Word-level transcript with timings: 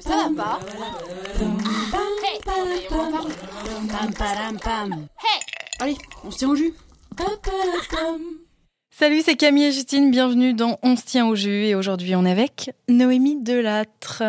slash 0.00 0.28
people 0.28 0.56
today. 1.52 1.86
Allez, 5.78 5.96
on 6.24 6.30
se 6.30 6.38
tient 6.38 6.48
au 6.48 6.56
jus. 6.56 6.74
Salut, 8.90 9.22
c'est 9.22 9.36
Camille 9.36 9.64
et 9.64 9.72
Justine, 9.72 10.10
bienvenue 10.10 10.54
dans 10.54 10.78
On 10.82 10.96
se 10.96 11.04
tient 11.04 11.26
au 11.26 11.34
jus. 11.34 11.66
Et 11.66 11.74
aujourd'hui 11.74 12.16
on 12.16 12.24
est 12.24 12.30
avec 12.30 12.70
Noémie 12.88 13.42
Delattre. 13.42 14.22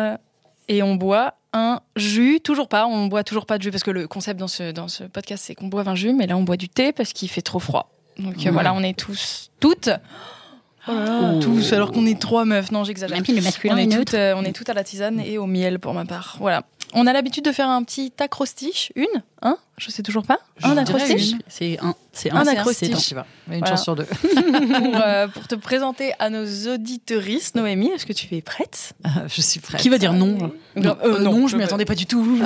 Et 0.68 0.82
on 0.82 0.96
boit 0.96 1.34
un 1.54 1.80
jus, 1.96 2.40
toujours 2.40 2.68
pas, 2.68 2.86
on 2.86 3.06
boit 3.06 3.24
toujours 3.24 3.46
pas 3.46 3.56
de 3.56 3.62
jus 3.62 3.70
parce 3.70 3.82
que 3.82 3.90
le 3.90 4.06
concept 4.06 4.38
dans 4.38 4.48
ce, 4.48 4.70
dans 4.70 4.88
ce 4.88 5.04
podcast 5.04 5.44
c'est 5.46 5.54
qu'on 5.54 5.68
boit 5.68 5.88
un 5.88 5.94
jus. 5.94 6.12
Mais 6.12 6.26
là 6.26 6.36
on 6.36 6.42
boit 6.42 6.58
du 6.58 6.68
thé 6.68 6.92
parce 6.92 7.12
qu'il 7.12 7.30
fait 7.30 7.42
trop 7.42 7.58
froid. 7.58 7.90
Donc 8.18 8.46
euh, 8.46 8.50
voilà, 8.50 8.74
on 8.74 8.82
est 8.82 8.98
tous, 8.98 9.50
toutes, 9.60 9.90
Oh 10.88 11.38
tous, 11.40 11.72
alors 11.72 11.92
qu'on 11.92 12.06
est 12.06 12.18
trois 12.18 12.44
meufs, 12.44 12.70
non 12.72 12.82
j'exagère. 12.84 13.18
On 13.70 13.76
est 13.76 13.88
toutes, 13.96 14.14
euh, 14.14 14.34
on 14.36 14.44
est 14.44 14.52
toutes 14.52 14.68
à 14.70 14.74
la 14.74 14.82
tisane 14.84 15.20
et 15.20 15.38
au 15.38 15.46
miel 15.46 15.78
pour 15.78 15.94
ma 15.94 16.04
part. 16.04 16.36
Voilà. 16.40 16.62
On 16.94 17.06
a 17.06 17.12
l'habitude 17.12 17.44
de 17.44 17.52
faire 17.52 17.68
un 17.68 17.82
petit 17.82 18.12
acrostiche, 18.18 18.92
une, 18.96 19.04
un, 19.42 19.58
je 19.76 19.90
sais 19.90 20.02
toujours 20.02 20.22
pas, 20.24 20.38
un 20.62 20.74
acrostiche. 20.78 21.32
C'est 21.46 21.78
un, 21.82 21.94
c'est 22.14 22.32
Un 22.32 22.36
un, 22.38 22.46
acrostiche. 22.46 23.10
une 23.12 23.22
Voilà. 23.46 23.66
chance 23.66 23.82
sur 23.82 23.94
deux. 23.94 24.04
pour, 24.32 25.00
euh, 25.04 25.28
pour 25.28 25.46
te 25.46 25.54
présenter 25.54 26.12
à 26.18 26.30
nos 26.30 26.46
auditeuristes. 26.72 27.56
Noémie, 27.56 27.88
est-ce 27.88 28.06
que 28.06 28.14
tu 28.14 28.34
es 28.34 28.40
prête? 28.40 28.94
Je 29.26 29.42
suis 29.42 29.60
prête. 29.60 29.82
Qui 29.82 29.90
va 29.90 29.98
dire 29.98 30.14
non 30.14 30.38
Non, 30.38 30.50
Euh, 30.78 30.94
euh, 31.04 31.18
non, 31.20 31.40
non, 31.40 31.46
je 31.46 31.56
m'y 31.56 31.62
euh, 31.62 31.66
attendais 31.66 31.84
pas 31.84 31.94
du 31.94 32.06
tout. 32.06 32.24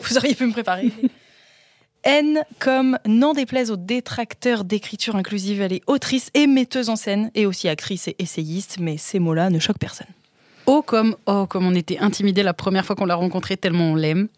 Vous 0.00 0.16
auriez 0.16 0.34
pu 0.34 0.46
me 0.46 0.52
préparer. 0.52 0.90
N 2.06 2.44
comme 2.60 3.00
n'en 3.04 3.32
déplaise 3.32 3.72
aux 3.72 3.76
détracteurs 3.76 4.62
d'écriture 4.62 5.16
inclusive, 5.16 5.60
elle 5.60 5.72
est 5.72 5.82
autrice 5.88 6.30
et 6.34 6.46
metteuse 6.46 6.88
en 6.88 6.94
scène, 6.94 7.32
et 7.34 7.46
aussi 7.46 7.68
actrice 7.68 8.06
et 8.06 8.14
essayiste, 8.20 8.76
mais 8.78 8.96
ces 8.96 9.18
mots-là 9.18 9.50
ne 9.50 9.58
choquent 9.58 9.80
personne. 9.80 10.06
Oh 10.66 10.82
comme 10.82 11.16
oh 11.26 11.46
comme 11.48 11.66
on 11.66 11.74
était 11.74 11.98
intimidé 11.98 12.44
la 12.44 12.54
première 12.54 12.86
fois 12.86 12.94
qu'on 12.94 13.06
l'a 13.06 13.16
rencontré 13.16 13.56
tellement 13.56 13.90
on 13.90 13.96
l'aime. 13.96 14.28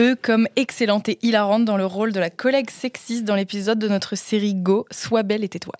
E 0.00 0.16
comme 0.20 0.48
excellente 0.56 1.10
et 1.10 1.18
hilarante 1.20 1.66
dans 1.66 1.76
le 1.76 1.84
rôle 1.84 2.12
de 2.12 2.20
la 2.20 2.30
collègue 2.30 2.70
sexiste 2.70 3.24
dans 3.24 3.36
l'épisode 3.36 3.78
de 3.78 3.88
notre 3.88 4.16
série 4.16 4.54
Go, 4.54 4.86
Sois 4.90 5.22
belle 5.22 5.44
et 5.44 5.48
tais-toi. 5.50 5.74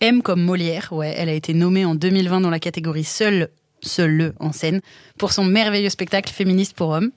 M 0.00 0.22
comme 0.22 0.42
Molière, 0.42 0.88
ouais, 0.92 1.14
elle 1.16 1.28
a 1.28 1.34
été 1.34 1.52
nommée 1.52 1.84
en 1.84 1.94
2020 1.94 2.40
dans 2.40 2.50
la 2.50 2.58
catégorie 2.58 3.04
seul 3.04 3.50
seul 3.82 4.10
le 4.10 4.34
en 4.40 4.52
scène 4.52 4.80
pour 5.18 5.32
son 5.32 5.44
merveilleux 5.44 5.90
spectacle 5.90 6.32
féministe 6.32 6.74
pour 6.74 6.88
hommes. 6.88 7.10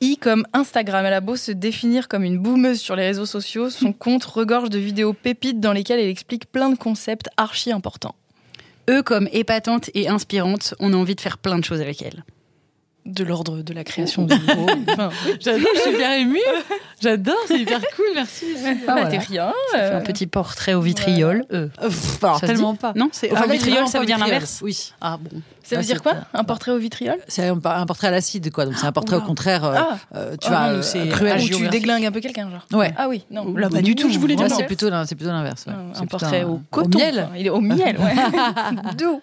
I 0.00 0.16
comme 0.16 0.46
Instagram, 0.52 1.06
elle 1.06 1.14
a 1.14 1.20
beau 1.20 1.36
se 1.36 1.52
définir 1.52 2.08
comme 2.08 2.24
une 2.24 2.38
boumeuse 2.38 2.80
sur 2.80 2.96
les 2.96 3.06
réseaux 3.06 3.26
sociaux, 3.26 3.70
son 3.70 3.92
compte 3.92 4.24
regorge 4.24 4.68
de 4.70 4.78
vidéos 4.78 5.12
pépites 5.12 5.60
dans 5.60 5.72
lesquelles 5.72 6.00
elle 6.00 6.08
explique 6.08 6.50
plein 6.50 6.70
de 6.70 6.76
concepts 6.76 7.28
archi 7.36 7.72
importants. 7.72 8.14
E 8.90 9.02
comme 9.02 9.28
épatante 9.32 9.90
et 9.94 10.08
inspirante, 10.08 10.74
on 10.78 10.92
a 10.92 10.96
envie 10.96 11.14
de 11.14 11.20
faire 11.20 11.38
plein 11.38 11.58
de 11.58 11.64
choses 11.64 11.80
avec 11.80 12.02
elle. 12.02 12.24
De 13.06 13.22
l'ordre 13.22 13.60
de 13.62 13.74
la 13.74 13.84
création 13.84 14.24
de 14.24 14.34
nouveaux. 14.34 14.66
Enfin, 14.88 15.10
J'adore, 15.40 15.68
je 15.74 15.80
suis 15.80 15.90
hyper 15.92 16.12
émue. 16.12 16.38
J'adore, 17.02 17.36
c'est 17.46 17.60
hyper 17.60 17.80
cool, 17.96 18.06
merci. 18.14 18.46
bah, 18.86 18.92
voilà. 18.94 19.06
t'es 19.08 19.18
rien. 19.18 19.52
Ça 19.72 19.78
fait 19.78 19.84
euh, 19.84 19.98
un 19.98 20.00
petit 20.00 20.26
portrait 20.26 20.72
au 20.74 20.80
vitriol. 20.80 21.44
E. 21.50 21.68
Euh, 21.82 21.88
pff, 21.88 22.24
alors, 22.24 22.40
Ça 22.40 22.46
se 22.46 22.52
tellement 22.52 22.74
pas. 22.74 22.92
Non, 22.96 23.10
c'est 23.12 23.30
Enfin, 23.30 23.44
ah, 23.46 23.52
vitriol, 23.52 23.86
ça 23.88 24.00
veut 24.00 24.06
dire 24.06 24.18
l'inverse. 24.18 24.60
Oui. 24.62 24.92
Ah 25.02 25.18
bon. 25.20 25.42
Ça 25.64 25.76
veut 25.76 25.82
Ah, 25.82 25.84
dire 25.84 26.02
quoi 26.02 26.12
Un 26.34 26.44
portrait 26.44 26.70
au 26.70 26.78
vitriol? 26.78 27.16
C'est 27.26 27.48
un, 27.48 27.58
un 27.64 27.86
portrait 27.86 28.08
à 28.08 28.10
l'acide, 28.10 28.50
quoi. 28.52 28.66
Donc 28.66 28.74
c'est 28.76 28.86
un 28.86 28.92
portrait 28.92 29.16
Oula. 29.16 29.24
au 29.24 29.26
contraire. 29.26 29.64
euh, 29.64 29.74
Ah. 29.76 29.98
euh, 30.14 30.36
tu 30.40 30.48
Ah 30.48 30.50
vois, 30.50 30.72
non, 30.76 30.82
euh, 31.06 31.10
cruel. 31.10 31.40
où 31.42 31.48
tu 31.48 31.68
déglingues 31.68 32.04
un 32.06 32.12
peu 32.12 32.20
quelqu'un, 32.20 32.50
genre. 32.50 32.66
Ouais. 32.78 32.92
Ah 32.96 33.08
oui, 33.08 33.24
non, 33.30 33.54
là 33.56 33.68
pas 33.68 33.82
du 33.82 33.94
tout. 33.94 34.10
Je 34.10 34.18
voulais 34.18 34.36
dire 34.36 34.46
c'est 34.54 34.64
plutôt, 34.66 34.90
l'in- 34.90 35.06
c'est 35.06 35.14
plutôt 35.14 35.32
l'inverse. 35.32 35.64
ouais. 35.66 35.72
Un, 36.00 36.06
portrait 36.06 36.42
un- 36.42 36.48
au 36.48 36.60
coton. 36.70 36.98
miel. 36.98 37.14
quoi. 37.14 37.38
Il 37.38 37.46
est 37.46 37.50
au 37.50 37.60
miel, 37.60 37.96
ouais. 37.98 38.14
D'où 38.98 39.20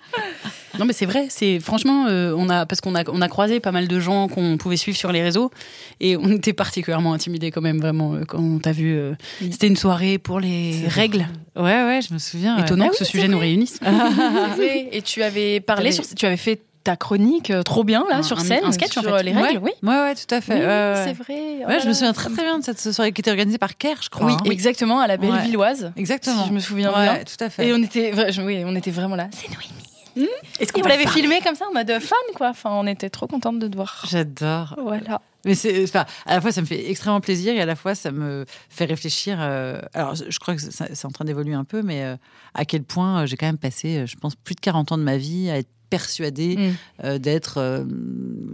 Non 0.80 0.85
mais 0.85 0.94
c'est 0.94 1.06
vrai, 1.06 1.28
c'est 1.30 1.59
franchement 1.59 2.06
euh, 2.07 2.34
on 2.38 2.50
a 2.50 2.66
parce 2.66 2.80
qu'on 2.81 2.96
a 2.96 3.03
on 3.12 3.22
a 3.22 3.28
croisé 3.28 3.59
pas 3.59 3.72
mal 3.74 3.88
de 3.88 4.00
gens 4.00 4.28
qu'on 4.30 4.57
pouvait 4.57 4.78
suivre 4.78 4.97
sur 4.97 5.12
les 5.12 5.22
réseaux 5.22 5.51
et 6.00 6.16
on 6.18 6.30
était 6.31 6.53
particulièrement 6.53 7.13
intimidés 7.13 7.51
quand 7.51 7.59
même 7.62 7.80
vraiment 7.80 8.13
euh, 8.13 8.24
quand 8.25 8.40
on 8.40 8.57
t'a 8.57 8.72
vu 8.72 8.96
euh, 8.96 9.13
c'était 9.41 9.68
une 9.68 9.75
soirée 9.75 10.18
pour 10.18 10.40
les 10.40 10.85
règles. 10.88 11.28
Ouais, 11.57 11.84
ouais, 11.84 12.00
je 12.07 12.13
me 12.13 12.19
souviens. 12.19 12.57
Étonnant 12.57 12.85
Ah 12.88 12.91
que 12.91 12.96
ce 12.97 13.03
sujet 13.03 13.28
nous 13.28 13.38
réunisse. 13.38 13.80
Et 14.94 15.01
tu 15.01 15.22
avais 15.24 15.59
parlé 15.59 15.91
sur, 15.91 16.03
tu 16.16 16.25
avais 16.31 16.38
fait 16.38 16.62
ta 16.84 16.96
chronique 16.96 17.52
euh, 17.52 17.62
trop 17.62 17.84
bien 17.84 18.03
là 18.09 18.18
Un- 18.18 18.24
sur 18.24 18.40
scène 18.42 18.64
un 18.66 18.72
sketch, 18.72 18.97
en 18.97 19.02
sur 19.02 19.16
fait. 19.18 19.24
les 19.24 19.34
Ouais. 19.34 19.42
règles, 19.44 19.59
oui. 19.64 19.72
Ouais, 19.84 19.90
ouais, 19.96 20.16
tout 20.16 20.34
à 20.34 20.42
fait. 20.42 20.53
Oui, 20.56 20.59
ouais, 20.62 20.66
ouais. 20.66 21.03
c'est 21.06 21.14
vrai. 21.14 21.58
Oh 21.64 21.68
Ouais, 21.68 21.80
je 21.80 21.88
me 21.88 21.94
souviens 21.94 22.14
très 22.14 22.30
très 22.31 22.42
bien 22.44 22.58
de 22.58 22.64
cette 22.64 22.80
soirée 22.80 23.12
qui 23.12 23.22
était 23.22 23.30
organisée 23.30 23.59
par 23.59 23.78
Kerr, 23.78 23.97
je 24.02 24.09
crois. 24.09 24.25
Oui, 24.25 24.34
hein. 24.34 24.50
exactement 24.50 25.00
à 25.00 25.06
la 25.08 25.18
Bellevilloise. 25.18 25.92
exactement. 25.96 26.42
Si 26.44 26.50
je 26.50 26.53
me 26.53 26.59
souviens 26.59 26.90
Ouais, 26.92 27.03
bien. 27.16 27.24
tout 27.24 27.44
à 27.44 27.50
fait. 27.52 27.68
Et 27.68 27.74
on 27.74 27.78
était, 27.84 28.12
oui, 28.42 28.64
on 28.66 28.75
était 28.75 28.90
vraiment 28.92 29.16
là. 29.16 29.28
C'est 29.31 29.47
Noémie. 29.50 30.28
Est-ce 30.59 30.78
Et 30.78 30.81
vous 30.81 30.88
l'avez 30.88 31.08
filmé 31.08 31.40
comme 31.42 31.56
ça 31.56 31.66
en 31.69 31.74
mode 31.74 31.88
fan, 32.00 32.18
quoi? 32.36 32.50
Enfin, 32.50 32.72
on 32.74 32.86
était 32.86 33.09
trop 33.09 33.28
contente 33.28 33.59
de 33.59 33.68
te 33.68 33.75
voir. 33.75 34.03
J'adore. 34.09 34.75
Voilà. 34.84 35.22
Mais 35.46 35.56
c'est, 35.56 35.84
enfin, 35.84 36.06
à 36.25 36.34
la 36.36 36.42
fois, 36.42 36.52
ça 36.52 36.59
me 36.62 36.66
fait 36.66 36.90
extrêmement 36.90 37.22
plaisir 37.22 37.53
et 37.53 37.62
à 37.62 37.66
la 37.66 37.75
fois, 37.75 37.96
ça 37.96 38.12
me 38.12 38.46
fait 38.69 38.86
réfléchir. 38.86 39.38
euh, 39.40 39.80
alors, 39.94 40.16
je 40.16 40.38
crois 40.40 40.56
que 40.56 40.62
c'est 40.62 41.06
en 41.06 41.12
train 41.12 41.24
d'évoluer 41.25 41.53
un 41.56 41.63
peu, 41.63 41.81
mais 41.81 42.03
euh, 42.03 42.18
à 42.53 42.66
quel 42.66 42.84
point 42.84 43.22
euh, 43.22 43.25
j'ai 43.25 43.38
quand 43.38 43.46
même 43.46 43.58
passé, 43.58 44.00
euh, 44.00 44.06
je 44.06 44.18
pense, 44.18 44.36
plus 44.36 44.56
de 44.56 44.59
40 44.59 44.92
ans 44.92 44.98
de 44.98 45.03
ma 45.03 45.16
vie 45.18 45.50
à 45.50 45.58
être 45.59 45.69
persuadée 45.91 46.56
Mm. 46.57 46.72
euh, 47.03 47.18
d'être 47.19 47.57
euh, 47.59 47.84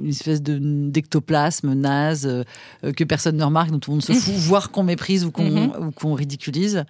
une 0.04 0.10
espèce 0.10 0.42
de 0.42 0.58
d'ectoplasme 0.90 1.74
naze 1.74 2.26
euh, 2.28 2.92
que 2.92 3.04
personne 3.06 3.38
ne 3.38 3.44
remarque, 3.44 3.72
dont 3.72 3.80
tout 3.80 3.92
le 3.92 3.96
monde 3.96 4.04
se 4.04 4.12
fout, 4.14 4.34
voire 4.36 4.72
qu'on 4.72 4.84
méprise 4.84 5.24
ou 5.24 5.32
qu'on 5.32 5.50
Mhm. 5.50 5.88
ou 5.88 5.92
qu'on 5.92 6.14
ridiculise. 6.14 6.84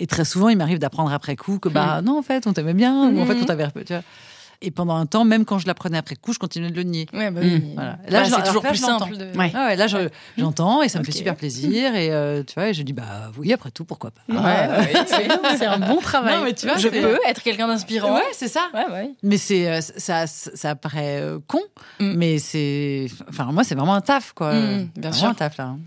Et 0.00 0.06
très 0.06 0.24
souvent, 0.24 0.48
il 0.48 0.56
m'arrive 0.56 0.78
d'apprendre 0.78 1.12
après 1.12 1.34
coup 1.36 1.58
que 1.58 1.68
bah 1.68 2.00
non, 2.02 2.18
en 2.18 2.22
fait, 2.22 2.46
on 2.46 2.52
t'aimait 2.52 2.72
bien, 2.74 3.10
ou 3.10 3.18
en 3.20 3.26
fait, 3.26 3.36
on 3.42 3.44
t'avait. 3.44 3.66
Et 4.60 4.72
pendant 4.72 4.96
un 4.96 5.06
temps, 5.06 5.24
même 5.24 5.44
quand 5.44 5.58
je 5.60 5.68
l'apprenais 5.68 5.98
après 5.98 6.16
coup, 6.16 6.32
je 6.32 6.38
continuais 6.40 6.70
de 6.70 6.74
le 6.76 6.82
nier. 6.82 7.06
Ouais, 7.12 7.30
bah 7.30 7.40
Mm. 7.42 7.60
Voilà. 7.74 7.92
Bah, 7.92 8.10
Là, 8.10 8.24
c'est 8.24 8.42
toujours 8.44 8.64
là, 8.64 8.70
plus 8.70 8.78
simple. 8.78 9.16
De... 9.16 9.38
Ouais. 9.38 9.52
Ah 9.54 9.66
ouais, 9.66 9.76
là, 9.76 9.86
je- 9.86 10.08
j'entends 10.36 10.82
et 10.82 10.88
ça 10.88 10.98
me 10.98 11.04
fait 11.04 11.12
super 11.12 11.36
plaisir. 11.36 11.94
Et 11.94 12.10
euh, 12.10 12.42
tu 12.42 12.54
vois, 12.54 12.68
et 12.70 12.74
je 12.74 12.82
dis, 12.82 12.92
bah 12.92 13.30
oui, 13.38 13.52
après 13.52 13.70
tout, 13.70 13.84
pourquoi 13.84 14.10
pas. 14.10 14.22
Ah, 14.34 14.80
ouais, 14.80 14.94
c'est 15.58 15.66
un 15.66 15.78
bon 15.78 15.98
travail. 16.00 16.38
Non, 16.38 16.42
mais 16.44 16.54
tu 16.54 16.66
vois, 16.66 16.76
je 16.76 16.88
peux 16.88 17.18
être 17.28 17.40
quelqu'un 17.42 17.68
d'inspirant. 17.68 18.14
Ouais, 18.16 18.22
c'est 18.32 18.48
ça. 18.48 18.62
Ouais. 18.74 19.10
Mais 19.22 19.38
c'est, 19.38 19.70
euh, 19.70 19.80
ça, 19.80 20.26
ça, 20.26 20.74
paraît 20.74 21.20
euh, 21.20 21.38
con, 21.46 21.60
Mm. 22.00 22.14
mais 22.16 22.38
c'est, 22.38 23.06
enfin, 23.28 23.44
moi, 23.52 23.62
c'est 23.62 23.76
vraiment 23.76 23.94
un 23.94 24.00
taf, 24.00 24.32
quoi. 24.32 24.54
Mm, 24.54 24.88
C'est 24.94 25.00
bien 25.00 25.12
sûr. 25.12 25.28
un 25.28 25.34
taf, 25.34 25.56
là. 25.58 25.64
hein. 25.66 25.78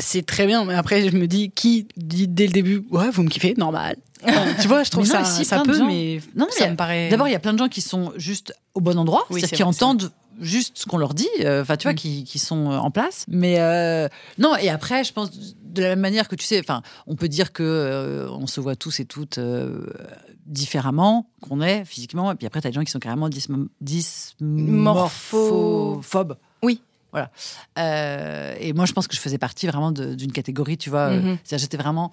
C'est 0.00 0.24
très 0.24 0.46
bien, 0.46 0.64
mais 0.64 0.74
après 0.74 1.08
je 1.10 1.16
me 1.16 1.26
dis 1.26 1.50
qui 1.50 1.88
dit 1.96 2.28
dès 2.28 2.46
le 2.46 2.52
début 2.52 2.84
ouais 2.92 3.10
vous 3.10 3.24
me 3.24 3.28
kiffez 3.28 3.54
normal. 3.58 3.96
Tu 4.60 4.66
vois, 4.68 4.82
je 4.84 4.90
trouve 4.90 5.06
non, 5.06 5.12
ça 5.12 5.24
si, 5.24 5.44
ça 5.44 5.60
peut, 5.62 5.76
gens. 5.78 5.86
mais 5.86 6.20
Non, 6.34 6.46
mais 6.46 6.52
ça 6.64 6.68
me 6.70 6.76
paraît. 6.76 7.08
D'abord, 7.08 7.28
il 7.28 7.32
y 7.32 7.36
a 7.36 7.38
plein 7.38 7.52
de 7.52 7.58
gens 7.58 7.68
qui 7.68 7.80
sont 7.80 8.12
juste 8.16 8.52
au 8.74 8.80
bon 8.80 8.98
endroit, 8.98 9.24
Oui, 9.30 9.40
c'est-à-dire 9.40 9.48
c'est 9.50 9.56
qui 9.56 9.62
entendent 9.62 10.10
juste 10.40 10.78
ce 10.78 10.86
qu'on 10.86 10.98
leur 10.98 11.14
dit, 11.14 11.28
euh, 11.40 11.62
enfin, 11.62 11.76
tu 11.76 11.84
vois, 11.84 11.92
Mm. 11.92 11.96
qui, 11.96 12.22
qui 12.24 12.38
sont 12.38 12.70
euh, 12.70 12.76
en 12.78 12.90
place. 12.92 13.24
Mais 13.28 13.56
euh, 13.58 14.06
non, 14.38 14.54
et 14.56 14.68
après, 14.70 15.02
je 15.04 15.12
pense 15.12 15.30
de 15.32 15.82
la 15.82 15.88
même 15.90 16.00
manière 16.00 16.28
que 16.28 16.36
tu 16.36 16.44
sais, 16.46 16.58
enfin, 16.60 16.82
on 17.06 17.14
peut 17.16 17.28
dire 17.28 17.52
que 17.52 17.62
euh, 17.64 18.30
on 18.30 18.46
se 18.46 18.60
voit 18.60 18.76
tous 18.76 19.00
et 19.00 19.04
toutes 19.04 19.38
différemment, 20.46 21.28
qu'on 21.42 21.60
est 21.60 21.84
physiquement, 21.84 22.30
et 22.32 22.34
puis 22.36 22.46
après, 22.46 22.60
tu 22.60 22.68
as 22.68 22.70
des 22.70 22.74
gens 22.74 22.84
qui 22.84 22.90
sont 22.92 22.98
carrément 23.00 23.28
dysmo- 23.28 23.66
dysmorphophobes. 23.80 26.36
Oui. 26.62 26.80
Voilà. 27.12 27.30
Et 28.60 28.72
moi, 28.74 28.84
je 28.86 28.92
pense 28.92 29.06
que 29.08 29.14
je 29.16 29.20
faisais 29.20 29.38
partie 29.38 29.66
vraiment 29.66 29.90
d'une 29.92 30.30
catégorie, 30.32 30.78
tu 30.78 30.88
vois. 30.90 31.10
Mhm. 31.10 31.38
C'est-à-dire, 31.44 31.62
j'étais 31.64 31.76
vraiment 31.78 32.10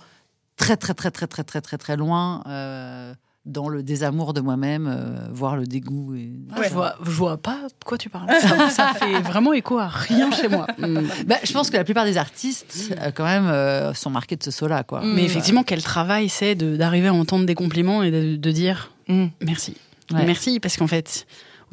très, 0.57 0.77
très, 0.77 0.93
très, 0.93 1.11
très, 1.11 1.27
très, 1.27 1.43
très, 1.43 1.61
très, 1.61 1.77
très 1.77 1.97
loin 1.97 2.41
euh, 2.47 3.13
dans 3.45 3.69
le 3.69 3.83
désamour 3.83 4.33
de 4.33 4.41
moi-même, 4.41 4.87
euh, 4.87 5.27
voir 5.31 5.55
le 5.55 5.65
dégoût. 5.65 6.15
Et... 6.15 6.31
Ah, 6.51 6.61
je, 6.63 6.69
vois, 6.69 6.95
je 7.03 7.11
vois 7.11 7.37
pas 7.37 7.59
de 7.67 7.85
quoi 7.85 7.97
tu 7.97 8.09
parles. 8.09 8.27
Ça, 8.41 8.69
ça 8.69 8.93
fait 8.95 9.21
vraiment 9.21 9.53
écho 9.53 9.77
à 9.77 9.87
rien 9.87 10.31
chez 10.31 10.47
moi. 10.47 10.65
Mm. 10.79 11.01
Bah, 11.27 11.35
je 11.43 11.53
pense 11.53 11.69
que 11.69 11.77
la 11.77 11.83
plupart 11.83 12.05
des 12.05 12.17
artistes, 12.17 12.91
euh, 12.99 13.11
quand 13.11 13.25
même, 13.25 13.45
euh, 13.47 13.93
sont 13.93 14.09
marqués 14.09 14.35
de 14.35 14.43
ce 14.43 14.51
saut-là. 14.51 14.83
Quoi. 14.83 15.01
Mais 15.03 15.23
effectivement, 15.23 15.63
quel 15.63 15.83
travail 15.83 16.29
c'est 16.29 16.55
d'arriver 16.55 17.07
à 17.09 17.13
entendre 17.13 17.45
des 17.45 17.55
compliments 17.55 18.01
et 18.03 18.11
de, 18.11 18.35
de 18.35 18.51
dire 18.51 18.91
Mm. 19.07 19.27
merci. 19.41 19.77
Ouais. 20.11 20.25
Merci, 20.25 20.59
parce 20.59 20.77
qu'en 20.77 20.87
fait, 20.87 21.25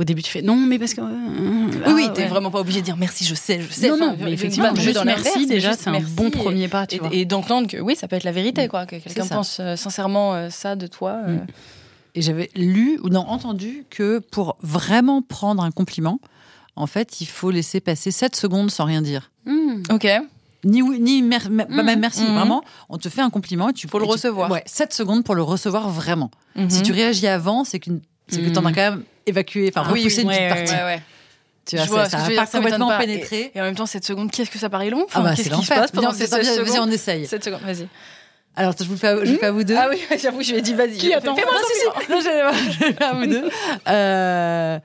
au 0.03 0.05
début, 0.05 0.23
tu 0.23 0.31
fais 0.31 0.43
non, 0.43 0.57
mais 0.57 0.79
parce 0.79 0.95
que. 0.95 1.01
Oui, 1.01 1.79
Ah, 1.85 1.91
oui, 1.95 2.09
t'es 2.15 2.23
ouais. 2.23 2.29
vraiment 2.29 2.51
pas 2.51 2.61
obligé 2.61 2.81
de 2.81 2.85
dire 2.85 2.97
merci, 2.97 3.25
je 3.25 3.35
sais, 3.35 3.61
je 3.63 3.73
sais. 3.73 3.89
Non, 3.89 3.97
non, 3.97 4.07
Enfin, 4.15 4.25
mais 4.25 4.33
effectivement, 4.33 4.75
juste 4.75 4.95
dans 4.97 5.05
merci, 5.05 5.47
déjà, 5.47 5.73
c'est 5.75 5.89
un 5.89 5.93
merci 5.93 6.13
bon 6.13 6.29
et- 6.29 6.31
premier 6.31 6.69
pas, 6.69 6.87
tu 6.87 6.97
et, 6.97 6.99
vois. 6.99 7.09
et 7.13 7.25
d'entendre 7.25 7.67
que 7.69 7.79
oui, 7.79 7.97
ça 7.97 8.09
peut 8.09 8.17
être 8.17 8.25
la 8.25 8.33
vérité, 8.33 8.69
quoi. 8.69 8.85
Que 8.87 8.97
quelqu'un 8.97 9.27
pense 9.27 9.59
euh, 9.61 9.77
sincèrement 9.77 10.35
euh, 10.35 10.51
ça 10.51 10.77
de 10.77 10.87
toi. 10.87 11.17
euh, 11.27 11.37
Mm. 11.37 11.47
Et 12.15 12.21
j'avais 12.21 12.51
lu 12.55 13.01
ou 13.03 13.09
non 13.09 13.21
entendu 13.27 13.87
que 13.89 14.19
pour 14.19 14.59
vraiment 14.61 15.23
prendre 15.23 15.63
un 15.63 15.71
compliment, 15.71 16.21
en 16.77 16.87
fait, 16.87 17.23
il 17.23 17.27
faut 17.27 17.51
laisser 17.51 17.81
passer 17.81 18.11
7 18.11 18.37
secondes 18.37 18.71
sans 18.71 18.85
rien 18.85 19.01
dire. 19.01 19.31
Mm. 19.47 19.83
Ok. 19.91 20.07
Ni 20.65 20.83
oui, 20.83 21.01
ni 21.01 21.23
mer- 21.23 21.49
me- 21.51 21.65
pas 21.65 21.73
Mhm. 21.73 21.83
même 21.87 22.01
merci. 22.01 22.25
Vraiment, 22.25 22.63
on 22.91 22.99
te 22.99 23.09
fait 23.09 23.23
un 23.23 23.31
compliment 23.31 23.71
et 23.71 23.73
tu 23.73 23.89
Faut 23.89 23.99
le 23.99 24.05
tu- 24.05 24.11
recevoir. 24.13 24.51
Ouais, 24.51 24.63
7 24.67 24.93
secondes 24.93 25.25
pour 25.25 25.35
le 25.35 25.43
recevoir 25.43 25.89
vraiment. 25.89 26.31
Si 26.69 26.79
Mhm. 26.79 26.83
tu 26.83 26.93
réagis 26.93 27.27
avant, 27.27 27.65
c'est 27.65 27.81
qu'une 27.81 28.01
c'est 28.29 28.41
que 28.41 28.47
Mhm. 28.47 28.53
t'en 28.53 28.65
as 28.67 28.73
quand 28.73 28.91
même 28.93 29.03
évacué, 29.27 29.71
enfin 29.75 29.85
Ah 29.89 29.93
oui, 29.93 30.01
repoussé 30.01 30.25
oui, 30.25 30.35
une 30.35 30.49
petite 30.49 30.49
partie. 30.69 30.85
Ouais. 30.85 31.03
Tu 31.65 31.77
Je 31.79 31.83
vois, 31.85 31.97
vois 32.01 32.09
ça- 32.09 32.19
ça 32.19 32.31
pas 32.35 32.47
ça 32.47 32.59
complètement 32.59 32.89
pas. 32.89 32.99
pénétré. 32.99 33.53
Et, 33.55 33.59
et 33.59 33.61
en 33.61 33.65
même 33.65 33.75
temps, 33.77 33.87
cette 33.87 34.05
seconde, 34.05 34.31
qu'est-ce 34.33 34.51
que 34.51 34.59
ça 34.59 34.69
paraît 34.69 34.91
long 34.91 35.07
Ah 35.15 35.21
bah 35.21 35.35
Qu'est-ce 35.37 35.49
qui 35.51 35.63
se 35.65 35.69
passe 35.73 35.93
pendant 35.93 36.11
c'est- 36.13 36.27
7 36.27 36.61
Vas-y, 36.67 36.79
on 36.81 36.89
essaye. 36.91 37.27
7 37.27 37.45
secondes, 37.45 37.61
vas-y. 37.63 37.87
Alors, 38.57 38.75
je 38.79 38.85
vous 38.85 38.93
le 38.93 38.99
fais, 38.99 39.07
à- 39.09 39.17
je 39.21 39.27
vous 39.27 39.33
le 39.33 39.39
fais 39.39 39.47
à 39.47 39.53
vous 39.53 39.65
deux. 39.65 39.77
Ah 39.79 39.87
oui, 39.91 39.99
j'avoue, 40.21 40.43
je 40.43 40.51
lui 40.53 40.59
ai 40.59 40.63
dit 40.63 40.75
vas-y. 40.75 40.99
Qui 40.99 41.15
attend 41.15 41.35
Fais-moi 41.37 41.55
un 41.55 42.01
si. 42.03 42.11
Non, 42.11 42.21
je, 42.21 42.79
vais 42.85 42.93
faire 42.93 43.11
à 43.11 43.15
vous 43.15 43.27
deux. 43.27 43.49
Euh, 43.89 44.79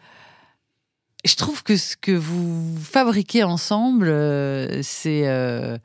je 1.26 1.36
trouve 1.36 1.64
que 1.64 1.76
ce 1.76 1.98
que 1.98 2.12
vous 2.12 2.78
fabriquez 2.82 3.44
ensemble, 3.44 4.08
euh, 4.08 4.82
c'est 4.84 5.24
euh, 5.28 5.78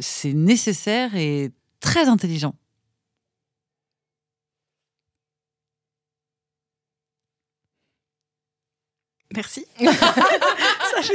c'est 0.00 0.32
nécessaire 0.32 1.14
et 1.14 1.50
très 1.80 2.08
intelligent. 2.08 2.54
Merci. 9.34 9.66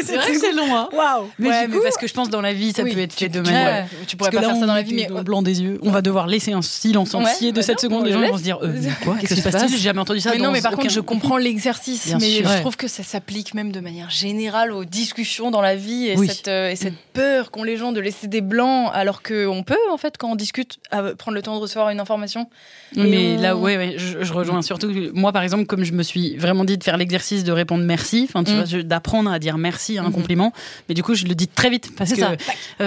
C'est 0.03 0.15
vrai 0.15 0.31
que 0.33 0.39
c'est 0.39 0.51
long, 0.53 0.75
hein 0.75 0.89
Waouh. 0.91 1.29
Mais 1.39 1.49
Mais, 1.49 1.67
du 1.67 1.73
coup- 1.75 1.79
parce 1.83 1.97
que 1.97 2.07
je 2.07 2.13
pense 2.13 2.29
dans 2.29 2.41
la 2.41 2.51
vie, 2.53 2.73
ça 2.73 2.83
Oui, 2.83 2.93
peut 2.93 2.99
être 3.01 3.13
fait 3.13 3.29
de 3.29 3.39
manière. 3.39 3.87
Tu 4.07 4.17
pourrais 4.17 4.31
pas 4.31 4.41
là, 4.41 4.47
faire 4.49 4.57
ça 4.57 4.65
dans 4.65 4.73
la 4.73 4.81
vie, 4.81 4.93
mais 4.93 5.07
le 5.09 5.23
blanc 5.23 5.41
des 5.41 5.61
yeux. 5.61 5.79
On 5.83 5.91
va 5.91 6.01
devoir 6.01 6.27
laisser 6.27 6.51
un 6.51 6.61
silence 6.61 7.13
Ouais, 7.13 7.21
entier 7.23 7.51
de 7.51 7.57
bah 7.57 7.61
7 7.61 7.75
non, 7.75 7.81
secondes. 7.81 8.01
on 8.01 8.05
Les 8.05 8.11
gens 8.11 8.21
vont 8.31 8.37
se 8.37 8.43
dire 8.43 8.59
euh, 8.63 8.67
mais 8.73 8.81
Qu'est-ce 8.87 9.03
quoi 9.03 9.15
Qu'est-ce 9.19 9.33
qui 9.35 9.41
se 9.41 9.49
passe 9.49 9.71
J'ai 9.71 9.77
jamais 9.77 9.99
entendu 10.01 10.19
ça. 10.19 10.31
mais 10.31 10.39
non, 10.39 10.51
mais 10.51 10.61
par 10.61 10.73
contre, 10.73 10.89
je 10.89 10.99
comprends 10.99 11.37
l'exercice, 11.47 12.13
mais 12.15 12.19
sûr. 12.19 12.47
je 12.47 12.53
Ouais. 12.53 12.61
trouve 12.61 12.75
que 12.75 12.87
ça 12.87 13.03
s'applique 13.03 13.53
même 13.53 13.71
de 13.71 13.79
manière 13.79 14.09
générale 14.09 14.71
aux 14.71 14.83
discussions 14.85 15.51
dans 15.51 15.61
la 15.61 15.75
vie 15.75 16.07
et, 16.07 16.17
Oui. 16.17 16.27
cette, 16.27 16.47
euh, 16.47 16.69
et 16.71 16.75
cette 16.75 16.95
peur 17.13 17.51
qu'ont 17.51 17.63
les 17.63 17.77
gens 17.77 17.91
de 17.91 17.99
laisser 17.99 18.27
des 18.27 18.41
blancs, 18.41 18.89
alors 18.93 19.21
qu'on 19.23 19.63
peut, 19.65 19.75
en 19.91 19.97
fait, 19.97 20.17
quand 20.17 20.31
on 20.31 20.35
discute, 20.35 20.79
prendre 21.17 21.35
le 21.35 21.41
temps 21.41 21.55
de 21.55 21.61
recevoir 21.61 21.89
une 21.89 21.99
information. 21.99 22.49
Mais, 22.95 23.03
Mais 23.09 23.37
là, 23.37 23.55
ouais, 23.55 23.77
ouais, 23.77 23.95
je, 23.97 24.31
rejoins 24.33 24.61
surtout. 24.61 24.91
Moi, 25.13 25.31
par 25.31 25.43
exemple, 25.43 25.65
comme 25.65 25.83
je 25.83 25.93
me 25.93 26.03
suis 26.03 26.35
vraiment 26.37 26.63
dit 26.65 26.77
de 26.77 26.83
faire 26.83 26.97
l'exercice 26.97 27.43
de 27.43 27.51
répondre 27.51 27.83
merci, 27.83 28.06
enfin, 28.23 28.43
tu 28.43 28.51
Mm. 28.53 28.63
vois, 28.63 28.83
d'apprendre 28.83 29.29
à 29.31 29.39
dire 29.39 29.57
merci 29.57 29.97
à 29.97 30.03
un 30.03 30.07
Mhm. 30.07 30.13
compliment. 30.13 30.53
Mais 30.89 30.95
du 30.95 31.03
coup, 31.03 31.15
je 31.15 31.25
le 31.25 31.35
dis 31.35 31.47
très 31.47 31.69
vite 31.69 31.95
parce 31.95 32.11
que 32.11 32.17
ça. 32.19 32.31
euh, 32.31 32.35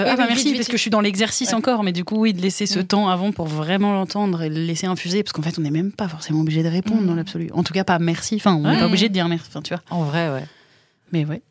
Oui, 0.04 0.10
ah 0.10 0.16
bah 0.16 0.24
merci 0.28 0.44
vite, 0.48 0.56
parce 0.56 0.68
que 0.68 0.76
je 0.76 0.80
suis 0.82 0.90
dans 0.90 1.00
l'exercice 1.00 1.48
Ouais. 1.50 1.54
encore. 1.54 1.82
Mais 1.82 1.92
du 1.92 2.04
coup, 2.04 2.16
oui, 2.20 2.32
de 2.32 2.40
laisser 2.40 2.66
ce 2.66 2.78
Mm. 2.80 2.84
temps 2.86 3.08
avant 3.08 3.32
pour 3.32 3.46
vraiment 3.46 3.92
l'entendre 3.92 4.42
et 4.42 4.48
le 4.48 4.62
laisser 4.64 4.86
infuser, 4.86 5.22
parce 5.22 5.32
qu'en 5.32 5.42
fait, 5.42 5.58
on 5.58 5.62
n'est 5.62 5.70
même 5.70 5.92
pas 5.92 6.08
forcément 6.08 6.40
obligé 6.40 6.62
de 6.62 6.68
répondre 6.68 7.02
Mm. 7.02 7.06
dans 7.06 7.14
l'absolu. 7.14 7.50
En 7.52 7.62
tout 7.62 7.72
cas, 7.72 7.84
pas 7.84 7.98
merci. 7.98 8.36
Enfin, 8.36 8.54
on 8.54 8.62
n'est 8.70 8.78
pas 8.78 8.86
obligé 8.86 9.08
de 9.08 9.14
dire 9.14 9.28
merci. 9.28 9.46
Enfin, 9.48 9.62
tu 9.62 9.74
vois. 9.74 9.82
En 9.90 10.04
vrai, 10.04 10.30
ouais. 10.30 10.44
Mais 11.12 11.24
ouais. 11.24 11.42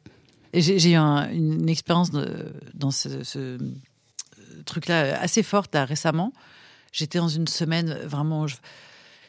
J'ai 0.53 0.91
eu 0.91 0.95
un- 0.95 1.29
une 1.31 1.69
expérience 1.69 2.09
de- 2.11 2.51
dans 2.73 2.89
ce, 2.91 3.23
ce, 3.23 3.57
truc-là 4.65 5.19
assez 5.21 5.43
forte 5.43 5.73
là, 5.73 5.85
récemment. 5.85 6.33
J'étais 6.91 7.19
dans 7.19 7.27
une 7.27 7.47
semaine 7.47 7.97
vraiment. 8.05 8.47
je- 8.47 8.55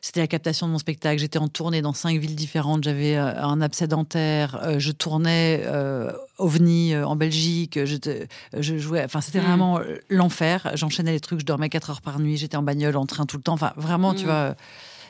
C'était 0.03 0.21
la 0.21 0.27
captation 0.27 0.67
de 0.67 0.73
mon 0.73 0.79
spectacle. 0.79 1.19
J'étais 1.21 1.39
en 1.39 1.49
tournée 1.49 1.83
dans 1.83 1.93
cinq 1.93 2.19
villes 2.19 2.35
différentes. 2.35 2.83
J'avais 2.85 3.17
euh, 3.17 3.43
un 3.43 3.61
abcès 3.61 3.87
dentaire. 3.87 4.59
euh, 4.63 4.79
je 4.79 4.93
tournais 4.93 5.63
euh, 5.67 6.11
OVNI 6.39 6.95
euh, 6.95 7.07
en 7.07 7.17
Belgique. 7.17 7.79
Je, 7.85 7.97
je 8.59 8.79
jouais. 8.79 9.05
Enfin, 9.05 9.21
c'était 9.21 9.41
Mm. 9.41 9.45
vraiment 9.45 9.81
l'enfer. 10.09 10.71
J'enchaînais 10.75 11.13
les 11.13 11.21
trucs. 11.21 11.41
Je 11.41 11.45
dormais 11.45 11.69
4 11.69 11.91
heures 11.91 12.01
par 12.01 12.19
nuit. 12.19 12.37
J'étais 12.39 12.57
en 12.57 12.63
bagnole, 12.63 12.97
en 12.97 13.07
train 13.07 13.27
tout 13.27 13.37
le 13.37 13.43
temps. 13.43 13.53
Enfin, 13.55 13.73
vraiment, 13.77 14.15
tu 14.15 14.23
Mm. 14.23 14.27
vois. 14.29 14.55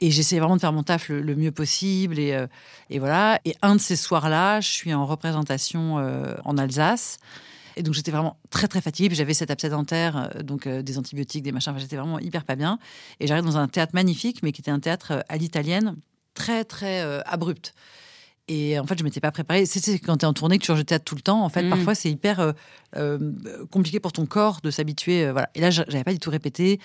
Et 0.02 0.10
j'essayais 0.10 0.40
vraiment 0.40 0.56
de 0.56 0.60
faire 0.62 0.72
mon 0.72 0.82
taf 0.82 1.08
le, 1.10 1.20
le 1.20 1.36
mieux 1.36 1.52
possible. 1.52 2.18
Et, 2.18 2.32
euh, 2.34 2.46
et 2.88 2.98
voilà. 2.98 3.38
Et 3.44 3.54
un 3.62 3.76
de 3.76 3.80
ces 3.80 3.96
soirs-là, 3.96 4.60
je 4.60 4.68
suis 4.68 4.94
en 4.94 5.04
représentation 5.06 5.98
euh, 5.98 6.34
en 6.44 6.56
Alsace. 6.58 7.18
Et 7.80 7.82
donc 7.82 7.94
j'étais 7.94 8.10
vraiment 8.10 8.38
très 8.50 8.68
très 8.68 8.82
fatiguée. 8.82 9.08
Puis 9.08 9.16
j'avais 9.16 9.32
cet 9.32 9.50
abcès 9.50 9.70
dentaire, 9.70 10.30
euh, 10.36 10.42
donc 10.42 10.66
euh, 10.66 10.82
des 10.82 10.98
antibiotiques, 10.98 11.42
des 11.42 11.50
machins. 11.52 11.70
Enfin, 11.72 11.80
j'étais 11.80 11.96
vraiment 11.96 12.18
hyper 12.18 12.44
pas 12.44 12.54
bien. 12.54 12.78
Et 13.20 13.26
j'arrive 13.26 13.44
dans 13.44 13.56
un 13.56 13.68
théâtre 13.68 13.94
magnifique, 13.94 14.42
mais 14.42 14.52
qui 14.52 14.60
était 14.60 14.70
un 14.70 14.80
théâtre 14.80 15.12
euh, 15.12 15.20
à 15.30 15.38
l'italienne, 15.38 15.96
très 16.34 16.64
très 16.64 17.00
euh, 17.00 17.22
abrupt. 17.24 17.72
Et 18.48 18.78
en 18.80 18.84
fait, 18.86 18.98
je 18.98 19.04
m'étais 19.04 19.20
pas 19.20 19.30
préparée. 19.30 19.64
C'est 19.64 19.98
quand 20.00 20.16
tu 20.18 20.24
es 20.24 20.28
en 20.28 20.32
tournée 20.32 20.58
que 20.58 20.62
tu 20.64 20.66
changes 20.66 20.80
de 20.80 20.84
théâtre 20.84 21.04
tout 21.04 21.14
le 21.14 21.20
temps. 21.20 21.44
En 21.44 21.48
fait, 21.48 21.62
Mm. 21.62 21.70
parfois, 21.70 21.94
c'est 21.94 22.10
hyper 22.10 22.40
euh, 22.40 22.52
euh, 22.96 23.32
compliqué 23.70 24.00
pour 24.00 24.12
ton 24.12 24.26
corps 24.26 24.60
de 24.60 24.70
s'habituer. 24.72 25.24
euh, 25.24 25.32
voilà. 25.32 25.48
Et 25.54 25.60
là, 25.60 25.70
j'a- 25.70 25.84
j'avais 25.86 26.02
pas 26.02 26.12
du 26.12 26.18
tout 26.18 26.30
répété. 26.30 26.80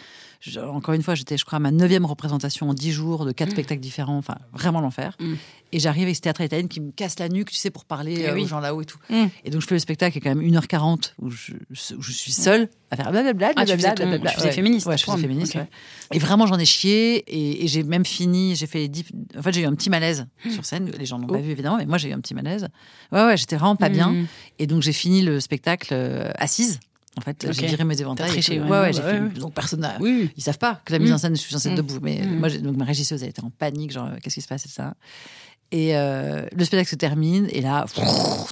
Je- 0.47 0.59
encore 0.59 0.94
une 0.94 1.01
fois, 1.01 1.15
j'étais, 1.15 1.38
je 1.38 1.45
crois, 1.45 1.57
à 1.57 1.59
ma 1.59 1.71
neuvième 1.71 2.06
représentation 2.06 2.69
en 2.69 2.74
dix 2.74 2.92
jours 2.92 3.25
de 3.25 3.31
quatre 3.31 3.51
spectacles 3.51 3.81
différents. 3.81 4.18
Enfin, 4.18 4.36
vraiment 4.53 4.80
l'enfer. 4.81 5.18
Mm. 5.19 5.33
Et 5.71 5.80
j'arrive 5.80 6.03
avec 6.03 6.15
ce 6.15 6.21
théâtre 6.21 6.42
à 6.42 6.44
l'italienne 6.44 6.68
qui 6.68 6.80
me 6.81 6.92
casse 6.92 7.18
la 7.19 7.27
nuque, 7.30 7.50
tu 7.50 7.57
sais, 7.57 7.71
pour 7.71 7.86
parler 7.86 8.15
Eh 8.19 8.30
euh, 8.30 8.33
oui. 8.36 8.44
aux 8.44 8.47
gens 8.47 8.59
là-haut 8.59 8.81
et 8.81 8.86
tout. 8.86 9.00
Mm. 9.09 9.25
Et 9.44 9.50
donc, 9.50 9.62
je 9.62 9.68
fais 9.68 9.75
le 9.75 9.80
spectacle 9.80 10.18
est 10.18 10.21
quand 10.21 10.33
même 10.36 10.42
1h40 10.44 11.13
où 11.19 11.30
je, 11.30 11.53
où 11.97 12.01
je 12.01 12.12
suis 12.12 12.31
seule 12.31 12.69
à 12.92 12.95
faire 12.95 13.12
blablabla. 13.12 13.53
Ah, 13.56 13.65
tu 13.65 13.71
faisais 13.74 13.81
blablabla, 13.94 14.18
ton- 14.18 14.25
tu 14.30 14.36
faisais 14.36 14.47
Ouais. 14.47 14.51
féministe, 14.53 14.86
Ouais, 14.88 14.97
je 14.97 15.03
faisais 15.03 15.18
féministe. 15.18 15.56
Ouais. 15.56 15.68
Et 16.12 16.19
vraiment, 16.19 16.45
j'en 16.45 16.59
ai 16.59 16.65
chié 16.65 17.15
et, 17.27 17.63
et 17.63 17.68
j'ai 17.68 17.83
même 17.83 18.06
fini. 18.06 18.56
J'ai 18.56 18.68
fait 18.68 18.80
les 18.80 18.88
dix- 18.89 19.06
En 19.38 19.42
fait, 19.42 19.51
j'ai 19.53 19.62
eu 19.62 19.65
un 19.65 19.74
petit 19.74 19.89
malaise 19.89 20.27
sur 20.51 20.63
scène. 20.63 20.92
Les 20.97 21.06
gens 21.06 21.18
n'ont 21.19 21.27
pas 21.27 21.38
Oh. 21.39 21.42
vu 21.42 21.51
évidemment, 21.51 21.77
mais 21.77 21.86
moi, 21.86 21.97
j'ai 21.97 22.09
eu 22.09 22.13
un 22.13 22.19
petit 22.19 22.36
malaise. 22.36 22.68
Ouais, 23.12 23.24
ouais, 23.25 23.36
j'étais 23.38 23.56
vraiment 23.57 23.75
pas 23.75 23.89
bien. 23.89 24.15
Et 24.59 24.68
donc, 24.68 24.81
j'ai 24.83 24.94
fini 24.94 25.21
le 25.24 25.39
spectacle 25.39 25.89
euh, 25.92 26.30
assise. 26.36 26.80
En 27.17 27.21
fait, 27.21 27.45
Ok. 27.47 27.53
j'ai 27.53 27.67
viré 27.67 27.83
mes 27.85 28.00
éventails. 28.01 28.27
Triché, 28.29 28.59
ouais. 28.59 28.65
ouais, 28.65 28.69
ouais, 28.71 28.79
Ouais, 28.81 28.94
j'ai 28.94 29.01
ouais, 29.01 29.12
fait- 29.12 29.19
ouais. 29.21 29.29
Donc, 29.29 29.53
personne 29.53 29.79
n'a. 29.81 29.97
Oui. 30.01 30.29
Ils 30.35 30.44
savent 30.44 30.57
pas 30.57 30.81
que 30.83 30.91
la 30.91 31.00
mise 31.00 31.12
en 31.12 31.15
Mm. 31.15 31.19
scène, 31.19 31.35
je 31.35 31.41
suis 31.41 31.51
censée 31.53 31.69
être 31.69 31.73
Mm. 31.75 31.77
debout. 31.77 32.00
Mais 32.01 32.21
Mm. 32.25 32.39
moi, 32.39 32.50
donc 32.50 32.75
ma 32.77 32.85
régisseuse, 32.85 33.23
elle 33.23 33.29
était 33.29 33.44
en 33.44 33.50
panique, 33.51 33.91
genre, 33.91 34.07
euh, 34.07 34.17
qu'est-ce 34.21 34.35
qui 34.35 34.41
se 34.41 34.47
passe, 34.47 34.65
et 34.65 34.69
ça. 34.69 34.94
Et 35.71 35.97
euh, 35.97 36.45
le 36.56 36.63
spectacle 36.63 36.89
se 36.89 36.95
termine, 36.95 37.47
et 37.51 37.59
là, 37.62 37.85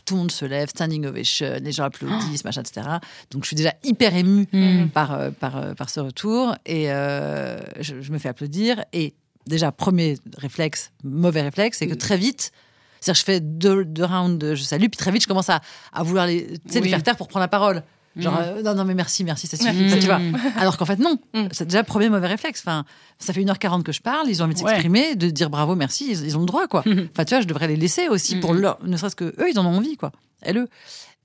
tout 0.06 0.16
le 0.16 0.20
monde 0.22 0.32
se 0.32 0.46
lève, 0.46 0.70
standing 0.70 1.06
ovation, 1.06 1.58
les 1.62 1.72
gens 1.72 1.84
applaudissent, 1.84 2.44
machin, 2.44 2.62
etc. 2.62 2.88
Donc 3.32 3.44
je 3.44 3.48
suis 3.48 3.56
déjà 3.56 3.74
hyper 3.84 4.16
émue 4.16 4.48
Mm. 4.52 4.88
par, 4.90 5.14
euh, 5.14 5.30
par, 5.32 5.76
par 5.76 5.90
ce 5.90 6.00
retour, 6.00 6.56
et 6.66 6.92
euh, 6.92 7.60
je, 7.82 8.02
je 8.02 8.12
me 8.12 8.18
fais 8.18 8.30
applaudir. 8.30 8.84
Et 8.94 9.14
déjà, 9.46 9.72
premier 9.72 10.18
réflexe, 10.38 10.92
mauvais 11.04 11.42
réflexe, 11.44 11.78
c'est 11.80 11.88
que 11.88 11.94
très 11.94 12.18
vite, 12.18 12.52
c'est-à-dire 13.00 13.20
je 13.20 13.26
fais 13.26 13.40
deux, 13.42 13.86
deux 13.86 14.06
rounds 14.06 14.38
de 14.40 14.56
je 14.56 14.64
salue, 14.64 14.86
puis 14.88 14.98
très 14.98 15.12
vite, 15.12 15.22
je 15.22 15.28
commence 15.28 15.50
à, 15.50 15.62
à 15.94 16.02
vouloir 16.04 16.26
les, 16.26 16.48
sais, 16.68 16.80
les 16.80 16.82
Oui. 16.82 16.90
faire 16.90 17.04
taire 17.04 17.16
pour 17.16 17.28
prendre 17.28 17.44
la 17.44 17.48
parole. 17.50 17.84
Genre, 18.16 18.34
Mm. 18.34 18.38
euh, 18.44 18.62
non, 18.62 18.76
non, 18.76 18.86
mais 18.86 18.94
merci, 18.94 19.24
merci, 19.24 19.48
ça 19.48 19.58
suffit. 19.58 19.84
Mm. 19.84 19.86
Enfin, 19.88 19.98
tu 20.00 20.06
vois. 20.06 20.20
Alors 20.58 20.78
qu'en 20.78 20.86
fait, 20.86 21.00
non. 21.00 21.18
Mm. 21.34 21.48
C'est 21.52 21.66
déjà 21.66 21.80
le 21.80 21.86
premier 21.86 22.10
mauvais 22.10 22.28
réflexe. 22.28 22.62
Enfin, 22.62 22.86
ça 23.20 23.34
fait 23.34 23.42
1h40 23.42 23.84
que 23.84 23.92
je 23.92 24.02
parle, 24.02 24.28
ils 24.30 24.42
ont 24.42 24.46
envie 24.46 24.54
de 24.56 24.60
Ouais. 24.62 24.70
s'exprimer, 24.72 25.16
de 25.16 25.30
dire 25.30 25.50
bravo, 25.50 25.76
merci, 25.76 26.08
ils, 26.12 26.26
ils 26.26 26.38
ont 26.38 26.42
le 26.42 26.46
droit, 26.46 26.68
quoi. 26.68 26.82
Enfin, 26.82 27.26
tu 27.26 27.34
vois, 27.34 27.42
je 27.42 27.48
devrais 27.48 27.68
les 27.68 27.76
laisser 27.76 28.08
aussi 28.10 28.36
pour 28.38 28.54
leur, 28.54 28.78
ne 28.86 28.96
serait-ce 28.98 29.16
que 29.16 29.26
eux, 29.40 29.50
ils 29.50 29.58
en 29.60 29.66
ont 29.66 29.76
envie, 29.78 29.98
quoi. 29.98 30.12
Elle, 30.42 30.58
eux. 30.58 30.68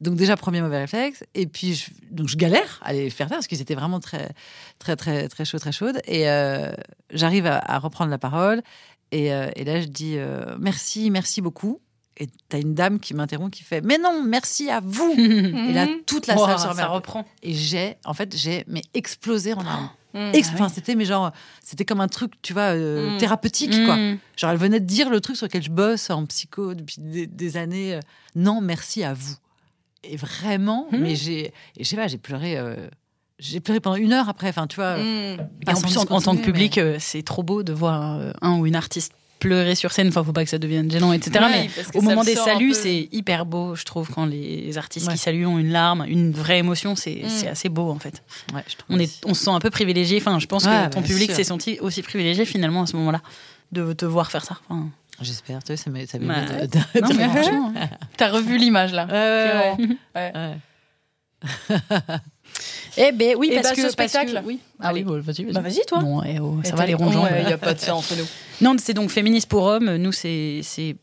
Donc, 0.00 0.14
déjà, 0.14 0.36
premier 0.36 0.62
mauvais 0.62 0.78
réflexe. 0.78 1.24
Et 1.34 1.46
puis, 1.48 1.74
je, 1.74 1.90
donc, 2.12 2.28
je 2.28 2.36
galère 2.36 2.78
à 2.82 2.92
les 2.92 3.10
faire 3.10 3.26
taire 3.28 3.38
parce 3.38 3.48
qu'ils 3.48 3.60
étaient 3.60 3.74
vraiment 3.74 3.98
très, 3.98 4.30
très, 4.78 4.94
très, 4.94 5.28
très 5.28 5.44
chauds, 5.44 5.58
très 5.58 5.72
chaudes. 5.72 6.00
Et 6.06 6.28
euh, 6.30 6.70
j'arrive 7.12 7.46
à, 7.46 7.58
à 7.58 7.78
reprendre 7.80 8.10
la 8.10 8.18
parole. 8.18 8.62
Et, 9.10 9.32
euh, 9.32 9.48
et 9.56 9.64
là, 9.64 9.80
je 9.80 9.86
dis 9.86 10.14
euh, 10.16 10.54
merci, 10.60 11.10
merci 11.10 11.40
beaucoup. 11.40 11.80
Et 12.20 12.26
t'as 12.48 12.58
une 12.58 12.74
dame 12.74 12.98
qui 12.98 13.14
m'interrompt 13.14 13.54
qui 13.54 13.62
fait 13.62 13.80
Mais 13.80 13.96
non, 13.96 14.22
merci 14.24 14.68
à 14.70 14.80
vous. 14.82 15.14
et 15.16 15.72
là, 15.72 15.86
toute 16.06 16.26
la 16.26 16.36
salle 16.36 16.58
se 16.58 16.74
ça 16.76 16.86
reprend. 16.88 17.24
Et 17.44 17.54
j'ai, 17.54 17.96
en 18.04 18.12
fait, 18.12 18.36
j'ai 18.36 18.64
mais 18.66 18.82
explosé 18.94 19.54
en 19.54 19.62
larmes. 19.62 19.90
Mm. 20.14 20.30
Ex- 20.32 20.48
Enfin, 20.54 20.70
c'était 20.70 20.94
mais 20.94 21.04
genre, 21.04 21.32
c'était 21.62 21.84
comme 21.84 22.00
un 22.00 22.08
truc, 22.08 22.32
tu 22.40 22.54
vois, 22.54 22.74
euh, 22.74 23.14
Mm. 23.14 23.18
thérapeutique, 23.18 23.84
quoi. 23.84 23.94
Mm. 23.96 24.18
Genre, 24.38 24.50
elle 24.50 24.56
venait 24.56 24.80
de 24.80 24.86
dire 24.86 25.10
le 25.10 25.20
truc 25.20 25.36
sur 25.36 25.44
lequel 25.46 25.62
je 25.62 25.68
bosse 25.70 26.08
en 26.08 26.24
psycho 26.24 26.72
depuis 26.72 26.96
des, 26.98 27.26
des 27.26 27.56
années. 27.58 27.94
euh, 27.96 28.00
non, 28.34 28.62
merci 28.62 29.04
à 29.04 29.12
vous. 29.12 29.34
Et 30.04 30.16
vraiment, 30.16 30.86
mais 30.92 31.14
j'ai, 31.14 31.52
je 31.78 31.84
sais 31.84 31.94
pas, 31.96 32.08
j'ai 32.08 32.16
pleuré, 32.16 32.56
euh, 32.56 32.88
j'ai 33.38 33.60
pleuré 33.60 33.80
pendant 33.80 33.96
une 33.96 34.14
heure 34.14 34.30
après. 34.30 34.48
Enfin, 34.48 34.66
tu 34.66 34.76
vois. 34.76 34.98
Et 34.98 35.36
en 35.66 35.78
plus, 35.78 35.98
en, 35.98 36.02
en 36.08 36.20
tant 36.22 36.34
que 36.34 36.42
public, 36.42 36.78
mais- 36.78 36.98
c'est 37.00 37.22
trop 37.22 37.42
beau 37.42 37.62
de 37.62 37.74
voir 37.74 38.32
un 38.40 38.58
ou 38.58 38.66
une 38.66 38.76
artiste 38.76 39.12
pleurer 39.38 39.74
sur 39.74 39.92
scène. 39.92 40.08
Enfin, 40.08 40.24
faut 40.24 40.32
pas 40.32 40.44
que 40.44 40.50
ça 40.50 40.58
devienne 40.58 40.90
gênant, 40.90 41.12
etc. 41.12 41.44
Ouais, 41.44 41.68
mais 41.76 41.98
au 41.98 42.02
moment 42.02 42.24
des 42.24 42.34
saluts, 42.34 42.68
peu. 42.68 42.74
c'est 42.74 43.08
hyper 43.12 43.46
beau, 43.46 43.74
je 43.74 43.84
trouve, 43.84 44.10
quand 44.10 44.26
les 44.26 44.76
artistes 44.78 45.06
Ouais. 45.06 45.12
qui 45.14 45.18
saluent 45.18 45.46
ont 45.46 45.58
une 45.58 45.70
larme, 45.70 46.04
une 46.08 46.32
vraie 46.32 46.58
émotion. 46.58 46.96
C'est 46.96 47.22
Mm. 47.24 47.48
assez 47.52 47.68
beau, 47.68 47.90
en 47.90 47.98
fait. 47.98 48.22
Ouais, 48.54 48.62
je 48.68 48.76
trouve 48.76 48.96
On, 48.96 48.98
est, 48.98 49.24
on 49.26 49.34
se 49.34 49.44
sent 49.44 49.50
un 49.50 49.60
peu 49.60 49.70
privilégié. 49.70 50.18
Enfin, 50.18 50.38
je 50.38 50.46
pense 50.46 50.64
Ouais, 50.64 50.86
que 50.88 50.94
ton 50.94 51.02
public 51.02 51.30
s'est 51.32 51.44
senti 51.44 51.78
aussi 51.80 52.02
privilégié 52.02 52.44
finalement 52.44 52.82
à 52.82 52.86
ce 52.86 52.96
moment-là. 52.96 53.20
de 53.70 53.92
te 53.92 54.06
voir 54.06 54.30
faire 54.30 54.44
ça. 54.44 54.58
Enfin, 54.68 54.88
J'espère, 55.20 55.62
tu 55.64 55.72
vois, 55.72 55.76
ça 55.76 55.90
m'est 55.90 56.06
Bah, 56.20 56.34
de- 56.62 56.66
de- 56.66 57.00
non, 57.02 57.08
mais 57.16 57.28
franchement, 57.28 57.72
T'as 58.16 58.28
revu 58.30 58.56
l'image 58.56 58.92
là. 58.92 59.06
Ouais. 59.06 59.74
Ouais. 60.14 60.54
Eh 62.96 63.12
ben 63.12 63.34
oui, 63.38 63.50
Eh 63.52 63.54
parce 63.56 63.68
ben, 63.68 63.74
que 63.76 63.90
ce 63.90 63.94
parce 63.96 64.12
que- 64.12 64.18
spectacle. 64.18 64.42
oui. 64.44 64.58
Ah 64.80 64.92
oui, 64.92 65.02
vas-y, 65.04 65.22
vas-y. 65.44 65.52
Bah 65.52 65.60
vas-y 65.60 65.80
toi. 65.86 66.02
Eh 66.26 66.40
oh, 66.40 66.58
ça 66.64 66.74
va 66.74 66.86
les 66.86 66.92
t'as- 66.96 67.04
ronds 67.04 67.22
Ouais, 67.24 67.44
y 67.48 67.52
a 67.52 67.58
pas 67.58 67.74
de 67.74 67.78
ça 67.80 67.94
entre 67.94 68.16
nous. 68.16 68.24
Non, 68.60 68.74
c'est 68.78 68.94
donc 68.94 69.10
Féministe 69.10 69.48
pour 69.48 69.62
hommes. 69.64 69.96
Nous, 69.96 70.10
c'est 70.12 70.60
c'est 70.64 70.96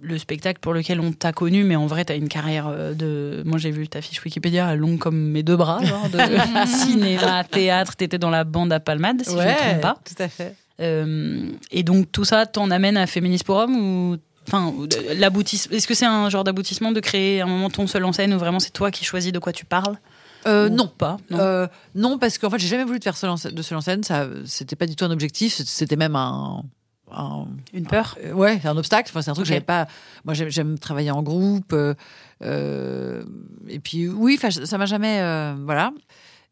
le 0.00 0.16
spectacle 0.18 0.60
pour 0.60 0.72
lequel 0.72 1.00
on 1.00 1.12
t'a 1.12 1.32
connu, 1.32 1.64
mais 1.64 1.76
en 1.76 1.86
vrai, 1.86 2.04
t'as 2.06 2.16
une 2.16 2.28
carrière 2.28 2.68
euh, 2.68 2.94
de. 2.94 3.42
Moi, 3.44 3.58
j'ai 3.58 3.70
vu 3.70 3.86
ta 3.88 4.00
fiche 4.00 4.22
Wikipédia 4.24 4.74
longue 4.76 4.98
comme 4.98 5.18
mes 5.30 5.42
deux 5.42 5.56
bras, 5.56 5.84
genre 5.84 6.08
de 6.08 6.18
cinéma, 6.66 7.44
théâtre. 7.44 7.96
T'étais 7.96 8.18
dans 8.18 8.30
la 8.30 8.44
bande 8.44 8.72
à 8.72 8.80
Palmade, 8.80 9.22
si 9.24 9.30
je 9.32 9.36
ne 9.36 9.42
me 9.42 9.54
trompe 9.56 9.80
pas. 9.82 9.96
tout 10.04 10.22
à 10.22 10.28
fait. 10.28 10.54
Euh, 10.80 11.50
et 11.70 11.82
donc, 11.82 12.10
tout 12.12 12.24
ça 12.24 12.44
t'en 12.46 12.70
amène 12.70 12.96
à 12.96 13.06
Féministe 13.06 13.44
pour 13.44 13.56
hommes 13.56 13.76
ou. 13.76 14.16
Enfin, 14.46 14.72
de- 14.72 15.14
l'aboutissement. 15.18 15.76
Est-ce 15.76 15.86
que 15.88 15.94
c'est 15.94 16.06
un 16.06 16.28
genre 16.30 16.44
d'aboutissement 16.44 16.92
de 16.92 17.00
créer 17.00 17.40
un 17.40 17.46
moment 17.46 17.68
ton 17.70 17.86
seul 17.86 18.04
en 18.04 18.12
scène 18.12 18.32
où 18.34 18.38
vraiment 18.38 18.60
c'est 18.60 18.70
toi 18.72 18.90
qui 18.90 19.04
choisis 19.04 19.32
de 19.32 19.38
quoi 19.38 19.52
tu 19.52 19.64
parles 19.64 19.98
Euh, 20.46 20.68
non. 20.68 20.86
Pas 20.86 21.16
non. 21.30 21.38
Euh, 21.40 21.66
non, 21.94 22.18
parce 22.18 22.38
qu'en 22.38 22.50
fait, 22.50 22.58
j'ai 22.58 22.68
jamais 22.68 22.84
voulu 22.84 22.98
de 23.00 23.04
faire 23.04 23.16
seul 23.16 23.30
en 23.30 23.36
scène- 23.36 23.52
de 23.54 23.62
seul 23.62 23.76
en 23.78 23.80
scène. 23.80 24.02
Ça, 24.04 24.28
c'était 24.44 24.76
pas 24.76 24.86
du 24.86 24.94
tout 24.94 25.04
un 25.04 25.10
objectif. 25.10 25.54
C'était 25.64 25.96
même 25.96 26.14
un. 26.14 26.62
un- 27.10 27.46
Une 27.72 27.86
peur 27.86 28.16
euh, 28.24 28.32
ouais, 28.32 28.58
c'est 28.62 28.68
un 28.68 28.76
obstacle. 28.76 29.10
Enfin, 29.10 29.22
c'est 29.22 29.30
un 29.30 29.34
truc 29.34 29.44
que 29.46 29.48
j'avais 29.48 29.60
pas. 29.60 29.88
Moi, 30.24 30.34
j'aime, 30.34 30.78
travailler 30.78 31.10
en 31.10 31.22
groupe. 31.22 31.72
euh, 31.72 31.94
euh, 32.42 33.24
et 33.68 33.78
puis, 33.80 34.08
oui, 34.08 34.38
enfin, 34.38 34.50
ça 34.50 34.78
m'a 34.78 34.86
jamais. 34.86 35.20
euh, 35.20 35.54
voilà. 35.64 35.90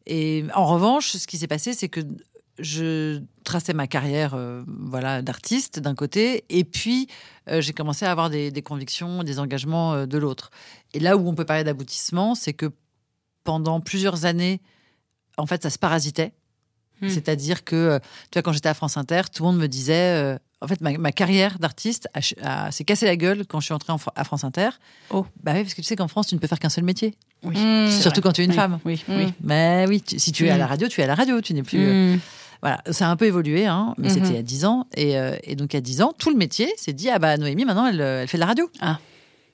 Et 0.07 0.43
en 0.53 0.65
revanche, 0.65 1.11
ce 1.17 1.25
qui 1.27 1.37
s'est 1.37 1.47
passé, 1.47 1.73
c'est 1.73 1.89
que 1.89 2.01
je 2.59 3.19
traçais 3.43 3.73
ma 3.73 3.87
carrière, 3.87 4.33
euh, 4.35 4.63
voilà, 4.67 5.21
d'artiste 5.21 5.79
d'un 5.79 5.95
côté, 5.95 6.45
et 6.49 6.63
puis 6.63 7.07
euh, 7.49 7.61
j'ai 7.61 7.73
commencé 7.73 8.05
à 8.05 8.11
avoir 8.11 8.29
des, 8.29 8.51
des 8.51 8.61
convictions, 8.61 9.23
des 9.23 9.39
engagements 9.39 9.93
euh, 9.93 10.05
de 10.05 10.17
l'autre. 10.17 10.51
Et 10.93 10.99
là 10.99 11.17
où 11.17 11.27
on 11.27 11.35
peut 11.35 11.45
parler 11.45 11.63
d'aboutissement, 11.63 12.35
c'est 12.35 12.53
que 12.53 12.71
pendant 13.43 13.79
plusieurs 13.81 14.25
années, 14.25 14.61
en 15.37 15.45
fait, 15.45 15.61
ça 15.63 15.69
se 15.69 15.77
parasitait. 15.79 16.33
Hmm. 17.01 17.09
C'est-à-dire 17.09 17.63
que, 17.65 17.75
euh, 17.75 17.99
tu 18.31 18.37
vois, 18.39 18.41
quand 18.41 18.53
j'étais 18.53 18.69
à 18.69 18.73
France 18.73 18.95
Inter, 18.97 19.21
tout 19.33 19.43
le 19.43 19.49
monde 19.51 19.59
me 19.59 19.67
disait. 19.67 19.93
euh, 20.21 20.37
en 20.61 20.67
fait, 20.67 20.79
ma, 20.81 20.97
ma 20.97 21.11
carrière 21.11 21.59
d'artiste 21.59 22.07
a 22.13 22.21
ch- 22.21 22.33
a- 22.41 22.71
s'est 22.71 22.85
cassée 22.85 23.05
la 23.05 23.17
gueule 23.17 23.45
quand 23.45 23.59
je 23.59 23.65
suis 23.65 23.73
entrée 23.73 23.91
en 23.91 23.99
à 24.15 24.23
France 24.23 24.45
Inter. 24.45 24.69
Oh. 25.11 25.25
Bah 25.43 25.51
oui, 25.53 25.61
parce 25.63 25.73
que 25.75 25.81
tu 25.81 25.87
sais 25.87 25.97
qu'en 25.97 26.07
France, 26.07 26.27
tu 26.27 26.35
ne 26.35 26.39
peux 26.39 26.47
faire 26.47 26.57
qu'un 26.57 26.69
seul 26.69 26.85
métier. 26.85 27.13
Oui. 27.43 27.55
Mmh. 27.57 27.91
c'est 27.91 28.01
Surtout 28.01 28.21
vrai. 28.21 28.29
quand 28.29 28.33
tu 28.33 28.41
es 28.41 28.45
une 28.45 28.51
Oui, 28.51 28.55
femme. 28.55 28.79
Oui, 28.85 29.03
Mm. 29.07 29.13
oui. 29.17 29.33
Mais 29.43 29.85
oui, 29.89 30.01
tu- 30.01 30.17
si 30.17 30.31
tu 30.31 30.47
es 30.47 30.49
à 30.49 30.57
la 30.57 30.65
radio, 30.65 30.87
tu 30.87 31.01
es 31.01 31.03
à 31.03 31.07
la 31.07 31.15
radio. 31.15 31.41
Tu 31.41 31.53
n'es 31.53 31.61
plus. 31.63 32.17
Mm. 32.65 32.77
Voilà, 32.77 32.81
ça 32.91 33.07
a 33.07 33.11
un 33.11 33.15
peu 33.15 33.25
évolué, 33.25 33.65
hein, 33.65 33.93
mais 33.97 34.07
Mhm. 34.07 34.13
c'était 34.13 34.27
il 34.29 34.35
y 34.35 34.39
a 34.39 34.41
10 34.43 34.65
ans. 34.65 34.87
Et, 34.95 35.17
euh, 35.19 35.35
et 35.43 35.55
donc, 35.55 35.73
il 35.73 35.77
y 35.77 35.79
a 35.79 35.81
10 35.81 36.01
ans, 36.01 36.13
tout 36.17 36.29
le 36.31 36.35
métier 36.35 36.67
s'est 36.77 36.93
dit 36.93 37.09
Ah 37.09 37.19
bah, 37.19 37.37
Noémie, 37.37 37.63
maintenant, 37.65 37.85
elle, 37.85 38.01
euh, 38.01 38.21
elle 38.23 38.27
fait 38.27 38.37
de 38.37 38.41
la 38.41 38.47
radio. 38.47 38.69
Ah. 38.81 38.99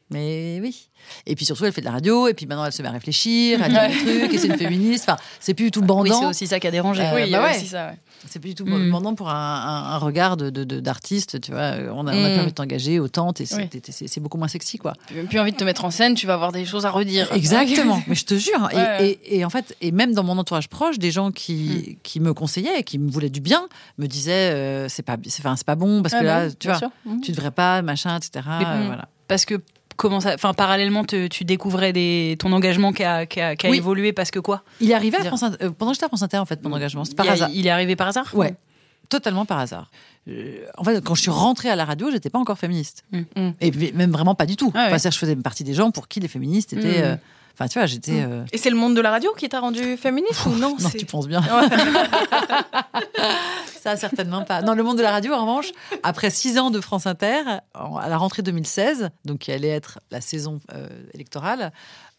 Mais 0.09 0.59
oui. 0.61 0.89
Et 1.25 1.35
puis 1.35 1.45
surtout, 1.45 1.65
elle 1.65 1.71
fait 1.73 1.81
de 1.81 1.85
la 1.85 1.91
radio, 1.91 2.27
et 2.27 2.33
puis 2.33 2.45
maintenant, 2.45 2.65
elle 2.65 2.71
se 2.73 2.81
met 2.81 2.87
à 2.87 2.91
réfléchir, 2.91 3.61
à 3.63 3.69
dire 3.69 3.81
des 3.87 4.19
trucs, 4.19 4.33
et 4.33 4.37
c'est 4.37 4.47
une 4.47 4.57
féministe. 4.57 5.05
Enfin, 5.09 5.19
c'est 5.39 5.53
plus 5.53 5.65
du 5.65 5.71
tout 5.71 5.81
bandant. 5.81 6.03
Oui, 6.03 6.11
c'est 6.19 6.25
aussi 6.25 6.47
ça 6.47 6.59
qui 6.59 6.67
a 6.67 6.71
dérangé. 6.71 7.03
Euh, 7.03 7.15
oui, 7.15 7.31
bah 7.31 7.43
a 7.43 7.47
ouais. 7.47 7.59
ça. 7.59 7.87
ouais. 7.87 7.97
C'est 8.29 8.39
plus 8.39 8.49
du 8.49 8.55
tout 8.55 8.65
Mm. 8.65 8.91
bandant 8.91 9.15
pour 9.15 9.29
un, 9.31 9.33
un- 9.33 9.93
un 9.93 9.97
regard 9.97 10.37
de, 10.37 10.51
de- 10.51 10.63
de- 10.63 10.79
d'artiste, 10.79 11.41
tu 11.41 11.51
vois. 11.51 11.73
On 11.93 12.05
a, 12.05 12.13
on 12.13 12.23
a 12.23 12.29
Mm. 12.29 12.31
plus 12.33 12.39
envie 12.39 12.45
de 12.47 12.55
t'engager 12.55 12.99
autant, 12.99 13.33
t'es- 13.33 13.45
c'est, 13.45 14.19
beaucoup 14.19 14.37
moins 14.37 14.47
sexy, 14.47 14.77
quoi. 14.77 14.93
Tu 15.07 15.15
n'as 15.15 15.23
plus 15.23 15.39
envie 15.39 15.51
de 15.51 15.57
te 15.57 15.63
mettre 15.63 15.85
en 15.85 15.91
scène, 15.91 16.13
tu 16.13 16.27
vas 16.27 16.35
avoir 16.35 16.51
des 16.51 16.63
choses 16.65 16.85
à 16.85 16.91
redire. 16.91 17.31
Exactement. 17.33 18.01
Mais 18.07 18.13
je 18.15 18.25
te 18.25 18.35
jure. 18.37 18.69
Et, 18.71 18.75
Ouais, 18.75 18.81
ouais. 18.81 19.19
et- 19.23 19.37
et 19.39 19.45
en 19.45 19.49
fait, 19.49 19.75
et 19.81 19.91
même 19.91 20.13
dans 20.13 20.23
mon 20.23 20.37
entourage 20.37 20.67
proche, 20.69 20.99
des 20.99 21.09
gens 21.11 21.31
qui, 21.31 21.97
qui 22.03 22.19
me 22.19 22.33
conseillaient, 22.33 22.79
et 22.79 22.83
qui 22.83 22.99
me 22.99 23.09
voulaient 23.09 23.29
du 23.29 23.41
bien, 23.41 23.67
me 23.97 24.05
disaient 24.07 24.51
euh, 24.53 24.87
c'est 24.87 25.01
pas, 25.03 25.17
pas 25.65 25.75
bon 25.75 26.03
parce 26.03 26.13
Ah 26.13 26.19
que 26.19 26.23
bah 26.25 26.43
là, 26.45 26.51
tu 26.51 26.67
vois. 26.67 26.79
Mmh. 27.05 27.21
tu 27.21 27.31
devrais 27.31 27.51
pas, 27.51 27.81
machin, 27.81 28.17
etc. 28.17 28.45
Euh, 28.47 28.83
voilà. 28.85 29.07
Parce 29.27 29.45
que 29.45 29.55
comment 30.01 30.19
ça, 30.19 30.33
enfin 30.33 30.53
parallèlement, 30.53 31.03
te- 31.05 31.27
tu 31.27 31.45
découvrais 31.45 31.93
des, 31.93 32.35
ton 32.39 32.51
engagement 32.53 32.91
qui 32.91 33.03
a, 33.03 33.25
qui 33.27 33.39
a- 33.39 33.55
qui 33.55 33.67
a 33.67 33.69
Oui. 33.69 33.77
évolué 33.77 34.13
parce 34.13 34.31
que 34.31 34.39
quoi? 34.39 34.63
Il 34.81 34.89
est 34.89 34.93
arrivé 34.95 35.17
à 35.17 35.23
France 35.25 35.43
Inter- 35.43 35.63
euh, 35.65 35.69
pendant 35.69 35.91
que 35.91 35.95
j'étais 35.95 36.05
à 36.05 36.09
France 36.09 36.23
Inter, 36.23 36.37
en 36.39 36.45
fait, 36.45 36.63
mon 36.63 36.73
engagement. 36.73 37.03
Par 37.15 37.25
il, 37.27 37.29
hasard. 37.29 37.49
il 37.53 37.67
est 37.67 37.69
arrivé 37.69 37.95
par 37.95 38.07
hasard? 38.07 38.29
Ouais. 38.33 38.55
Totalement 39.09 39.45
par 39.45 39.59
hasard. 39.59 39.91
Euh, 40.27 40.65
en 40.77 40.83
fait, 40.83 41.03
quand 41.03 41.15
je 41.15 41.21
suis 41.21 41.31
rentrée 41.31 41.69
à 41.69 41.75
la 41.75 41.85
radio, 41.85 42.09
j'étais 42.11 42.29
pas 42.29 42.39
encore 42.39 42.57
féministe. 42.57 43.03
Mm. 43.11 43.19
Mm. 43.35 43.49
Et 43.61 43.91
même 43.93 44.11
vraiment 44.11 44.35
pas 44.35 44.45
du 44.45 44.55
tout. 44.55 44.71
Ah 44.73 44.87
ouais. 44.89 44.93
Enfin, 44.95 45.09
je 45.09 45.17
faisais 45.17 45.35
partie 45.35 45.63
des 45.63 45.73
gens 45.73 45.91
pour 45.91 46.07
qui 46.07 46.19
les 46.19 46.27
féministes 46.27 46.73
étaient. 46.73 47.01
Mm. 47.01 47.05
euh, 47.05 47.15
Enfin, 47.53 47.67
tu 47.67 47.79
vois, 47.79 47.85
j'étais. 47.85 48.21
euh, 48.23 48.43
Et 48.51 48.57
c'est 48.57 48.69
le 48.69 48.75
monde 48.75 48.95
de 48.95 49.01
la 49.01 49.11
radio 49.11 49.33
qui 49.37 49.47
t'a 49.49 49.59
rendu 49.59 49.97
féministe 49.97 50.45
ou 50.45 50.49
non 50.51 50.75
Non, 50.79 50.89
tu 50.89 51.05
penses 51.05 51.27
bien. 51.27 51.41
Ça, 53.81 53.95
certainement 53.97 54.43
pas. 54.43 54.61
Non, 54.61 54.73
le 54.75 54.83
monde 54.83 54.97
de 54.97 55.01
la 55.01 55.11
radio, 55.11 55.33
en 55.33 55.41
revanche, 55.41 55.71
après 56.03 56.29
six 56.29 56.59
ans 56.59 56.69
de 56.69 56.79
France 56.79 57.07
Inter, 57.07 57.41
à 57.73 58.09
la 58.09 58.17
rentrée 58.17 58.43
2016, 58.43 59.09
donc 59.25 59.39
qui 59.39 59.51
allait 59.51 59.69
être 59.69 59.99
la 60.11 60.21
saison 60.21 60.59
euh, 60.73 60.87
électorale, 61.13 61.71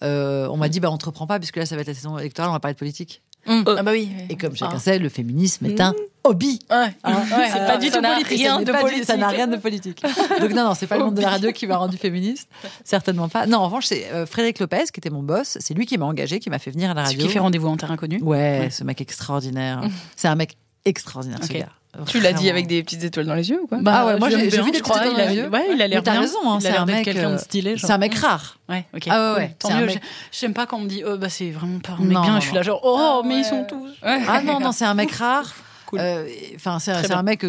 euh, 0.03 0.49
on 0.51 0.57
m'a 0.57 0.69
dit, 0.69 0.81
bah, 0.81 0.91
on 0.91 0.95
ne 0.95 0.99
te 0.99 1.05
reprend 1.07 1.27
pas, 1.29 1.39
puisque 1.39 1.57
là, 1.57 1.67
ça 1.67 1.77
va 1.77 1.83
être 1.83 1.89
la 1.89 1.95
saison 1.95 2.19
électorale, 2.19 2.51
on 2.51 2.55
va 2.55 2.61
parler 2.61 2.75
de 2.75 2.79
politique. 2.79 3.23
Mmh. 3.47 3.63
Ah 3.79 3.83
bah 3.83 3.91
oui. 3.93 4.09
Et 4.29 4.37
comme 4.37 4.55
chacun 4.55 4.75
Ah. 4.77 4.81
sait, 4.81 4.99
le 4.99 5.09
féminisme 5.09 5.67
est 5.67 5.81
un 5.81 5.93
hobby. 6.25 6.61
Ouais. 6.71 6.95
Hein, 7.05 7.15
Ouais, 7.37 7.49
c'est 7.53 7.59
pas 7.59 7.75
euh, 7.75 7.79
du 7.79 7.91
tout 7.91 8.01
politique. 8.01 8.39
rien 8.39 8.61
de 8.61 8.71
politique. 8.73 9.05
Ça 9.05 9.17
n'a 9.17 9.29
rien 9.29 9.47
de 9.49 9.57
politique. 9.57 10.03
Donc 10.41 10.51
non, 10.53 10.65
non, 10.65 10.75
c'est 10.75 10.87
pas 10.87 10.97
le 10.97 11.05
monde 11.05 11.15
de 11.17 11.23
la 11.23 11.31
radio 11.31 11.51
qui 11.51 11.67
m'a 11.67 11.77
rendu 11.77 11.97
féministe, 11.97 12.49
certainement 12.85 13.29
pas. 13.29 13.47
Non, 13.47 13.59
en 13.59 13.65
revanche, 13.65 13.87
c'est 13.87 14.07
euh, 14.13 14.27
Frédéric 14.27 14.61
Lopez 14.61 14.85
qui 14.93 15.01
était 15.01 15.11
mon 15.11 15.23
boss. 15.25 15.59
C'est 15.61 15.75
lui 15.75 15.87
qui 15.87 15.99
m'a 15.99 16.07
engagé, 16.07 16.39
qui 16.39 16.51
m'a 16.51 16.61
fait 16.61 16.71
venir 16.71 16.93
à 16.93 16.95
la 16.95 17.05
Ce 17.07 17.11
radio. 17.11 17.27
qui 17.27 17.33
fait 17.33 17.39
rendez-vous 17.41 17.69
en 17.69 17.77
terrain 17.77 17.97
connu. 17.97 18.21
Ouais, 18.23 18.61
Ouais. 18.61 18.71
ce 18.71 18.85
mec 18.85 19.01
extraordinaire. 19.01 19.83
c'est 20.15 20.29
un 20.29 20.37
mec 20.37 20.57
extraordinaire, 20.85 21.41
ce 21.43 21.53
gars. 21.53 21.67
Tu 22.07 22.21
l'as 22.21 22.33
dit 22.33 22.49
avec 22.49 22.67
des 22.67 22.83
petites 22.83 23.05
étoiles 23.05 23.27
dans 23.27 23.35
les 23.35 23.51
yeux 23.51 23.61
ou 23.63 23.67
quoi 23.67 23.79
Ah 23.85 24.07
ouais, 24.07 24.19
moi, 24.19 24.31
j'ai- 24.31 24.37
vu 24.37 24.43
des 24.45 24.49
petites 24.51 24.67
il 24.75 24.77
étoiles 24.79 25.09
a- 25.09 25.11
dans 25.11 25.29
les 25.29 25.35
yeux. 25.37 25.49
Ouais, 25.51 25.67
il 25.75 25.83
a 25.83 25.87
l'air 25.89 26.03
bien. 26.03 26.21
raison, 26.21 26.39
hein, 26.51 26.59
c'est 26.59 26.69
un 26.75 26.87
d'être 26.87 26.97
mec, 26.97 27.05
quelqu'un 27.05 27.33
de 27.33 27.37
stylé. 27.37 27.77
genre. 27.77 27.87
C'est 27.87 27.93
un 27.93 27.99
mec 27.99 28.15
rare. 28.15 28.59
Ouais, 28.69 28.87
ok. 28.97 29.03
Ah 29.11 29.33
ouais, 29.35 29.39
ouais, 29.41 29.57
Tant 29.59 29.77
mieux. 29.79 29.89
J'aime 30.33 30.55
pas 30.55 30.65
quand 30.67 30.79
on 30.79 30.83
me 30.83 30.89
dit, 30.89 31.03
oh, 31.07 31.19
bah, 31.19 31.29
c'est 31.29 31.51
vraiment 31.51 31.81
pas 31.81 31.93
un 31.93 31.99
mec 31.99 32.13
Non, 32.13 32.23
bien. 32.23 32.33
non, 32.33 32.41
je 32.41 32.47
suis 32.47 32.55
là, 32.55 32.63
genre, 32.63 32.81
oh, 32.83 33.21
Ah 33.23 33.27
mais 33.27 33.41
ils 33.41 33.45
sont 33.45 33.65
tous. 33.69 33.89
Ouais. 34.03 34.23
Ah 34.27 34.43
non, 34.43 34.59
non, 34.59 34.73
c'est 34.73 34.87
un 34.87 34.95
mec 34.95 35.11
rare. 35.13 35.55
Cool. 35.87 35.99
Euh, 36.01 36.27
Enfin, 36.57 36.79
c'est 36.79 36.93
un 37.13 37.23
mec 37.23 37.45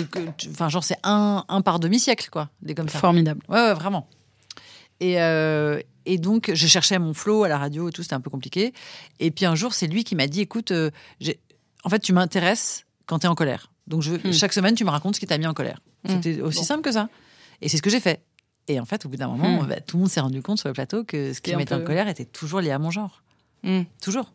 enfin, 0.51 0.67
genre, 0.67 0.83
c'est 0.83 0.97
un, 1.03 1.45
un 1.47 1.61
par 1.61 1.79
demi-siècle, 1.79 2.27
quoi. 2.29 2.49
Des 2.61 2.75
comme 2.75 2.89
ça. 2.89 2.99
Formidable. 2.99 3.41
Ouais, 3.47 3.59
ouais, 3.67 3.73
vraiment. 3.73 4.07
Et, 4.99 5.21
euh, 5.21 5.79
et 6.05 6.17
donc, 6.17 6.51
je 6.53 6.67
cherchais 6.67 6.99
mon 6.99 7.13
flow 7.13 7.45
à 7.45 7.47
la 7.47 7.57
radio 7.57 7.87
et 7.87 7.91
tout, 7.93 8.03
c'était 8.03 8.15
un 8.15 8.19
peu 8.21 8.29
compliqué. 8.29 8.73
Et 9.21 9.31
puis 9.31 9.45
un 9.45 9.55
jour, 9.55 9.73
c'est 9.73 9.87
lui 9.87 10.03
qui 10.03 10.15
m'a 10.15 10.27
dit 10.27 10.41
écoute, 10.41 10.71
euh, 10.71 10.91
en 11.85 11.89
fait, 11.89 11.99
tu 11.99 12.11
m'intéresses 12.11 12.83
quand 13.07 13.19
tu 13.19 13.25
es 13.25 13.29
en 13.29 13.35
colère. 13.35 13.69
Donc, 13.87 14.01
je, 14.01 14.11
veux- 14.11 14.29
Hmm. 14.29 14.33
chaque 14.33 14.53
semaine, 14.53 14.75
tu 14.75 14.85
me 14.85 14.89
racontes 14.89 15.15
ce 15.15 15.19
qui 15.19 15.25
t'a 15.27 15.37
mis 15.37 15.45
en 15.47 15.53
colère. 15.53 15.79
Hmm. 16.05 16.09
C'était 16.21 16.41
aussi 16.41 16.59
Bon. 16.59 16.63
simple 16.63 16.81
que 16.83 16.91
ça. 16.91 17.09
Et 17.61 17.69
c'est 17.69 17.77
ce 17.77 17.81
que 17.81 17.89
j'ai 17.89 17.99
fait. 17.99 18.23
Et 18.67 18.79
en 18.79 18.85
fait, 18.85 19.05
au 19.05 19.09
bout 19.09 19.17
d'un 19.17 19.27
moment, 19.27 19.61
Hmm. 19.63 19.67
bah, 19.67 19.79
tout 19.81 19.97
le 19.97 20.01
monde 20.01 20.09
s'est 20.09 20.21
rendu 20.21 20.41
compte 20.41 20.57
sur 20.59 20.69
le 20.69 20.73
plateau 20.73 21.03
que 21.03 21.33
ce 21.33 21.41
qui 21.41 21.51
me 21.51 21.57
mettait 21.57 21.75
en 21.75 21.83
colère 21.83 22.07
était 22.07 22.25
toujours 22.25 22.61
lié 22.61 22.71
à 22.71 22.79
mon 22.79 22.91
genre. 22.91 23.23
Toujours. 24.01 24.31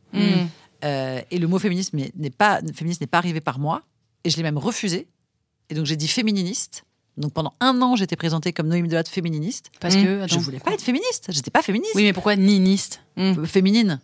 Euh, 0.84 1.20
et 1.30 1.38
le 1.38 1.46
mot 1.48 1.58
féminisme 1.58 1.98
n'est- 2.14 2.30
pas, 2.30 2.60
féministe 2.74 3.00
n'est 3.00 3.06
pas 3.08 3.18
arrivé 3.18 3.40
par 3.40 3.58
moi. 3.58 3.82
Et 4.24 4.30
je 4.30 4.36
l'ai 4.36 4.42
même 4.42 4.58
refusé. 4.58 5.08
Et 5.70 5.74
donc, 5.74 5.86
j'ai 5.86 5.96
dit 5.96 6.08
fémininiste. 6.08 6.84
Donc, 7.16 7.32
pendant 7.32 7.52
un 7.60 7.80
an, 7.82 7.96
j'étais 7.96 8.14
présentée 8.16 8.52
comme 8.52 8.68
Noémie 8.68 8.88
Delotte 8.88 9.08
fémininiste. 9.08 9.70
Parce 9.80 9.96
que. 9.96 10.02
Je 10.02 10.22
attends. 10.24 10.38
voulais 10.38 10.60
pas 10.60 10.72
être 10.72 10.82
féministe. 10.82 11.26
J'étais 11.30 11.50
pas 11.50 11.62
féministe. 11.62 11.92
Oui, 11.96 12.04
mais 12.04 12.12
pourquoi 12.12 12.36
niniste? 12.36 13.00
Féminine. 13.46 13.98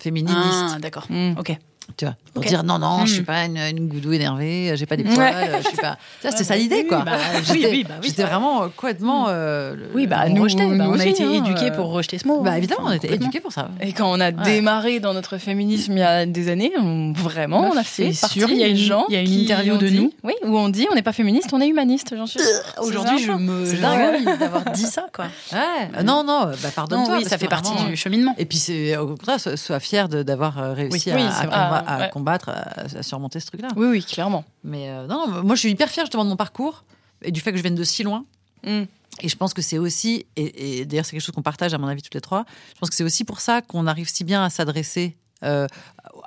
Fémininiste. 0.00 0.38
Ah, 0.40 0.78
d'accord. 0.80 1.06
Ok. 1.38 1.56
Tu 1.96 2.04
vois. 2.04 2.14
Pour 2.32 2.44
dire 2.44 2.62
non, 2.62 2.78
non, 2.78 3.04
je 3.06 3.12
suis 3.14 3.22
Mm. 3.22 3.24
pas 3.24 3.44
une, 3.46 3.56
une 3.56 3.88
goudou 3.88 4.12
énervée, 4.12 4.72
j'ai 4.76 4.86
pas 4.86 4.96
des 4.96 5.02
poils, 5.02 5.34
euh, 5.34 5.58
je 5.62 5.66
suis 5.68 5.76
pas. 5.76 5.96
Vois, 6.22 6.30
c'était 6.30 6.44
ça 6.44 6.54
l'idée, 6.56 6.86
quoi. 6.86 6.98
bah, 7.00 7.12
oui, 7.34 7.42
J'étais 7.44 7.70
oui, 7.70 7.84
bah 7.88 7.94
oui, 8.00 8.08
j'étais 8.08 8.22
ça- 8.22 8.28
vraiment 8.28 8.62
euh, 8.62 8.66
complètement. 8.76 9.26
euh, 9.28 9.74
le- 9.74 9.90
Oui, 9.94 10.06
bah, 10.06 10.28
nous, 10.28 10.42
rejeté. 10.44 10.64
bah, 10.64 10.74
nous 10.84 10.90
on 10.92 10.98
a 11.00 11.04
été 11.06 11.24
hein, 11.24 11.32
éduqués 11.32 11.70
euh. 11.72 11.74
pour 11.74 11.86
rejeter 11.90 12.18
ce 12.18 12.28
mot. 12.28 12.40
Bah 12.42 12.52
hein. 12.52 12.56
évidemment, 12.56 12.82
Enfin, 12.84 12.92
on 12.92 12.96
était 12.96 13.12
éduqués 13.12 13.40
pour 13.40 13.50
ça. 13.52 13.70
Et 13.80 13.92
quand 13.92 14.08
on 14.08 14.20
a 14.20 14.30
démarré 14.30 15.00
dans 15.00 15.12
notre 15.14 15.38
féminisme 15.38 15.92
il 15.94 15.98
y 15.98 16.02
a 16.02 16.24
des 16.26 16.48
années, 16.50 16.70
on- 16.78 17.12
vraiment, 17.12 17.62
Bah, 17.62 17.70
on 17.72 17.76
a 17.76 17.82
fait 17.82 18.12
sûr, 18.12 18.48
il 18.50 18.58
y 18.58 18.62
a 18.62 18.68
une- 18.68 18.76
gens 18.76 19.06
il 19.08 19.14
y 19.14 19.18
a 19.18 19.20
une 19.22 19.32
interview 19.32 19.76
de 19.76 19.88
dit- 19.88 19.96
nous. 19.98 20.12
Oui, 20.22 20.34
où 20.44 20.56
on 20.56 20.68
dit 20.68 20.86
on 20.92 20.94
n'est 20.94 21.02
pas 21.02 21.12
féministe, 21.12 21.48
on 21.52 21.60
est 21.60 21.66
humaniste, 21.68 22.14
j'en 22.16 22.26
suis. 22.26 22.38
Aujourd'hui, 22.80 23.18
C'est 23.18 23.24
je 23.26 23.32
me 23.32 23.66
C'est 23.66 23.78
dingue. 23.80 24.38
d'avoir 24.38 24.64
dit 24.72 24.82
ça, 24.86 25.06
quoi. 25.12 25.24
Ouais. 25.52 25.58
Euh, 25.98 26.02
Non, 26.04 26.22
non, 26.22 26.50
bah. 26.62 26.84
Non, 26.90 27.06
oui, 27.16 27.24
ça 27.24 27.38
fait 27.38 27.48
partie 27.48 27.72
du 27.86 27.96
cheminement. 27.96 28.34
Et 28.38 28.44
puis, 28.44 28.58
c'est 28.58 28.96
au 28.96 29.08
contraire, 29.08 29.38
sois, 29.40 29.80
fier 29.80 30.08
d'avoir 30.08 30.58
euh, 30.62 30.72
réussi 30.74 31.10
à, 31.10 31.77
à 31.78 31.98
ouais. 32.00 32.10
combattre, 32.10 32.48
à, 32.50 32.98
à 32.98 33.02
surmonter 33.02 33.40
ce 33.40 33.46
truc-là. 33.46 33.68
Oui, 33.76 33.86
oui, 33.88 34.04
clairement. 34.04 34.44
Mais 34.64 34.88
euh, 34.90 35.06
non, 35.06 35.42
moi, 35.42 35.54
je 35.54 35.60
suis 35.60 35.70
hyper 35.70 35.88
fière 35.88 36.04
justement 36.06 36.24
de 36.24 36.30
mon 36.30 36.36
parcours 36.36 36.84
et 37.22 37.30
du 37.32 37.40
fait 37.40 37.50
que 37.52 37.56
je 37.58 37.62
vienne 37.62 37.74
de 37.74 37.84
si 37.84 38.02
loin. 38.02 38.24
Mmh. 38.66 38.82
Et 39.22 39.28
je 39.28 39.36
pense 39.36 39.52
que 39.54 39.62
c'est 39.62 39.78
aussi, 39.78 40.26
et, 40.36 40.80
et 40.80 40.84
d'ailleurs 40.84 41.04
c'est 41.04 41.12
quelque 41.12 41.22
chose 41.22 41.34
qu'on 41.34 41.42
partage 41.42 41.74
à 41.74 41.78
mon 41.78 41.88
avis 41.88 42.02
toutes 42.02 42.14
les 42.14 42.20
trois, 42.20 42.44
je 42.74 42.78
pense 42.78 42.88
que 42.90 42.94
c'est 42.94 43.02
aussi 43.04 43.24
pour 43.24 43.40
ça 43.40 43.62
qu'on 43.62 43.86
arrive 43.88 44.08
si 44.08 44.22
bien 44.22 44.44
à 44.44 44.50
s'adresser 44.50 45.16
euh, 45.44 45.66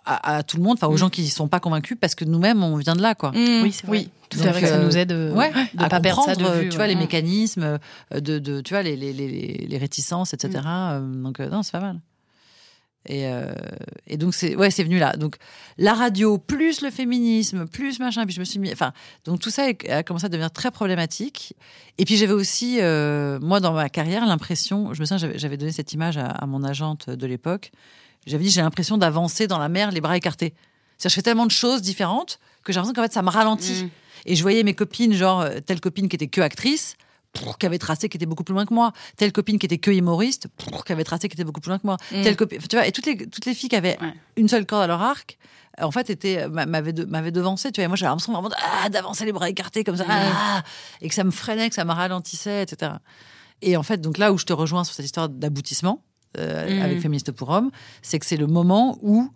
à, 0.06 0.38
à 0.38 0.44
tout 0.44 0.58
le 0.58 0.64
monde, 0.64 0.74
enfin 0.78 0.88
aux 0.88 0.94
Mm. 0.94 0.98
gens 0.98 1.10
qui 1.10 1.22
ne 1.24 1.28
sont 1.28 1.48
pas 1.48 1.60
convaincus, 1.62 1.98
parce 2.00 2.16
que 2.16 2.26
nous-mêmes 2.26 2.64
on 2.64 2.76
vient 2.78 2.96
de 2.96 3.02
là, 3.02 3.16
quoi. 3.16 3.32
Mmh. 3.32 3.62
Oui, 3.64 3.72
c'est 3.72 3.86
vrai. 3.88 3.98
Oui, 4.00 4.10
tout 4.30 4.40
Donc, 4.40 4.48
à 4.48 4.54
fait. 4.54 4.60
vrai 4.60 4.62
que 4.62 4.68
ça 4.76 4.84
nous 4.84 4.98
aide 4.98 5.12
euh, 5.14 5.34
Ouais, 5.34 5.52
de 5.74 5.84
à 5.84 5.90
pas 5.90 6.00
perdre 6.02 6.24
ça 6.26 6.36
de 6.36 6.40
comprendre, 6.40 6.62
vue. 6.62 6.70
tu 6.70 6.76
vois, 6.76 6.86
ouais. 6.86 6.94
les 6.94 6.96
mécanismes, 7.00 7.80
de, 8.14 8.40
de, 8.40 8.62
tu 8.62 8.74
vois, 8.74 8.84
les, 8.84 8.96
les, 8.98 9.14
les, 9.14 9.28
les 9.70 9.78
réticences, 9.78 10.34
etc. 10.34 10.62
Donc, 11.02 11.40
euh, 11.40 11.50
non, 11.50 11.64
c'est 11.64 11.72
pas 11.74 11.80
mal. 11.82 12.00
Et, 13.08 13.26
euh, 13.26 13.52
et 14.06 14.18
donc 14.18 14.36
c'est 14.36 14.56
ouais 14.56 14.70
c'est 14.70 14.84
venu 14.84 15.00
là. 15.00 15.16
Donc 15.18 15.38
la 15.78 15.94
radio 15.94 16.38
plus 16.38 16.82
le 16.82 16.92
féminisme 16.92 17.66
plus 17.66 18.00
machin. 18.00 18.26
Puis 18.26 18.36
je 18.36 18.40
me 18.40 18.46
suis 18.46 18.60
mis 18.60 18.72
enfin 18.72 18.94
donc 19.26 19.40
tout 19.40 19.50
ça 19.50 19.66
a 19.90 20.04
commencé 20.04 20.26
à 20.26 20.30
devenir 20.30 20.52
très 20.52 20.70
problématique. 20.70 21.56
Et 21.98 22.06
puis 22.06 22.16
j'avais 22.16 22.34
aussi 22.34 22.78
euh, 22.80 23.40
moi 23.42 23.60
dans 23.60 23.74
ma 23.74 23.90
carrière 23.90 24.26
l'impression, 24.26 24.94
je 24.94 25.02
me 25.02 25.06
souviens 25.06 25.30
j'avais- 25.36 25.58
donné 25.58 25.72
cette 25.72 25.94
image 25.94 26.18
à, 26.18 26.28
à 26.28 26.46
mon 26.46 26.64
agente 26.64 27.10
de 27.10 27.26
l'époque. 27.28 27.72
J'avais 28.28 28.44
dit 28.44 28.52
j'ai 28.52 28.62
l'impression 28.62 28.98
d'avancer 29.00 29.48
dans 29.48 29.58
la 29.58 29.70
mer 29.70 29.92
les 29.92 30.02
bras 30.02 30.16
écartés. 30.16 30.54
C'est-à-dire 30.98 31.10
je 31.10 31.16
fais 31.16 31.22
tellement 31.24 31.48
de 31.48 31.52
choses 31.52 31.82
différentes 31.82 32.40
que 32.64 32.72
j'ai 32.72 32.78
l'impression 32.78 32.94
qu'en 32.94 33.04
fait 33.04 33.14
ça 33.14 33.24
me 33.24 33.30
ralentit. 33.30 33.86
Mm. 33.86 33.90
Et 34.28 34.36
je 34.36 34.42
voyais 34.44 34.62
mes 34.62 34.76
copines 34.76 35.14
genre 35.14 35.42
euh, 35.42 35.60
telle 35.66 35.82
copine 35.82 36.08
qui 36.08 36.16
était 36.16 36.28
que 36.28 36.42
actrice 36.42 36.96
qui 37.60 37.66
avait 37.66 37.78
tracé 37.80 38.10
qui 38.10 38.18
était 38.18 38.26
beaucoup 38.26 38.44
plus 38.44 38.54
loin 38.54 38.66
que 38.66 38.74
moi, 38.74 38.92
telle 39.16 39.32
copine 39.32 39.58
qui 39.58 39.66
était 39.66 39.78
que 39.78 39.92
humoriste, 39.92 40.48
qui 40.86 40.92
avait 40.92 41.04
tracé 41.06 41.30
qui 41.30 41.34
était 41.36 41.44
beaucoup 41.46 41.62
plus 41.62 41.70
loin 41.70 41.80
que 41.80 41.88
moi, 41.88 41.98
Mm. 42.12 42.22
telle 42.24 42.36
copine, 42.36 42.60
tu 42.60 42.76
vois, 42.76 42.86
et 42.88 42.92
toutes 42.92 43.06
les 43.06 43.18
toutes 43.28 43.46
les 43.46 43.54
filles 43.54 43.70
qui 43.70 43.76
avaient 43.76 43.98
Ouais. 44.02 44.14
une 44.36 44.50
seule 44.50 44.66
corde 44.66 44.84
à 44.84 44.88
leur 44.88 45.02
arc, 45.02 45.38
euh, 45.80 45.84
en 45.84 45.92
fait, 45.92 46.12
de- 46.12 47.06
m'avaient 47.06 47.32
devancé, 47.32 47.72
tu 47.72 47.80
vois. 47.80 47.86
Et 47.86 47.88
moi, 47.88 47.96
j'avais 47.96 48.10
l'impression 48.10 48.34
vraiment 48.34 48.50
ah, 48.84 48.90
d'avancer 48.90 49.24
les 49.26 49.32
bras 49.32 49.50
écartés 49.50 49.84
comme 49.86 49.96
ça, 49.96 50.06
ah, 50.10 50.64
et 51.02 51.08
que 51.08 51.16
ça 51.16 51.24
me 51.24 51.32
freinait, 51.32 51.70
que 51.70 51.76
ça 51.76 51.86
me 51.86 51.94
ralentissait, 51.94 52.64
etc. 52.64 52.94
Et 53.62 53.78
en 53.78 53.84
fait, 53.84 54.02
donc 54.02 54.18
là 54.18 54.34
où 54.34 54.38
je 54.38 54.46
te 54.46 54.54
rejoins 54.54 54.84
sur 54.84 54.94
cette 54.96 55.06
histoire 55.06 55.30
d'aboutissement 55.30 56.04
euh, 56.38 56.80
Mm. 56.80 56.82
avec 56.82 57.00
Féministe 57.02 57.32
pour 57.32 57.50
Hommes, 57.50 57.72
c'est 58.02 58.20
que 58.20 58.26
c'est 58.26 58.38
le 58.38 58.48
moment 58.48 58.98
où 59.02 59.30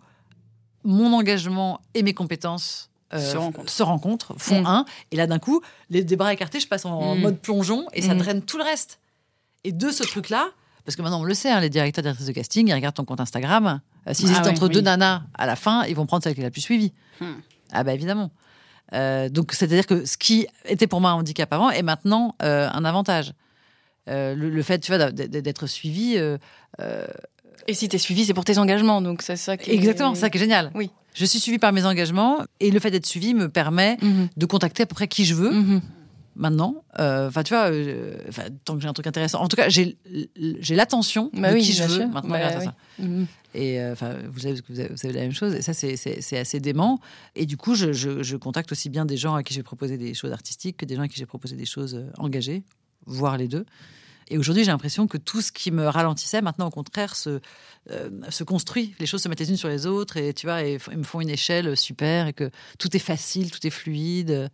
mon 0.84 1.12
engagement 1.14 1.80
et 1.94 2.02
mes 2.02 2.14
compétences 2.14 2.90
euh, 3.14 3.18
Se 3.32 3.36
rencontrent. 3.36 3.70
se 3.70 3.82
rencontrent, 3.82 4.34
font 4.38 4.62
Mm. 4.62 4.66
un, 4.66 4.84
et 5.12 5.16
là 5.16 5.26
d'un 5.26 5.38
coup, 5.38 5.60
les 5.90 6.02
bras 6.04 6.32
écartés, 6.32 6.60
je 6.60 6.66
passe 6.68 6.84
en, 6.84 7.14
Mm. 7.14 7.20
mode 7.20 7.38
plongeon 7.38 7.86
et 7.92 8.02
ça 8.02 8.14
Mm. 8.14 8.18
draine 8.18 8.42
tout 8.42 8.58
le 8.58 8.64
reste. 8.64 8.98
Et 9.64 9.72
de 9.72 9.90
ce 9.90 10.02
truc-là, 10.04 10.48
parce 10.84 10.96
que 10.96 11.02
maintenant 11.02 11.20
on 11.20 11.24
le 11.24 11.34
sait, 11.34 11.50
hein, 11.50 11.60
les 11.60 11.70
directeurs 11.70 12.02
directrices 12.02 12.26
de 12.28 12.32
casting, 12.32 12.68
ils 12.68 12.74
regardent 12.74 12.94
ton 12.96 13.04
compte 13.04 13.20
Instagram. 13.20 13.80
Euh, 14.08 14.14
S'ils 14.14 14.28
Ah 14.34 14.48
entre 14.48 14.66
oui. 14.68 14.74
deux 14.74 14.80
nanas 14.80 15.22
à 15.34 15.46
la 15.46 15.56
fin, 15.56 15.84
ils 15.86 15.96
vont 15.96 16.06
prendre 16.06 16.22
celle 16.22 16.34
qui 16.34 16.40
est 16.40 16.44
la 16.44 16.50
plus 16.50 16.60
suivie. 16.60 16.92
Hmm. 17.20 17.34
Ah 17.72 17.82
bah 17.84 17.92
évidemment. 17.94 18.30
Euh, 18.92 19.28
donc 19.28 19.52
c'est-à-dire 19.52 19.86
que 19.86 20.04
ce 20.04 20.16
qui 20.16 20.46
était 20.64 20.86
pour 20.86 21.00
moi 21.00 21.10
un 21.10 21.14
handicap 21.14 21.52
avant 21.52 21.70
est 21.70 21.82
maintenant 21.82 22.36
un 22.40 22.84
avantage. 22.84 23.32
Le, 24.08 24.34
le 24.34 24.62
fait, 24.62 24.78
tu 24.78 24.94
vois, 24.94 25.10
d'être 25.10 25.66
suivi, 25.66 26.16
Et 27.68 27.74
si 27.74 27.88
t'es 27.88 27.98
suivi, 27.98 28.24
c'est 28.24 28.34
pour 28.34 28.44
tes 28.44 28.58
engagements, 28.58 29.02
donc 29.02 29.22
c'est 29.22 29.34
ça 29.36 29.56
qui 29.56 29.70
est- 29.70 29.74
exactement, 29.74 30.14
c'est 30.14 30.20
ça 30.20 30.30
qui 30.30 30.36
est 30.38 30.40
génial. 30.40 30.70
Oui. 30.76 30.90
Je 31.18 31.24
suis 31.24 31.40
suivi 31.40 31.58
par 31.58 31.72
mes 31.72 31.84
engagements 31.86 32.40
et 32.60 32.70
le 32.70 32.78
fait 32.78 32.90
d'être 32.90 33.06
suivi 33.06 33.32
me 33.32 33.48
permet 33.48 33.96
Mhm. 34.02 34.28
de 34.36 34.46
contacter 34.46 34.82
à 34.82 34.86
peu 34.86 34.94
près 34.94 35.08
qui 35.08 35.24
je 35.24 35.34
veux. 35.34 35.50
Mhm. 35.50 35.80
maintenant. 36.38 36.84
Euh, 36.98 37.28
Enfin, 37.28 37.42
tu 37.42 37.54
vois, 37.54 37.70
euh, 37.70 38.14
tant 38.66 38.74
que 38.76 38.82
j'ai 38.82 38.88
un 38.88 38.92
truc 38.92 39.06
intéressant. 39.06 39.40
En 39.40 39.48
tout 39.48 39.56
cas, 39.56 39.70
j'ai 39.70 39.96
l'attention 40.76 41.30
Bah 41.32 41.48
de 41.50 41.54
oui, 41.54 41.62
qui 41.62 41.72
je 41.72 41.82
veux 41.84 42.06
maintenant 42.06 42.28
Bah 42.32 42.40
grâce 42.40 42.54
à 42.56 42.58
oui. 42.58 42.64
ça. 42.66 42.74
Mhm. 42.98 43.26
Et 43.54 43.80
euh, 43.80 43.92
enfin, 43.94 44.16
vous, 44.30 44.40
savez, 44.40 44.60
vous, 44.68 44.78
avez, 44.80 44.88
vous 44.90 44.98
savez 44.98 45.14
la 45.14 45.22
même 45.22 45.32
chose. 45.32 45.54
Et 45.54 45.62
ça, 45.62 45.72
c'est- 45.72 46.36
assez 46.36 46.60
dément. 46.60 47.00
Et 47.36 47.46
du 47.46 47.56
coup, 47.56 47.74
je, 47.74 47.94
je- 47.94 48.22
je 48.22 48.36
contacte 48.36 48.70
aussi 48.70 48.90
bien 48.90 49.06
des 49.06 49.16
gens 49.16 49.34
à 49.34 49.42
qui 49.42 49.54
j'ai 49.54 49.62
proposé 49.62 49.96
des 49.96 50.12
choses 50.12 50.30
artistiques 50.32 50.76
que 50.76 50.84
des 50.84 50.94
gens 50.96 51.02
à 51.02 51.08
qui 51.08 51.16
j'ai 51.16 51.24
proposé 51.24 51.56
des 51.56 51.64
choses 51.64 52.04
engagées, 52.18 52.64
voire 53.06 53.38
les 53.38 53.48
deux. 53.48 53.64
Et 54.28 54.38
aujourd'hui, 54.38 54.64
j'ai 54.64 54.70
l'impression 54.72 55.06
que 55.06 55.16
tout 55.18 55.40
ce 55.40 55.52
qui 55.52 55.70
me 55.70 55.86
ralentissait, 55.86 56.40
maintenant, 56.42 56.66
au 56.66 56.70
contraire, 56.70 57.14
se, 57.14 57.40
euh, 57.90 58.10
se 58.28 58.42
construit. 58.44 58.94
Les 58.98 59.06
choses 59.06 59.22
se 59.22 59.28
mettent 59.28 59.38
les 59.40 59.50
unes 59.50 59.56
sur 59.56 59.68
les 59.68 59.86
autres 59.86 60.16
et 60.16 60.34
tu 60.34 60.46
vois, 60.46 60.62
et 60.64 60.78
me 60.96 61.04
font 61.04 61.20
une 61.20 61.28
échelle 61.30 61.76
super 61.76 62.26
et 62.26 62.32
que 62.32 62.50
tout 62.78 62.94
est 62.96 63.00
facile, 63.00 63.50
tout 63.52 63.64
est 63.66 63.70
fluide. 63.70 64.50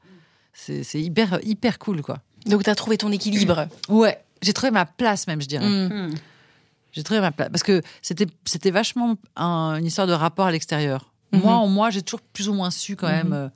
C'est 0.52 0.82
c'est 0.82 1.00
hyper, 1.00 1.38
hyper 1.42 1.78
cool, 1.78 2.02
quoi. 2.02 2.18
Donc 2.46 2.62
t'as 2.64 2.74
trouvé 2.74 2.98
ton 2.98 3.10
équilibre. 3.10 3.66
Ouais, 3.88 4.22
j'ai 4.42 4.52
trouvé 4.52 4.70
ma 4.70 4.84
place 4.84 5.26
même, 5.26 5.40
je 5.40 5.48
dirais. 5.48 5.66
Mhm. 5.68 6.08
Hmm. 6.10 6.14
J'ai 6.92 7.02
trouvé 7.02 7.20
ma 7.20 7.32
place 7.32 7.48
parce 7.48 7.62
que 7.62 7.80
c'était 8.02 8.26
c'était 8.44 8.70
vachement 8.70 9.16
un- 9.36 9.76
une 9.78 9.86
histoire 9.86 10.06
de 10.06 10.12
rapport 10.12 10.44
à 10.46 10.52
l'extérieur. 10.52 11.10
Mhm. 11.32 11.40
Moi, 11.40 11.54
en 11.54 11.66
moi, 11.68 11.88
j'ai 11.88 12.02
toujours 12.02 12.20
plus 12.20 12.50
ou 12.50 12.52
moins 12.52 12.70
su 12.70 12.96
quand 12.96 13.08
même 13.08 13.32
euh, 13.32 13.48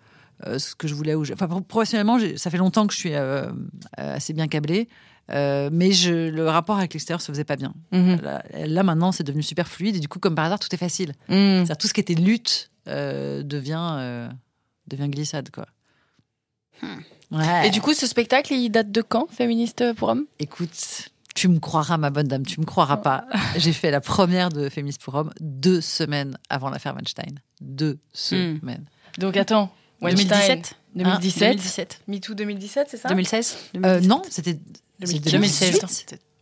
euh, 0.46 0.58
ce 0.58 0.74
que 0.74 0.88
je 0.88 0.94
voulais. 0.94 1.14
Ou 1.14 1.24
je- 1.26 1.34
Enfin, 1.34 1.46
pro- 1.48 1.60
professionnellement, 1.60 2.18
j'ai- 2.18 2.38
ça 2.38 2.48
fait 2.48 2.56
longtemps 2.56 2.86
que 2.86 2.94
je 2.94 2.98
suis 2.98 3.14
euh, 3.14 3.50
assez 3.98 4.32
bien 4.32 4.48
câblée, 4.48 4.88
euh, 5.32 5.70
mais 5.72 5.92
je, 5.92 6.28
le 6.30 6.48
rapport 6.48 6.78
avec 6.78 6.94
l'extérieur 6.94 7.20
se 7.20 7.32
faisait 7.32 7.44
pas 7.44 7.56
bien. 7.56 7.74
Mhm. 7.92 8.20
Là, 8.22 8.42
là, 8.66 8.82
maintenant, 8.82 9.12
c'est 9.12 9.24
devenu 9.24 9.42
super 9.42 9.66
fluide 9.66 9.96
et 9.96 10.00
du 10.00 10.08
coup, 10.08 10.18
comme 10.18 10.34
par 10.34 10.44
hasard, 10.44 10.58
tout 10.58 10.72
est 10.72 10.78
facile. 10.78 11.14
Mhm. 11.28 11.66
Tout 11.78 11.88
ce 11.88 11.92
qui 11.94 12.00
était 12.00 12.14
lutte 12.14 12.70
euh, 12.88 13.42
devient 13.42 13.96
euh, 13.98 14.28
devient 14.86 15.08
glissade, 15.08 15.50
quoi. 15.50 15.66
Ouais. 17.32 17.66
Et 17.66 17.70
du 17.70 17.80
coup, 17.80 17.94
ce 17.94 18.06
spectacle, 18.06 18.52
il 18.52 18.70
date 18.70 18.92
de 18.92 19.02
quand, 19.02 19.26
Féministe 19.30 19.94
pour 19.94 20.10
hommes? 20.10 20.26
Écoute, 20.38 21.10
tu 21.34 21.48
me 21.48 21.58
croiras, 21.58 21.96
ma 21.96 22.10
bonne 22.10 22.28
dame, 22.28 22.46
tu 22.46 22.60
me 22.60 22.64
croiras 22.66 22.98
pas. 22.98 23.26
J'ai 23.56 23.72
fait 23.72 23.90
la 23.90 24.00
première 24.00 24.50
de 24.50 24.68
Féministe 24.68 25.02
pour 25.02 25.14
Hommes 25.14 25.32
deux 25.40 25.80
semaines 25.80 26.38
avant 26.50 26.70
l'affaire 26.70 26.94
Weinstein. 26.94 27.40
Deux 27.60 27.98
semaines. 28.12 28.84
Donc 29.18 29.36
attends, 29.36 29.72
Weinstein, 30.00 30.28
2017 30.28 30.76
2017, 30.94 31.48
2017 31.48 32.00
MeToo 32.08 32.34
2017, 32.34 32.88
c'est 32.90 32.96
ça? 32.96 33.08
2016 33.08 33.56
Euh, 33.84 34.00
non, 34.00 34.22
c'était 34.30 34.58
2016 35.00 35.22
c'est 35.24 35.30
2016 35.32 35.80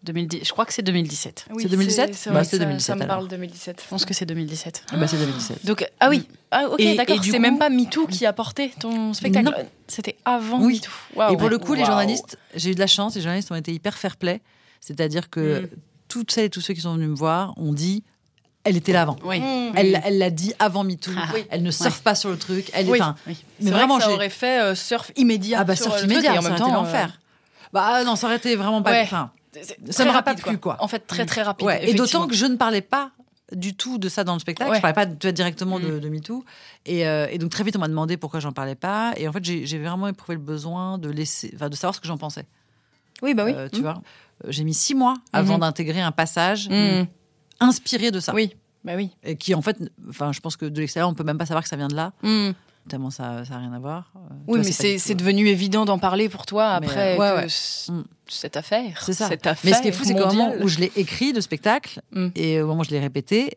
2010 0.04 0.40
je 0.44 0.50
crois 0.52 0.66
que 0.66 0.72
c'est 0.74 0.82
2017 0.82 1.46
Oui, 1.54 1.62
C'est 1.62 1.68
2017? 1.70 2.14
c'est 2.14 2.28
Bah, 2.30 2.34
vrai, 2.36 2.44
c'est 2.44 2.58
ça- 2.58 2.64
2017 2.64 2.86
Ça 2.86 2.94
me 2.94 3.02
alors. 3.02 3.16
parle 3.16 3.28
2017. 3.28 3.80
je 3.84 3.88
pense 3.88 4.04
que 4.04 4.12
c'est 4.12 4.26
2017 4.26 4.82
Ah 4.92 4.96
bah, 4.98 5.06
c'est 5.08 5.16
2017. 5.16 5.64
Donc, 5.64 5.86
ah 5.98 6.10
oui. 6.10 6.28
Ah, 6.50 6.66
ok, 6.70 6.78
Et- 6.78 6.94
d'accord. 6.94 7.16
C'est 7.24 7.30
coup- 7.30 7.38
même 7.38 7.58
pas 7.58 7.70
MeToo 7.70 8.06
qui 8.06 8.26
a 8.26 8.32
porté 8.34 8.70
ton 8.78 9.14
spectacle. 9.14 9.46
Non. 9.46 9.52
C'était 9.88 10.16
avant 10.26 10.60
Oui. 10.62 10.74
MeToo. 11.14 11.32
Et 11.32 11.36
pour 11.38 11.48
le 11.48 11.56
coup, 11.58 11.72
les 11.74 11.84
journalistes, 11.86 12.36
j'ai 12.54 12.70
eu 12.70 12.74
de 12.74 12.80
la 12.80 12.86
chance, 12.86 13.14
les 13.14 13.22
journalistes 13.22 13.50
ont 13.50 13.54
été 13.56 13.72
hyper 13.72 13.96
fair-play. 13.96 14.42
C'est-à-dire 14.80 15.30
que 15.30 15.62
Mm. 15.62 15.68
toutes 16.08 16.30
celles 16.32 16.44
et 16.44 16.50
tous 16.50 16.60
ceux 16.60 16.74
qui 16.74 16.82
sont 16.82 16.94
venus 16.96 17.08
me 17.08 17.14
voir 17.16 17.54
ont 17.56 17.72
dit 17.72 18.04
elle 18.64 18.76
était 18.76 18.92
là 18.92 19.02
avant. 19.02 19.16
oui 19.24 19.40
Mmh. 19.40 19.72
Elle 19.76 20.00
elle 20.04 20.18
l'a 20.18 20.30
dit 20.30 20.52
avant 20.58 20.84
MeToo. 20.84 21.12
Ah, 21.16 21.28
oui. 21.34 21.44
Elle 21.50 21.62
ne 21.62 21.70
surfe 21.70 22.02
pas 22.02 22.14
sur 22.14 22.28
le 22.30 22.36
truc. 22.38 22.70
Elle, 22.74 22.88
Oui. 22.90 22.98
enfin, 23.00 23.14
oui 23.26 23.36
mais 23.60 23.64
C'est 23.64 23.70
vrai 23.70 23.78
vraiment, 23.80 23.96
que 23.96 24.02
ça 24.04 24.08
j'ai- 24.10 24.14
aurait 24.14 24.28
fait 24.30 24.60
euh, 24.60 24.74
surf 24.74 25.12
immédiat. 25.16 25.58
Ah 25.60 25.64
bah 25.64 25.76
sur 25.76 25.86
surf 25.86 25.94
le 25.96 26.00
truc, 26.02 26.12
immédiat, 26.12 26.34
et 26.34 26.38
en 26.38 26.42
ça 26.42 26.48
même 26.50 26.58
temps, 26.58 26.72
l'enfer. 26.74 27.18
Bah 27.74 28.02
non, 28.04 28.16
ça 28.16 28.28
aurait 28.28 28.36
été 28.36 28.56
vraiment 28.56 28.80
pas. 28.82 28.90
Ouais. 28.92 29.02
Enfin, 29.02 29.32
euh, 29.56 29.60
Ça 29.90 30.04
m'aurait 30.06 30.22
pas 30.22 30.34
plu, 30.34 30.56
quoi. 30.58 30.76
En 30.80 30.88
fait, 30.88 31.00
très 31.06 31.26
très 31.26 31.42
rapide. 31.42 31.66
Ouais, 31.66 31.90
et 31.90 31.94
d'autant 31.94 32.26
que 32.26 32.34
je 32.34 32.46
ne 32.46 32.56
parlais 32.56 32.80
pas 32.80 33.10
du 33.52 33.74
tout 33.76 33.98
de 33.98 34.08
ça 34.08 34.24
dans 34.24 34.32
le 34.32 34.38
spectacle. 34.40 34.70
Ouais. 34.70 34.76
Je 34.78 34.80
parlais 34.80 34.94
pas 34.94 35.04
vois, 35.06 35.32
directement 35.32 35.78
de, 35.78 35.88
Mm. 35.88 36.00
de 36.00 36.08
MeToo. 36.08 36.44
Et, 36.86 37.06
euh, 37.06 37.26
et 37.30 37.36
donc 37.38 37.50
très 37.50 37.62
vite, 37.64 37.76
on 37.76 37.80
m'a 37.80 37.88
demandé 37.88 38.16
pourquoi 38.16 38.40
j'en 38.40 38.52
parlais 38.52 38.74
pas. 38.74 39.12
Et 39.16 39.28
en 39.28 39.32
fait, 39.32 39.44
j'ai 39.44 39.78
vraiment 39.78 40.08
éprouvé 40.08 40.36
le 40.36 40.40
besoin 40.40 40.96
de 40.98 41.10
laisser, 41.10 41.52
enfin, 41.54 41.68
de 41.68 41.74
savoir 41.76 41.94
ce 41.94 42.00
que 42.00 42.06
j'en 42.08 42.16
pensais. 42.16 42.46
Oui, 43.22 43.34
bah 43.34 43.44
oui. 43.44 43.52
Euh, 43.54 43.68
tu 43.70 43.82
vois, 43.82 44.00
Euh, 44.44 44.48
j'ai 44.50 44.64
mis 44.64 44.74
six 44.74 44.94
mois 44.94 45.14
avant 45.32 45.54
Mhm. 45.54 45.60
d'intégrer 45.60 46.00
un 46.00 46.10
passage 46.12 46.68
inspiré 47.60 48.10
de 48.10 48.18
ça. 48.20 48.34
Oui, 48.34 48.56
bah 48.84 48.94
oui. 48.96 49.10
Et 49.22 49.36
qui 49.36 49.54
en 49.54 49.62
fait, 49.62 49.78
enfin, 50.08 50.32
je 50.32 50.40
pense 50.40 50.56
que 50.56 50.66
de 50.66 50.80
l'extérieur, 50.80 51.08
on 51.08 51.14
peut 51.14 51.22
même 51.24 51.38
pas 51.38 51.46
savoir 51.46 51.62
que 51.62 51.68
ça 51.68 51.76
vient 51.76 51.88
de 51.88 51.94
là. 51.96 52.12
Tellement 52.88 53.10
ça, 53.10 53.44
ça 53.46 53.54
a 53.54 53.58
rien 53.58 53.72
à 53.72 53.78
voir. 53.78 54.12
Euh, 54.16 54.34
Oui, 54.46 54.60
mais 54.62 54.70
c'est 54.72 54.98
tout- 54.98 55.14
devenu 55.14 55.48
évident 55.48 55.86
d'en 55.86 55.98
parler 55.98 56.28
pour 56.28 56.44
toi 56.44 56.72
après 56.72 57.14
euh, 57.14 57.18
ouais, 57.18 57.32
ouais. 57.44 57.46
Mm. 57.88 58.04
cette 58.28 58.56
affaire. 58.58 59.02
C'est 59.04 59.14
ça. 59.14 59.28
Cette 59.28 59.46
affaire 59.46 59.62
Mais 59.70 59.76
ce 59.76 59.82
qui 59.82 59.88
est 59.88 59.92
fou, 59.92 60.04
c'est 60.04 60.14
qu'au 60.14 60.26
moment 60.26 60.52
où 60.60 60.68
je 60.68 60.78
l'ai 60.80 60.92
écrit, 60.96 61.32
le 61.32 61.40
spectacle, 61.40 62.02
Mm. 62.12 62.28
et 62.34 62.60
au 62.60 62.66
moment 62.66 62.82
où 62.82 62.84
je 62.84 62.90
l'ai 62.90 63.00
répété, 63.00 63.56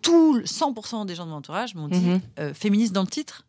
tout 0.00 0.34
le- 0.34 0.44
100% 0.46 1.04
des 1.04 1.14
gens 1.14 1.26
de 1.26 1.30
mon 1.30 1.36
entourage 1.36 1.74
m'ont 1.74 1.88
dit 1.88 1.98
Mhm. 2.00 2.20
euh, 2.38 2.54
féministe 2.54 2.92
dans 2.94 3.02
le 3.02 3.08
titre. 3.08 3.42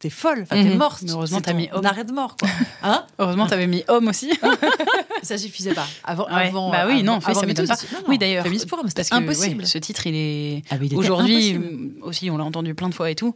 t'es 0.00 0.10
folle, 0.10 0.40
enfin, 0.42 0.56
t'es 0.56 0.64
Mhm. 0.70 0.76
morte. 0.78 1.02
Mais 1.02 1.12
heureusement, 1.12 1.40
t'as 1.40 1.52
mis 1.52 1.68
homme. 1.72 1.84
arrêt 1.86 2.04
de 2.04 2.12
mort, 2.12 2.36
quoi. 2.36 2.48
Hein 2.82 3.04
heureusement 3.18 3.46
t'avais 3.46 3.66
mis 3.68 3.84
homme 3.86 4.08
aussi 4.08 4.30
Ça 5.22 5.36
suffisait 5.38 5.74
pas. 5.74 5.86
Avant, 6.04 6.24
Ouais. 6.26 6.48
avant, 6.48 6.70
bah 6.70 6.86
oui 6.88 7.02
non 7.02 7.14
avant, 7.16 7.18
oui, 7.26 7.30
avant 7.32 7.40
ça 7.40 7.46
m'étonne 7.46 7.66
pas 7.68 7.74
non, 7.74 7.98
non, 8.00 8.04
oui 8.08 8.18
d'ailleurs 8.18 8.42
Féministe 8.42 8.66
pour 8.68 8.78
c'était 8.80 8.94
parce 8.94 9.10
que, 9.10 9.14
impossible. 9.14 9.60
ouais, 9.60 9.66
ce 9.66 9.78
titre 9.78 10.06
il 10.06 10.14
est 10.16 10.62
Ah, 10.70 10.76
aujourd'hui 10.94 11.60
aussi 12.00 12.30
on 12.30 12.38
l'a 12.38 12.44
entendu 12.44 12.74
plein 12.74 12.88
de 12.88 12.94
fois 12.94 13.10
et 13.10 13.14
tout 13.14 13.34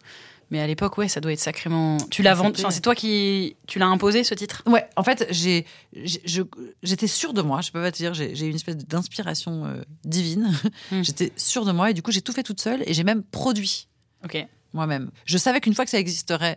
mais 0.55 0.61
à 0.61 0.67
l'époque 0.69 0.97
ouais 0.99 1.09
ça 1.09 1.21
doit 1.21 1.33
être 1.33 1.41
sacrément 1.41 1.99
tu 2.11 2.23
l'as 2.23 2.35
vendu 2.35 2.63
c'est 2.71 2.81
toi 2.81 2.95
qui 2.95 3.57
tu 3.67 3.79
l'as 3.79 3.87
imposé 3.87 4.25
ce 4.25 4.35
titre? 4.35 4.63
Ouais, 4.67 4.87
en 4.97 5.03
fait, 5.03 5.27
j'ai, 5.31 5.67
j'étais 5.93 7.07
sûre 7.07 7.33
de 7.33 7.43
moi. 7.43 7.61
Je 7.61 7.71
peux 7.71 7.81
pas 7.81 7.91
te 7.91 7.97
dire, 7.97 8.15
j'ai, 8.15 8.31
eu 8.31 8.49
une 8.49 8.57
espèce 8.57 8.77
d'inspiration 8.77 9.65
euh, 9.65 9.83
divine. 10.05 10.53
Hmm. 10.91 11.03
J'étais 11.03 11.33
sûre 11.37 11.65
de 11.65 11.73
moi 11.73 11.91
et 11.91 11.95
du 11.95 12.03
coup, 12.03 12.13
j'ai 12.13 12.23
tout 12.23 12.33
fait 12.33 12.43
toute 12.43 12.61
seule 12.61 12.83
et 12.87 12.95
j'ai 12.95 13.05
même 13.05 13.23
produit 13.23 13.89
ok 14.25 14.47
moi-même. 14.73 15.11
Je 15.25 15.39
savais 15.39 15.61
qu'une 15.61 15.75
fois 15.75 15.85
que 15.85 15.91
ça 15.91 16.01
existerait, 16.01 16.57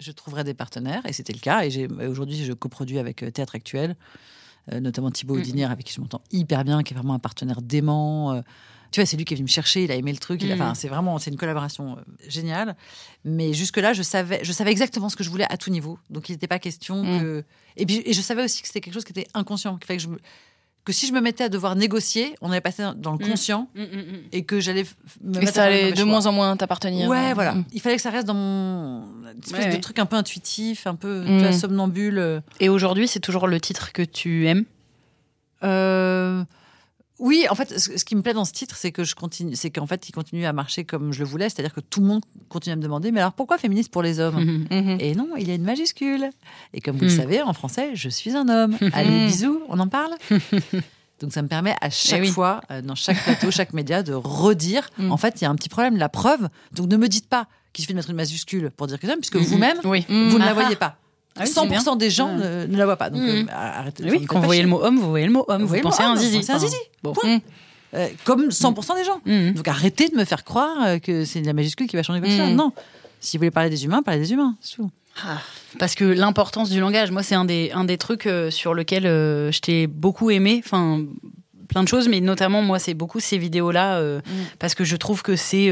je 0.00 0.10
trouverais 0.10 0.42
des 0.42 0.54
partenaires 0.54 1.02
et 1.06 1.12
c'était 1.12 1.32
le 1.32 1.38
cas. 1.38 1.64
Et, 1.64 1.86
aujourd'hui, 2.08 2.44
je 2.44 2.52
coproduis 2.52 2.98
avec 2.98 3.22
euh, 3.22 3.30
Théâtre 3.30 3.54
Actuel, 3.54 3.96
euh, 4.72 4.80
notamment 4.80 5.10
Thibaut 5.10 5.36
Mm. 5.36 5.40
Audinière, 5.40 5.70
avec 5.70 5.86
qui 5.86 5.94
je 5.94 6.00
m'entends 6.00 6.22
hyper 6.32 6.64
bien, 6.64 6.82
qui 6.82 6.92
est 6.92 6.96
vraiment 6.96 7.14
un 7.14 7.20
partenaire 7.20 7.62
dément. 7.62 8.32
euh. 8.32 8.42
Tu 8.92 9.00
vois, 9.00 9.06
c'est 9.06 9.16
lui 9.16 9.24
qui 9.24 9.34
est 9.34 9.36
venu 9.36 9.44
me 9.44 9.48
chercher, 9.48 9.82
il 9.84 9.90
a 9.90 9.96
aimé 9.96 10.12
le 10.12 10.18
truc. 10.18 10.42
Mm. 10.44 10.52
Enfin, 10.52 10.74
c'est 10.74 10.88
vraiment, 10.88 11.18
c'est 11.18 11.30
une 11.30 11.36
collaboration 11.36 11.96
euh, 11.98 12.02
géniale. 12.28 12.76
Mais 13.24 13.52
jusque-là, 13.54 13.92
je 13.94 14.02
savais, 14.02 14.40
je 14.44 14.52
savais 14.52 14.70
exactement 14.70 15.08
ce 15.08 15.16
que 15.16 15.24
je 15.24 15.30
voulais 15.30 15.46
à 15.50 15.56
tout 15.56 15.70
niveau. 15.70 15.98
Donc, 16.10 16.28
il 16.28 16.32
n'était 16.32 16.46
pas 16.48 16.58
question 16.58 17.02
Mm. 17.02 17.20
que. 17.20 17.44
Et 17.76 17.86
puis, 17.86 18.02
et 18.04 18.12
je 18.12 18.20
savais 18.20 18.44
aussi 18.44 18.60
que 18.62 18.68
c'était 18.68 18.80
quelque 18.80 18.94
chose 18.94 19.04
qui 19.04 19.12
était 19.12 19.26
inconscient, 19.34 19.78
fait 19.84 19.96
que 19.96 20.02
je 20.02 20.08
me- 20.08 20.20
que 20.84 20.92
si 20.92 21.06
je 21.06 21.12
me 21.12 21.20
mettais 21.20 21.44
à 21.44 21.48
devoir 21.48 21.76
négocier, 21.76 22.34
on 22.40 22.50
allait 22.50 22.60
passer 22.60 22.82
dans 22.96 23.12
le 23.12 23.24
Mm. 23.24 23.28
conscient 23.30 23.68
Mm, 23.76 23.80
mm, 23.82 23.84
mm. 23.84 24.18
et 24.32 24.44
que 24.44 24.58
j'allais 24.58 24.84
me 25.22 25.36
Et 25.36 25.38
mettre 25.38 25.54
ça 25.54 25.62
allait 25.64 25.92
de 25.92 25.96
choix. 25.96 26.04
moins 26.06 26.26
en 26.26 26.32
moins 26.32 26.56
t'appartenir. 26.56 27.08
Ouais, 27.08 27.34
voilà. 27.34 27.54
Mm. 27.54 27.64
Il 27.72 27.80
fallait 27.80 27.94
que 27.96 28.02
ça 28.02 28.10
reste 28.10 28.26
dans 28.26 28.34
mon 28.34 29.06
espèce 29.42 29.52
Ouais, 29.60 29.68
de 29.70 29.74
ouais. 29.74 29.80
truc 29.80 30.00
un 30.00 30.06
peu 30.06 30.16
intuitif, 30.16 30.88
un 30.88 30.96
peu 30.96 31.22
tu 31.24 31.38
vois, 31.38 31.52
somnambule. 31.52 32.42
et 32.58 32.68
aujourd'hui 32.68 33.06
c'est 33.06 33.20
toujours 33.20 33.46
le 33.46 33.60
titre 33.60 33.92
que 33.92 34.02
tu 34.02 34.48
aimes? 34.48 34.64
Euh, 35.62 36.42
Oui, 37.18 37.46
en 37.50 37.54
fait, 37.54 37.78
ce, 37.78 38.04
qui 38.04 38.16
me 38.16 38.22
plaît 38.22 38.32
dans 38.34 38.44
ce 38.44 38.52
titre, 38.52 38.74
c'est 38.76 38.90
que 38.90 39.04
je 39.04 39.14
continue, 39.14 39.54
c'est 39.54 39.70
qu'en 39.70 39.86
fait, 39.86 40.08
il 40.08 40.12
continue 40.12 40.44
à 40.46 40.52
marcher 40.52 40.84
comme 40.84 41.12
je 41.12 41.20
le 41.20 41.24
voulais, 41.26 41.48
c'est-à-dire 41.48 41.72
que 41.74 41.80
tout 41.80 42.00
le 42.00 42.06
monde 42.06 42.22
continue 42.48 42.72
à 42.72 42.76
me 42.76 42.82
demander, 42.82 43.12
mais 43.12 43.20
alors 43.20 43.32
pourquoi 43.34 43.58
féministe 43.58 43.92
pour 43.92 44.02
les 44.02 44.18
hommes? 44.18 44.66
Mhm. 44.70 44.96
Et 44.98 45.14
non, 45.14 45.28
il 45.38 45.46
y 45.46 45.50
a 45.50 45.54
une 45.54 45.62
majuscule. 45.62 46.30
Et 46.74 46.80
comme 46.80 46.96
vous 46.96 47.04
le 47.04 47.12
Mm. 47.12 47.16
savez, 47.16 47.42
en 47.42 47.52
français, 47.52 47.90
je 47.94 48.08
suis 48.08 48.34
un 48.36 48.48
homme. 48.48 48.76
Allez, 48.92 49.26
bisous, 49.26 49.60
on 49.68 49.78
en 49.78 49.88
parle? 49.88 50.14
Donc 51.20 51.32
ça 51.32 51.42
me 51.42 51.48
permet 51.48 51.76
à 51.80 51.88
chaque 51.90 52.18
Eh 52.18 52.22
oui. 52.22 52.28
fois, 52.32 52.62
euh, 52.72 52.82
dans 52.82 52.96
chaque 52.96 53.22
plateau, 53.22 53.50
chaque 53.52 53.72
média, 53.74 54.02
de 54.02 54.12
redire, 54.14 54.90
en 54.98 55.16
fait, 55.16 55.40
il 55.40 55.44
y 55.44 55.46
a 55.46 55.50
un 55.50 55.54
petit 55.54 55.68
problème, 55.68 55.96
la 55.96 56.08
preuve. 56.08 56.48
Donc 56.72 56.88
ne 56.88 56.96
me 56.96 57.08
dites 57.08 57.28
pas 57.28 57.46
qu'il 57.72 57.82
suffit 57.84 57.92
de 57.92 57.98
mettre 57.98 58.10
une 58.10 58.16
majuscule 58.16 58.70
pour 58.76 58.86
dire 58.88 58.98
que 58.98 59.06
j'aime, 59.06 59.18
puisque 59.20 59.36
Mhm. 59.36 59.42
vous-même, 59.44 59.76
Oui. 59.84 60.04
vous 60.08 60.38
ne 60.38 60.44
la 60.44 60.52
voyez 60.54 60.74
pas. 60.76 60.96
Ah 61.36 61.42
oui, 61.44 61.46
c'est 61.52 61.60
100% 61.60 61.96
des 61.98 62.10
gens 62.10 62.34
ne, 62.34 62.66
ne 62.66 62.76
la 62.76 62.84
voient 62.84 62.96
pas. 62.96 63.10
Donc 63.10 63.22
Mhm. 63.22 63.48
euh, 63.48 63.52
arrêtez 63.52 64.04
Oui, 64.04 64.20
me 64.20 64.26
quand 64.26 64.38
vous 64.40 64.44
voyez 64.46 64.62
le 64.62 64.68
mot 64.68 64.82
homme, 64.82 64.98
vous 64.98 65.08
voyez 65.10 65.26
le 65.26 65.32
mot 65.32 65.44
homme. 65.48 65.62
Vous 65.64 65.80
pensez 65.80 66.02
à 66.02 66.10
un 66.10 66.16
zizi. 66.16 66.38
un. 66.50 66.58
Bon. 67.02 67.12
Point. 67.12 67.38
Euh, 67.94 68.08
comme 68.24 68.48
100% 68.50 68.94
des 68.96 69.04
gens. 69.04 69.20
Mhm. 69.26 69.54
Donc 69.54 69.68
arrêtez 69.68 70.08
de 70.08 70.16
me 70.16 70.24
faire 70.24 70.44
croire 70.44 70.76
euh, 70.84 70.98
que 70.98 71.24
c'est 71.24 71.40
la 71.42 71.52
majuscule 71.52 71.86
qui 71.86 71.96
va 71.96 72.02
changer 72.02 72.20
Mm. 72.20 72.26
chose. 72.26 72.50
Non. 72.56 72.72
Si 73.20 73.36
vous 73.36 73.40
voulez 73.40 73.50
parler 73.50 73.70
des 73.70 73.84
humains, 73.84 74.02
parlez 74.02 74.20
des 74.20 74.32
humains. 74.32 74.56
c'est 74.60 74.76
tout. 74.76 74.90
Ah, 75.26 75.38
Parce 75.78 75.94
que 75.94 76.04
l'importance 76.04 76.70
du 76.70 76.80
langage, 76.80 77.10
moi, 77.10 77.22
c'est 77.22 77.34
un 77.34 77.44
des, 77.44 77.70
un 77.74 77.84
des 77.84 77.98
trucs 77.98 78.26
euh, 78.26 78.50
sur 78.50 78.72
lequel 78.72 79.06
euh, 79.06 79.52
je 79.52 79.60
t'ai 79.60 79.86
beaucoup 79.86 80.30
aimé. 80.30 80.62
Enfin, 80.64 81.02
plein 81.68 81.82
de 81.82 81.88
choses, 81.88 82.08
mais 82.08 82.20
notamment, 82.20 82.62
moi, 82.62 82.78
c'est 82.78 82.94
beaucoup 82.94 83.20
ces 83.20 83.36
vidéos-là, 83.38 83.96
euh, 83.98 84.20
parce 84.58 84.74
que 84.74 84.84
je 84.84 84.96
trouve 84.96 85.22
que 85.22 85.36
c'est 85.36 85.70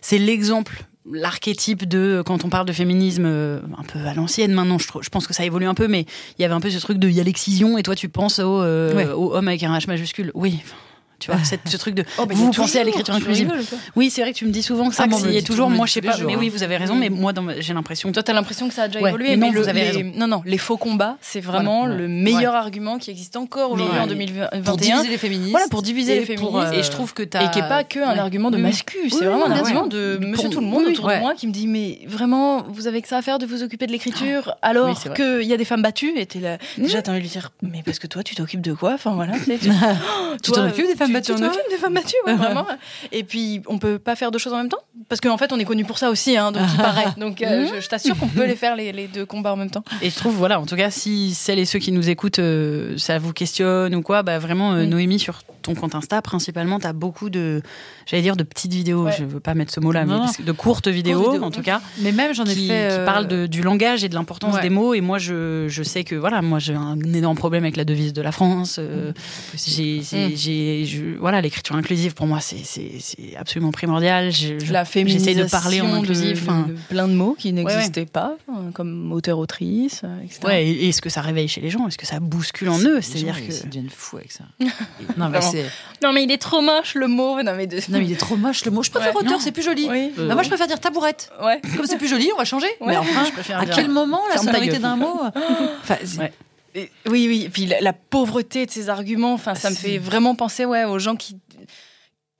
c'est 0.00 0.18
l'exemple 0.18 0.84
l'archétype 1.12 1.88
de 1.88 2.22
quand 2.24 2.44
on 2.44 2.48
parle 2.48 2.66
de 2.66 2.72
féminisme 2.72 3.24
euh, 3.26 3.60
un 3.78 3.82
peu 3.82 3.98
à 4.06 4.14
l'ancienne 4.14 4.52
maintenant 4.52 4.78
je, 4.78 4.86
trouve- 4.88 5.02
je 5.02 5.08
pense 5.10 5.26
que 5.26 5.34
ça 5.34 5.44
évolue 5.44 5.66
un 5.66 5.74
peu 5.74 5.88
mais 5.88 6.06
il 6.38 6.42
y 6.42 6.44
avait 6.44 6.54
un 6.54 6.60
peu 6.60 6.70
ce 6.70 6.78
truc 6.80 6.98
de 6.98 7.08
il 7.08 7.14
y 7.14 7.20
a 7.20 7.24
l'excision 7.24 7.78
et 7.78 7.82
toi 7.82 7.94
tu 7.94 8.08
penses 8.08 8.38
au, 8.38 8.60
euh, 8.62 8.94
Ouais. 8.94 9.06
au 9.08 9.34
homme 9.34 9.48
avec 9.48 9.62
un 9.62 9.76
H 9.76 9.86
majuscule 9.86 10.30
oui 10.34 10.58
enfin, 10.62 10.76
tu 11.18 11.30
vois 11.32 11.42
cette- 11.44 11.68
ce 11.68 11.76
truc 11.76 11.94
de 11.94 12.04
Oh, 12.18 12.24
mais 12.28 12.34
vous 12.34 12.50
pensez 12.52 12.78
à 12.78 12.84
l'écriture 12.84 13.14
tu 13.14 13.20
inclusive 13.22 13.50
rigoles, 13.50 13.64
oui 13.96 14.08
c'est 14.10 14.20
vrai 14.22 14.32
que 14.32 14.38
tu 14.38 14.44
me 14.46 14.50
dis 14.50 14.62
souvent 14.62 14.90
ça 14.90 15.04
Ah, 15.10 15.28
y 15.30 15.36
a 15.38 15.42
toujours 15.42 15.68
moi 15.70 15.86
je 15.86 15.92
sais 15.92 16.00
pas 16.00 16.12
jours, 16.16 16.26
mais 16.26 16.34
hein. 16.34 16.38
oui 16.38 16.48
vous 16.48 16.62
avez 16.62 16.76
raison 16.76 16.94
mais 16.94 17.08
moi 17.10 17.32
dans 17.32 17.42
ma- 17.42 17.60
j'ai 17.60 17.74
l'impression 17.74 18.12
Toi, 18.12 18.22
t'as 18.22 18.32
l'impression 18.32 18.68
que 18.68 18.74
ça 18.74 18.84
a 18.84 18.88
déjà 18.88 19.00
Ouais, 19.00 19.08
évolué, 19.10 19.30
mais 19.30 19.36
mais, 19.36 19.46
non, 19.48 19.52
le- 19.52 19.60
vous 19.62 19.68
avez 19.68 19.80
les- 19.80 19.86
raison. 20.02 20.12
non, 20.14 20.26
non, 20.28 20.42
les 20.46 20.58
faux 20.58 20.76
combats, 20.76 21.16
c'est 21.20 21.40
vraiment 21.40 21.80
Voilà. 21.86 21.96
le 21.96 22.08
meilleur 22.08 22.54
argument 22.54 22.98
qui 22.98 23.10
existe 23.10 23.36
encore 23.36 23.72
aujourd'hui 23.72 23.96
en 23.98 24.00
Pour 24.00 24.08
2021. 24.08 24.76
diviser 24.96 25.08
les 25.10 25.18
féministes. 25.18 25.50
Voilà, 25.50 25.66
pour 25.68 25.82
diviser 25.82 26.14
les 26.20 26.34
pour, 26.36 26.50
féministes. 26.52 26.74
euh, 26.74 26.78
et 26.78 26.82
je 26.82 26.90
trouve 26.90 27.14
que 27.14 27.22
t'as 27.24 27.46
Et 27.46 27.50
qui 27.50 27.60
n'est 27.60 27.68
pas 27.68 27.84
que 27.84 27.98
un 27.98 28.12
Ouais. 28.12 28.18
argument 28.18 28.50
de 28.50 28.56
mascu, 28.58 28.96
c'est 29.10 29.24
vraiment 29.24 29.46
un 29.46 29.50
argument 29.52 29.86
de 29.86 30.18
Pour- 30.20 30.28
monsieur 30.30 30.48
tout 30.50 30.60
le 30.60 30.66
monde 30.66 30.86
autour 30.86 31.08
de 31.08 31.16
moi 31.18 31.34
qui 31.34 31.46
me 31.46 31.52
dit 31.52 31.66
mais 31.66 32.00
vraiment 32.06 32.62
vous 32.68 32.86
avez 32.86 33.02
que 33.02 33.08
ça 33.08 33.18
à 33.18 33.22
faire 33.22 33.38
de 33.38 33.46
vous 33.46 33.62
occuper 33.62 33.86
de 33.86 33.92
l'écriture 33.92 34.54
alors 34.62 34.96
c'est 34.98 35.08
vrai. 35.10 35.16
qu'il 35.40 35.48
y 35.48 35.52
a 35.52 35.56
des 35.56 35.64
femmes 35.64 35.82
battues 35.82 36.12
et 36.16 36.26
t'es 36.26 36.38
là 36.38 36.58
déjà 36.76 37.02
t'as 37.02 37.10
envie 37.12 37.20
de 37.20 37.24
lui 37.24 37.30
dire 37.30 37.50
mais 37.62 37.82
parce 37.84 37.98
que 37.98 38.06
toi 38.06 38.22
tu 38.22 38.34
t'occupes 38.36 38.60
de 38.60 38.72
quoi? 38.72 38.92
Enfin 38.94 39.12
voilà 39.14 39.32
tu 39.38 39.58
toi, 40.42 40.54
t'en 40.54 40.66
occupes 40.68 40.86
des 40.86 40.94
femmes 40.96 41.07
tu 41.08 41.32
battues, 41.32 41.32
occupes 41.32 41.70
des 41.70 41.76
femmes 41.76 41.94
battues 41.94 42.16
ouais, 42.26 42.34
vraiment. 42.36 42.66
Et 43.12 43.24
puis 43.24 43.62
on 43.66 43.78
peut 43.78 43.98
pas 43.98 44.16
faire 44.16 44.30
deux 44.30 44.38
choses 44.38 44.52
en 44.52 44.58
même 44.58 44.68
temps 44.68 44.78
parce 45.08 45.20
qu'en 45.20 45.38
fait 45.38 45.52
on 45.52 45.58
est 45.58 45.64
connu 45.64 45.84
pour 45.84 45.98
ça 45.98 46.10
aussi 46.10 46.36
hein, 46.36 46.52
donc 46.52 46.62
il 46.72 46.78
paraît 46.82 47.06
donc 47.16 47.42
euh, 47.42 47.66
je, 47.74 47.80
je 47.80 47.88
t'assure 47.88 48.16
qu'on 48.18 48.28
peut 48.28 48.46
les 48.46 48.56
faire 48.56 48.74
les, 48.76 48.92
les 48.92 49.06
deux 49.06 49.26
combats 49.26 49.52
en 49.52 49.56
même 49.56 49.70
temps. 49.70 49.84
Et 50.02 50.10
je 50.10 50.16
trouve, 50.16 50.34
voilà, 50.34 50.60
en 50.60 50.66
tout 50.66 50.76
cas, 50.76 50.90
si 50.90 51.34
celles 51.34 51.58
et 51.58 51.64
ceux 51.64 51.78
qui 51.78 51.92
nous 51.92 52.08
écoutent, 52.10 52.38
euh, 52.38 52.96
ça 52.98 53.18
vous 53.18 53.32
questionne 53.32 53.94
ou 53.94 54.02
quoi, 54.02 54.22
bah 54.22 54.38
vraiment, 54.38 54.72
euh, 54.72 54.84
Mm. 54.86 54.90
Noémie, 54.90 55.18
sur 55.18 55.40
ton 55.62 55.74
compte 55.74 55.94
Insta, 55.94 56.22
principalement, 56.22 56.78
t'as 56.78 56.92
beaucoup 56.92 57.30
de, 57.30 57.62
j'allais 58.06 58.22
dire, 58.22 58.36
de 58.36 58.42
petites 58.42 58.72
vidéos. 58.72 59.04
Ouais. 59.04 59.12
Je 59.18 59.24
veux 59.24 59.40
pas 59.40 59.54
mettre 59.54 59.72
ce 59.72 59.80
mot-là, 59.80 60.04
mais 60.04 60.16
parce 60.16 60.36
que 60.36 60.42
de 60.42 60.52
courtes 60.52 60.88
vidéos, 60.88 61.30
vidéos. 61.32 61.44
en 61.44 61.50
tout 61.50 61.62
cas, 61.62 61.80
Mais 62.00 62.12
même, 62.12 62.34
j'en 62.34 62.44
ai 62.44 62.54
qui, 62.54 62.68
fait. 62.68 62.88
qui 62.88 62.96
euh, 62.98 63.04
parlent 63.04 63.28
de- 63.28 63.46
du 63.46 63.62
langage 63.62 64.04
et 64.04 64.08
de 64.08 64.14
l'importance 64.14 64.54
Ouais. 64.56 64.62
des 64.62 64.70
mots. 64.70 64.94
Et 64.94 65.00
moi, 65.00 65.18
je, 65.18 65.66
je 65.68 65.82
sais 65.82 66.04
que, 66.04 66.14
voilà, 66.14 66.42
moi, 66.42 66.58
j'ai 66.58 66.74
un 66.74 66.98
énorme 67.00 67.36
problème 67.36 67.64
avec 67.64 67.76
la 67.76 67.84
devise 67.84 68.12
de 68.12 68.22
la 68.22 68.32
France. 68.32 68.76
euh, 68.78 69.12
j'ai, 69.54 70.02
c'est- 70.02 70.28
Mm. 70.28 70.36
j'ai, 70.36 70.84
je- 70.86 71.18
voilà, 71.18 71.40
l'écriture 71.40 71.76
inclusive, 71.76 72.14
pour 72.14 72.26
moi, 72.26 72.40
c'est, 72.40 72.58
absolument 73.38 73.72
primordial. 73.72 74.30
Je- 74.32 74.58
je- 74.58 74.72
la 74.72 74.84
féminisation 74.84 75.32
J'essaie 75.32 75.44
de 75.44 75.50
parler 75.50 75.80
en 75.80 75.92
inclusif. 75.94 76.44
de, 76.44 76.50
enfin, 76.50 76.66
de 76.68 76.74
plein 76.88 77.08
de 77.08 77.14
mots 77.14 77.36
qui 77.38 77.48
ouais. 77.52 77.62
n'existaient 77.64 78.06
pas 78.06 78.36
hein, 78.50 78.70
comme 78.74 79.12
auteur-autrice 79.12 80.02
euh, 80.04 80.20
etc. 80.24 80.40
Ouais, 80.44 80.66
et, 80.66 80.70
et 80.84 80.88
est-ce 80.88 81.00
que 81.02 81.08
ça 81.10 81.20
réveille 81.20 81.48
chez 81.48 81.60
les 81.60 81.70
gens 81.70 81.86
Est-ce 81.88 81.98
que 81.98 82.06
ça 82.06 82.20
bouscule 82.20 82.68
en 82.70 82.78
eux? 82.78 83.00
C'est-à-dire 83.00 83.36
que. 83.46 83.52
Ils 83.52 83.68
deviennent 83.68 83.90
fous 83.94 84.16
avec 84.18 84.32
ça. 84.32 84.44
non, 85.16 85.28
mais. 85.28 85.38
Non 86.02 86.12
mais 86.12 86.22
il 86.24 86.30
est 86.30 86.38
trop 86.40 86.60
moche 86.60 86.94
le 86.94 87.06
mot 87.08 87.42
non 87.42 87.54
mais 87.56 87.66
de... 87.66 87.76
Non, 87.88 87.98
mais 87.98 88.04
il 88.04 88.12
est 88.12 88.16
trop 88.16 88.36
moche 88.36 88.64
le 88.64 88.70
mot. 88.70 88.82
Je 88.82 88.90
préfère 88.90 89.14
Ouais. 89.14 89.20
auteur, 89.22 89.32
Non. 89.32 89.38
c'est 89.40 89.52
plus 89.52 89.62
joli. 89.62 89.88
oui 89.90 90.12
Euh, 90.18 90.28
Bah, 90.28 90.34
moi, 90.34 90.42
je 90.42 90.48
préfère 90.48 90.66
dire 90.66 90.80
tabourette. 90.80 91.30
ouais 91.42 91.60
Comme 91.76 91.86
c'est 91.86 91.98
plus 91.98 92.08
joli, 92.08 92.28
on 92.34 92.38
va 92.38 92.44
changer. 92.44 92.66
Ouais. 92.80 92.88
Mais 92.88 92.96
enfin, 92.96 93.24
Je 93.46 93.52
à 93.52 93.64
dire- 93.64 93.74
quel 93.74 93.88
moment 93.88 94.20
la 94.32 94.38
sonorité 94.38 94.78
d'un 94.78 94.96
mot 94.96 95.20
enfin, 95.82 95.96
c'est- 96.04 96.18
Ouais. 96.18 96.32
Et- 96.74 96.90
oui 97.06 97.26
oui 97.28 97.44
et 97.46 97.48
puis 97.48 97.64
la, 97.64 97.80
la 97.80 97.92
pauvreté 97.94 98.66
de 98.66 98.70
ces 98.70 98.90
arguments 98.90 99.32
enfin 99.32 99.54
ça 99.54 99.70
me 99.70 99.74
C'est- 99.74 99.88
fait 99.92 99.98
vraiment 99.98 100.34
penser 100.34 100.66
ouais 100.66 100.84
aux 100.84 100.98
gens 100.98 101.16
qui 101.16 101.36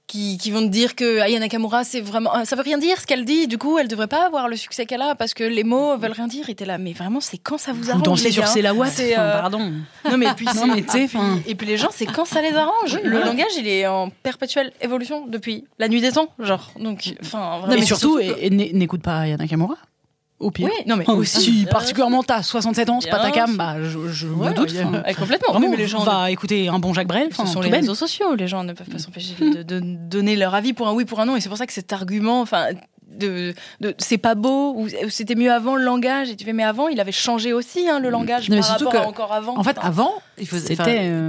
qui, 0.09 0.37
qui 0.39 0.51
vont 0.51 0.63
te 0.63 0.67
dire 0.73 0.97
que 0.97 1.21
Aya 1.21 1.39
Nakamura 1.39 1.85
c'est 1.85 2.01
vraiment 2.01 2.35
euh, 2.35 2.45
ça 2.45 2.57
veut 2.57 2.63
rien 2.63 2.79
dire 2.79 3.01
ce 3.01 3.07
qu'elle 3.07 3.25
dit 3.25 3.47
du 3.47 3.59
coup 3.59 3.79
elle 3.79 3.87
devrait 3.87 4.09
pas 4.09 4.27
avoir 4.27 4.49
le 4.49 4.57
succès 4.57 4.85
qu'elle 4.87 5.03
a 5.03 5.15
parce 5.15 5.35
que 5.35 5.45
les 5.45 5.63
mots 5.63 5.97
veulent 5.99 6.11
rien 6.13 6.27
dire 6.27 6.49
et 6.51 6.55
t'es 6.57 6.65
là 6.65 6.79
mais 6.79 6.93
vraiment 6.95 7.21
c'est 7.21 7.39
quand 7.39 7.59
ça 7.59 7.73
vous 7.73 7.83
Vous 7.83 7.91
arrange 7.91 8.03
dansez 8.03 8.25
les 8.25 8.31
sur 8.33 8.43
C'est, 8.89 9.15
enfin, 9.15 9.23
euh, 9.23 9.33
pardon. 9.41 9.73
Non 10.11 10.17
mais 10.17 10.27
puis 10.35 10.47
Non, 10.47 10.53
c'est- 10.55 10.67
mais 10.67 10.79
et 10.79 10.83
puis- 10.83 11.05
enfin- 11.05 11.39
et 11.47 11.55
puis 11.55 11.67
les 11.67 11.77
gens 11.77 11.91
c'est 11.93 12.07
quand 12.07 12.25
ça 12.25 12.41
les 12.43 12.55
arrange. 12.57 12.99
le 13.05 13.21
langage 13.21 13.53
il 13.59 13.69
est 13.69 13.87
en 13.87 14.11
perpétuelle 14.11 14.73
évolution 14.81 15.27
depuis 15.27 15.65
la 15.79 15.89
nuit 15.89 16.01
des 16.01 16.11
temps 16.13 16.29
genre 16.41 16.73
donc 16.81 17.13
enfin 17.21 17.61
mais 17.69 17.83
surtout, 17.83 18.19
et- 18.19 18.35
et 18.41 18.51
n'é- 18.51 18.73
n'écoute 18.73 19.03
pas 19.03 19.27
Yana 19.27 19.45
Nakamura. 19.45 19.77
Au 20.41 20.51
pire. 20.53 20.67
oui 20.69 20.73
non 20.87 20.97
mais 20.97 21.05
Oh, 21.09 21.15
aussi 21.15 21.41
si 21.41 21.67
particulièrement 21.67 22.23
t'as 22.23 22.43
67 22.43 22.91
ans, 22.91 23.01
c'est 23.01 23.11
pas 23.11 23.19
ta 23.19 23.31
cam, 23.33 23.57
bah 23.57 23.77
je, 23.83 24.09
je 24.09 24.29
Ouais, 24.29 24.51
me 24.51 24.55
doute. 24.55 24.73
Ouais, 24.73 25.15
complètement 25.15 25.53
Vraiment, 25.53 25.69
mais 25.71 25.77
les 25.77 25.89
gens 25.89 26.05
va 26.05 26.31
écouter 26.31 26.69
un 26.69 26.79
bon 26.79 26.95
Jacques 26.95 27.09
Brel. 27.09 27.29
ce 27.35 27.41
enfin, 27.43 27.47
sont 27.51 27.61
les 27.61 27.71
réseaux 27.71 27.95
sociaux 27.97 28.35
les 28.37 28.47
gens 28.47 28.63
ne 28.63 28.73
peuvent 28.73 28.89
pas 28.89 28.99
s'empêcher 28.99 29.35
de, 29.41 29.63
de 29.65 29.81
donner 29.81 30.37
leur 30.37 30.55
avis 30.55 30.73
pour 30.75 30.87
un 30.89 30.93
oui 30.95 31.05
pour 31.05 31.19
un 31.21 31.27
non 31.27 31.35
et 31.37 31.41
c'est 31.41 31.49
pour 31.49 31.59
ça 31.59 31.67
que 31.67 31.73
cet 31.73 31.93
argument 31.93 32.41
enfin 32.41 32.67
de, 33.17 33.55
de 33.81 33.95
c'est 33.99 34.19
pas 34.19 34.35
beau 34.35 34.75
ou 34.77 34.89
c'était 35.09 35.35
mieux 35.35 35.53
avant 35.53 35.77
le 35.77 35.85
langage 35.85 36.31
et 36.31 36.37
tu 36.37 36.45
fais 36.45 36.53
mais 36.53 36.63
avant 36.65 36.89
il 36.89 37.01
avait 37.01 37.13
changé 37.13 37.53
aussi 37.53 37.89
hein, 37.89 37.99
le 38.01 38.11
langage 38.11 38.49
Non, 38.49 38.57
mais 38.57 38.61
par 38.63 38.69
surtout 38.79 38.85
rapport 38.87 39.01
à 39.01 39.05
que, 39.05 39.09
encore 39.09 39.33
avant 39.33 39.57
En 39.59 39.65
fait, 39.65 39.77
avant, 39.81 40.13
il 40.39 40.47
faisait, 40.47 40.77
euh, 40.79 41.29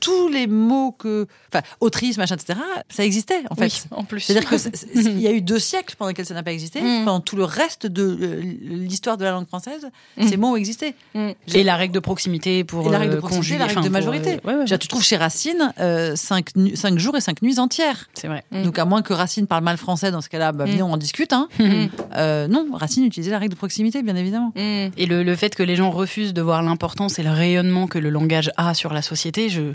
tous 0.00 0.28
les 0.28 0.46
mots 0.46 0.92
que, 0.92 1.26
enfin, 1.52 1.62
autrice, 1.80 2.18
machin, 2.18 2.34
etc. 2.36 2.58
Ça 2.88 3.04
existait 3.04 3.42
en 3.50 3.54
fait. 3.54 3.64
oui, 3.64 3.82
en 3.92 4.04
plus 4.04 4.20
C'est-à-dire 4.20 4.48
que 4.50 4.58
c'est- 4.58 4.74
c'est- 4.76 4.88
il 4.94 5.20
y 5.20 5.26
a 5.26 5.32
eu 5.32 5.40
deux 5.40 5.58
siècles 5.58 5.94
pendant 5.96 6.08
lesquels 6.08 6.26
ça 6.26 6.34
n'a 6.34 6.42
pas 6.42 6.52
existé. 6.52 6.80
Mm. 6.80 7.04
Pendant 7.04 7.20
tout 7.20 7.36
le 7.36 7.44
reste 7.44 7.86
de 7.86 8.02
euh, 8.20 8.40
l'histoire 8.62 9.16
de 9.16 9.24
la 9.24 9.30
langue 9.30 9.46
française, 9.46 9.88
Mm. 10.16 10.28
ces 10.28 10.36
mots 10.36 10.48
ont 10.52 10.56
existé. 10.56 10.94
Mm. 11.14 11.30
Et 11.54 11.62
la 11.64 11.76
règle 11.76 11.94
de 11.94 12.00
proximité 12.00 12.64
pour 12.64 12.88
Et 12.88 12.90
la 12.90 12.98
règle 12.98 13.12
de 13.12 13.16
euh, 13.16 13.20
proximité, 13.20 13.40
conjuguer, 13.54 13.58
la 13.58 13.66
règle 13.66 13.82
de 13.84 13.88
majorité. 13.88 14.30
euh, 14.44 14.48
ouais, 14.48 14.54
ouais, 14.56 14.64
dire, 14.64 14.78
Tu 14.78 14.88
trouves 14.88 15.04
chez 15.04 15.16
Racine 15.16 15.72
euh, 15.80 16.16
cinq, 16.16 16.48
cinq 16.74 16.98
jours 16.98 17.16
et 17.16 17.20
cinq 17.20 17.40
nuits 17.42 17.58
entières. 17.58 18.08
c'est 18.14 18.28
vrai. 18.28 18.44
Mm. 18.50 18.62
Donc 18.64 18.78
à 18.78 18.84
moins 18.84 19.02
que 19.02 19.12
Racine 19.12 19.46
parle 19.46 19.64
mal 19.64 19.76
français, 19.76 20.10
dans 20.10 20.20
ce 20.20 20.28
cas-là, 20.28 20.52
bah, 20.52 20.64
Mm. 20.64 20.70
venez, 20.70 20.82
on 20.82 20.92
en 20.92 20.96
discute. 20.96 21.19
Hein. 21.32 21.48
Mm. 21.58 21.86
Euh, 22.16 22.48
non, 22.48 22.66
Racine 22.72 23.04
utilisait 23.04 23.30
la 23.30 23.38
règle 23.38 23.52
de 23.54 23.58
proximité, 23.58 24.02
bien 24.02 24.16
évidemment. 24.16 24.52
Mm. 24.56 24.90
Et 24.96 25.06
le, 25.06 25.22
le 25.22 25.36
fait 25.36 25.54
que 25.54 25.62
les 25.62 25.76
gens 25.76 25.90
refusent 25.90 26.34
de 26.34 26.42
voir 26.42 26.62
l'importance 26.62 27.18
et 27.18 27.22
le 27.22 27.30
rayonnement 27.30 27.86
que 27.86 27.98
le 27.98 28.10
langage 28.10 28.50
a 28.56 28.74
sur 28.74 28.92
la 28.92 29.02
société, 29.02 29.48
je, 29.48 29.72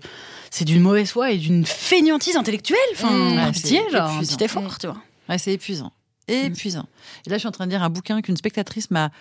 c'est 0.51 0.65
d'une 0.65 0.81
mauvaise 0.81 1.09
foi 1.11 1.31
et 1.31 1.37
d'une 1.37 1.65
fainéantise 1.65 2.35
intellectuelle. 2.37 2.77
Enfin, 2.93 3.09
Mmh. 3.47 3.51
pitié, 3.51 3.81
c'est 3.89 3.97
genre, 3.97 4.19
petit 4.19 4.43
effort, 4.43 4.77
tu 4.77 4.87
vois. 4.87 4.97
Ouais, 5.29 5.37
c'est 5.37 5.53
épuisant. 5.53 5.91
Épuisant. 6.27 6.85
Et 7.25 7.29
là, 7.29 7.35
je 7.35 7.39
suis 7.39 7.47
en 7.47 7.51
train 7.51 7.65
de 7.65 7.71
lire 7.71 7.83
un 7.83 7.89
bouquin 7.89 8.21
qu'une 8.21 8.37
spectatrice 8.37 8.89
m'a 8.91 9.11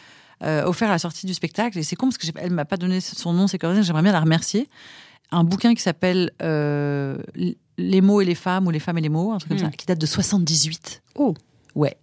euh, 0.42 0.64
offert 0.64 0.88
à 0.88 0.92
la 0.92 0.98
sortie 0.98 1.26
du 1.26 1.34
spectacle. 1.34 1.78
Et 1.78 1.82
c'est 1.82 1.96
con 1.96 2.08
parce 2.08 2.18
qu'elle 2.18 2.48
ne 2.50 2.54
m'a 2.54 2.64
pas 2.64 2.76
donné 2.76 3.00
son 3.00 3.32
nom, 3.32 3.46
ses 3.46 3.58
coordonnées. 3.58 3.82
J'aimerais 3.84 4.02
bien 4.02 4.12
la 4.12 4.20
remercier. 4.20 4.68
Un 5.30 5.44
bouquin 5.44 5.74
qui 5.74 5.82
s'appelle 5.82 6.30
euh, 6.42 7.16
Les 7.78 8.00
mots 8.00 8.20
et 8.20 8.24
les 8.24 8.34
femmes 8.34 8.66
ou 8.66 8.70
Les 8.70 8.78
femmes 8.80 8.98
et 8.98 9.00
les 9.00 9.08
mots, 9.08 9.32
un 9.32 9.38
truc 9.38 9.50
comme 9.50 9.58
Mm. 9.58 9.70
ça, 9.70 9.76
qui 9.76 9.86
date 9.86 9.98
de 10.00 10.06
78. 10.06 11.02
Oh. 11.16 11.34
Ouais. 11.74 11.96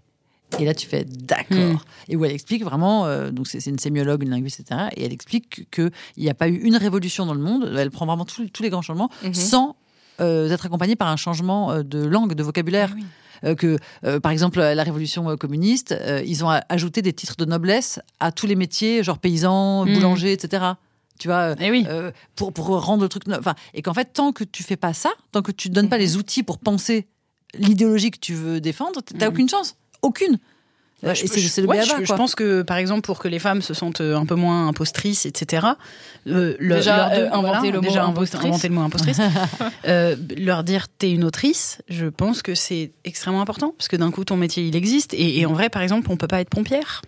Et 0.60 0.66
là, 0.66 0.74
tu 0.74 0.88
fais 0.88 1.06
d'accord. 1.06 1.58
Mm. 1.58 1.80
Et 2.10 2.16
où 2.16 2.26
elle 2.26 2.32
explique 2.34 2.64
vraiment, 2.64 3.06
euh, 3.06 3.32
donc 3.32 3.48
c'est 3.48 3.66
une 3.68 3.80
sémiologue, 3.80 4.24
une 4.24 4.30
linguiste, 4.32 4.60
etc. 4.60 4.90
Et 4.98 5.06
elle 5.06 5.14
explique 5.14 5.70
qu'il 5.72 5.92
n'y 6.18 6.30
a 6.30 6.34
pas 6.34 6.48
eu 6.50 6.56
une 6.58 6.76
révolution 6.76 7.26
dans 7.26 7.34
le 7.34 7.40
monde. 7.42 7.74
Elle 7.78 7.90
prend 7.92 8.06
vraiment 8.06 8.26
tous- 8.26 8.50
tous 8.50 8.62
les 8.64 8.70
grands 8.70 8.82
changements 8.82 9.10
Mhm. 9.24 9.34
sans 9.34 9.76
euh, 10.20 10.52
être 10.52 10.66
accompagnée 10.68 10.96
par 10.96 11.08
un 11.08 11.16
changement 11.16 11.72
euh, 11.72 11.84
de 11.84 12.04
langue, 12.04 12.34
de 12.36 12.44
vocabulaire. 12.44 12.90
Ah 12.92 12.96
oui. 12.96 13.06
Euh, 13.44 13.56
que, 13.56 13.78
euh, 14.04 14.20
par 14.20 14.32
exemple, 14.32 14.60
la 14.60 14.84
révolution 14.84 15.36
communiste, 15.36 15.94
euh, 15.94 16.22
ils 16.28 16.46
ont 16.46 16.50
ajouté 16.70 17.02
des 17.02 17.12
titres 17.12 17.36
de 17.38 17.46
noblesse 17.46 18.00
à 18.20 18.32
tous 18.32 18.46
les 18.46 18.56
métiers, 18.56 19.02
genre 19.04 19.18
paysan, 19.18 19.86
Mm. 19.86 19.94
boulanger, 19.96 20.32
etc. 20.34 20.64
Tu 21.18 21.28
vois, 21.28 21.56
Eh 21.60 21.72
oui. 21.72 21.88
pour, 22.36 22.54
pour 22.54 22.68
rendre 22.84 23.02
le 23.02 23.10
truc. 23.10 23.24
Enfin, 23.32 23.56
et 23.74 23.82
qu'en 23.82 23.96
fait, 23.96 24.10
tant 24.14 24.32
que 24.32 24.44
tu 24.44 24.62
fais 24.62 24.76
pas 24.78 24.94
ça, 24.94 25.10
tant 25.32 25.42
que 25.42 25.52
tu 25.52 25.70
donnes 25.70 25.90
pas 25.90 25.98
les 25.98 26.18
outils 26.18 26.44
pour 26.44 26.60
penser 26.60 27.08
l'idéologie 27.58 28.12
que 28.12 28.20
tu 28.20 28.34
veux 28.36 28.62
défendre, 28.62 29.02
t'as 29.02 29.26
Mhm. 29.28 29.34
aucune 29.34 29.50
chance. 29.50 29.76
Aucune. 30.02 30.38
Euh, 31.04 31.16
je- 31.16 31.26
c'est 31.26 31.40
je- 31.40 31.48
c'est 31.48 31.62
le 31.62 31.68
ouais, 31.68 31.78
béaba, 31.80 31.96
je, 31.98 32.02
je 32.04 32.08
quoi. 32.10 32.16
pense 32.16 32.36
que, 32.36 32.62
par 32.62 32.78
exemple, 32.78 33.02
pour 33.02 33.18
que 33.18 33.28
les 33.28 33.40
femmes 33.40 33.64
se 33.64 33.74
sentent 33.74 34.02
euh, 34.02 34.16
un 34.16 34.26
peu 34.28 34.36
moins 34.36 34.68
impostrices, 34.68 35.26
etc., 35.26 35.66
euh, 36.28 36.56
le- 36.60 36.76
Déjà, 36.76 37.10
leur 37.18 37.34
euh, 37.34 37.38
inventer 37.38 37.72
le 37.72 37.82
mot 37.82 37.88
déjà 37.88 38.04
impostrice. 38.06 38.46
inventer 38.46 38.68
le 38.68 38.76
mot 38.76 38.82
impostrice, 38.82 39.18
euh, 39.88 40.16
leur 40.38 40.64
dire 40.64 40.86
t'es 41.00 41.12
une 41.12 41.24
autrice, 41.24 41.80
je 41.90 42.06
pense 42.06 42.44
que 42.44 42.54
c'est 42.54 42.92
extrêmement 43.04 43.42
important 43.42 43.74
parce 43.76 43.88
que 43.88 43.96
d'un 43.96 44.12
coup 44.12 44.24
ton 44.26 44.38
métier 44.38 44.64
il 44.68 44.76
existe 44.76 45.16
et, 45.16 45.40
et 45.40 45.46
en 45.48 45.54
vrai, 45.54 45.70
par 45.70 45.82
exemple, 45.82 46.08
on 46.12 46.18
peut 46.18 46.28
pas 46.28 46.40
être 46.40 46.50
pompière. 46.52 47.02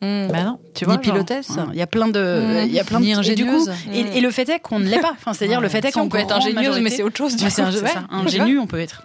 Mm. 0.00 0.28
Bah 0.28 0.44
non, 0.44 0.58
Tu 0.74 0.84
vois, 0.84 0.94
ni 0.94 1.00
pilotesse. 1.00 1.50
hein, 1.58 1.70
Il 1.72 1.78
y 1.78 1.82
a 1.82 1.88
plein 1.88 2.06
de, 2.06 2.64
il 2.66 2.72
y 2.72 2.78
a 2.78 2.84
plein 2.84 3.00
de 3.00 3.04
Ni 3.04 3.10
et 3.10 3.34
du 3.34 3.44
coup, 3.46 3.50
ingénieuse. 3.68 3.70
et, 3.92 4.18
et 4.18 4.20
le 4.20 4.30
fait 4.30 4.48
est 4.48 4.60
qu'on 4.60 4.78
ne 4.78 4.88
l'est 4.88 5.00
pas. 5.00 5.12
Enfin, 5.18 5.34
c'est-à-dire 5.34 5.60
le 5.60 5.68
fait 5.68 5.84
est 5.84 5.90
Si, 5.90 5.98
on 5.98 6.02
qu'en 6.04 6.08
peut 6.08 6.18
être 6.18 6.32
ingénieuse, 6.36 6.78
mais 6.80 6.88
c'est 6.90 7.02
autre 7.02 7.16
chose. 7.18 7.34
du 7.36 7.50
c'est 7.50 7.62
coup. 7.62 7.68
un 7.68 7.70
jeu- 7.72 7.78
C'est 7.78 7.84
ouais, 7.86 7.90
ça, 7.94 8.04
je 8.08 8.14
vois. 8.14 8.20
ingénu, 8.22 8.58
on 8.60 8.66
peut 8.68 8.78
être. 8.80 9.02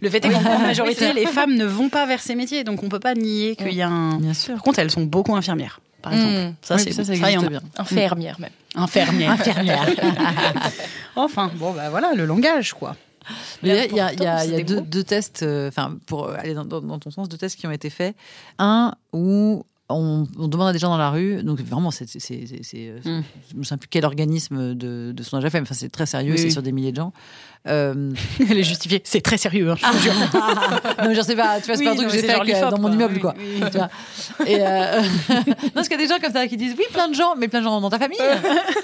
Le 0.00 0.10
fait 0.10 0.24
est 0.24 0.30
qu'en 0.30 0.40
grande 0.42 0.62
majorité, 0.66 1.12
les 1.12 1.26
femmes 1.26 1.54
ne 1.56 1.64
vont 1.64 1.88
pas 1.88 2.06
vers 2.06 2.20
ces 2.20 2.34
métiers, 2.34 2.64
donc 2.64 2.82
on 2.82 2.88
peut 2.88 3.00
pas 3.00 3.14
nier 3.14 3.56
qu'il 3.56 3.72
y 3.74 3.82
a 3.82 3.88
un. 3.88 4.18
Bien 4.18 4.34
sûr. 4.34 4.54
Par 4.54 4.62
contre, 4.62 4.78
elles 4.80 4.90
sont 4.90 5.04
beaucoup 5.04 5.34
infirmières, 5.34 5.80
par 6.02 6.12
exemple. 6.12 6.32
Mm. 6.32 6.54
Ça, 6.62 6.76
Oui, 6.76 6.82
c'est 6.84 6.92
ça, 6.92 7.04
ça 7.04 7.14
il 7.14 7.18
y 7.20 7.24
en 7.24 7.26
existe 7.28 7.46
a. 7.46 7.48
bien. 7.48 7.60
Infirmière 7.78 8.40
même. 8.40 8.50
Infirmière. 8.74 9.30
Infirmière. 9.32 9.86
enfin, 11.16 11.50
bon, 11.56 11.72
bah 11.72 11.90
voilà, 11.90 12.12
le 12.14 12.24
langage, 12.26 12.72
quoi. 12.74 12.96
Mais 13.62 13.86
il 13.90 13.96
y 13.96 14.00
a, 14.00 14.12
y 14.12 14.16
a- 14.16 14.22
y 14.22 14.26
a- 14.26 14.44
y 14.58 14.60
a 14.76 14.80
deux, 14.80 15.04
tests, 15.04 15.42
euh, 15.42 15.68
enfin, 15.68 15.96
pour 16.06 16.30
aller 16.30 16.54
dans, 16.54 16.64
dans- 16.64 16.80
dans 16.80 16.98
ton 16.98 17.10
sens, 17.10 17.28
deux 17.28 17.36
tests 17.36 17.58
qui 17.58 17.66
ont 17.66 17.70
été 17.70 17.90
faits. 17.90 18.16
Un 18.58 18.94
où 19.12 19.64
on, 19.88 20.26
on 20.38 20.48
demande 20.48 20.68
à 20.68 20.72
des 20.72 20.78
gens 20.78 20.88
dans 20.90 20.96
la 20.98 21.10
rue, 21.10 21.42
donc 21.42 21.60
vraiment, 21.60 21.90
c'est, 21.90 22.08
c'est, 22.08 22.18
c'est, 22.20 22.44
c'est- 22.46 22.62
c'est- 22.62 22.88
euh, 22.88 22.98
Mm. 23.20 23.24
je 23.52 23.56
me 23.56 23.62
souviens 23.64 23.76
plus 23.78 23.88
quel 23.88 24.04
organisme 24.04 24.74
de, 24.74 25.12
de 25.12 25.22
sondage 25.22 25.46
a 25.46 25.50
fait, 25.50 25.58
mais 25.60 25.66
enfin, 25.66 25.74
c'est 25.74 25.90
très 25.90 26.06
sérieux, 26.06 26.32
Oui, 26.32 26.38
c'est 26.38 26.44
oui. 26.46 26.52
sur 26.52 26.62
des 26.62 26.72
milliers 26.72 26.92
de 26.92 26.96
gens. 26.96 27.12
Euh, 27.68 28.10
Elle 28.48 28.58
est 28.58 28.62
justifiée. 28.62 29.02
C'est 29.04 29.20
très 29.20 29.36
sérieux, 29.36 29.70
hein, 29.70 29.74
je 29.76 29.86
te 29.98 30.02
jure. 30.02 30.14
non, 30.14 31.08
mais 31.08 31.14
je 31.14 31.20
sais 31.20 31.36
pas, 31.36 31.60
tu 31.60 31.66
vois, 31.66 31.76
c'est 31.76 31.80
Oui, 31.80 31.84
pas 31.84 31.90
un 31.90 31.94
truc 31.94 32.06
non, 32.06 32.12
que 32.12 32.18
j'ai 32.18 32.22
fait 32.26 32.32
avec, 32.32 32.54
euh, 32.54 32.70
dans 32.70 32.78
mon 32.78 32.84
quoi. 32.88 32.90
immeuble, 32.92 33.14
Oui, 33.16 33.20
quoi. 33.20 33.34
oui. 33.38 33.60
Tu 33.70 33.76
vois. 33.76 33.90
Et 34.46 34.56
euh, 34.60 35.00
non, 35.28 35.44
parce 35.74 35.88
qu'il 35.88 36.00
y 36.00 36.02
a 36.02 36.06
des 36.06 36.12
gens 36.12 36.18
comme 36.20 36.32
ça 36.32 36.46
qui 36.46 36.56
disent 36.56 36.74
oui, 36.78 36.84
plein 36.92 37.08
de 37.08 37.14
gens, 37.14 37.34
mais 37.36 37.48
plein 37.48 37.58
de 37.60 37.64
gens 37.64 37.78
dans 37.80 37.90
ta 37.90 37.98
famille. 37.98 38.16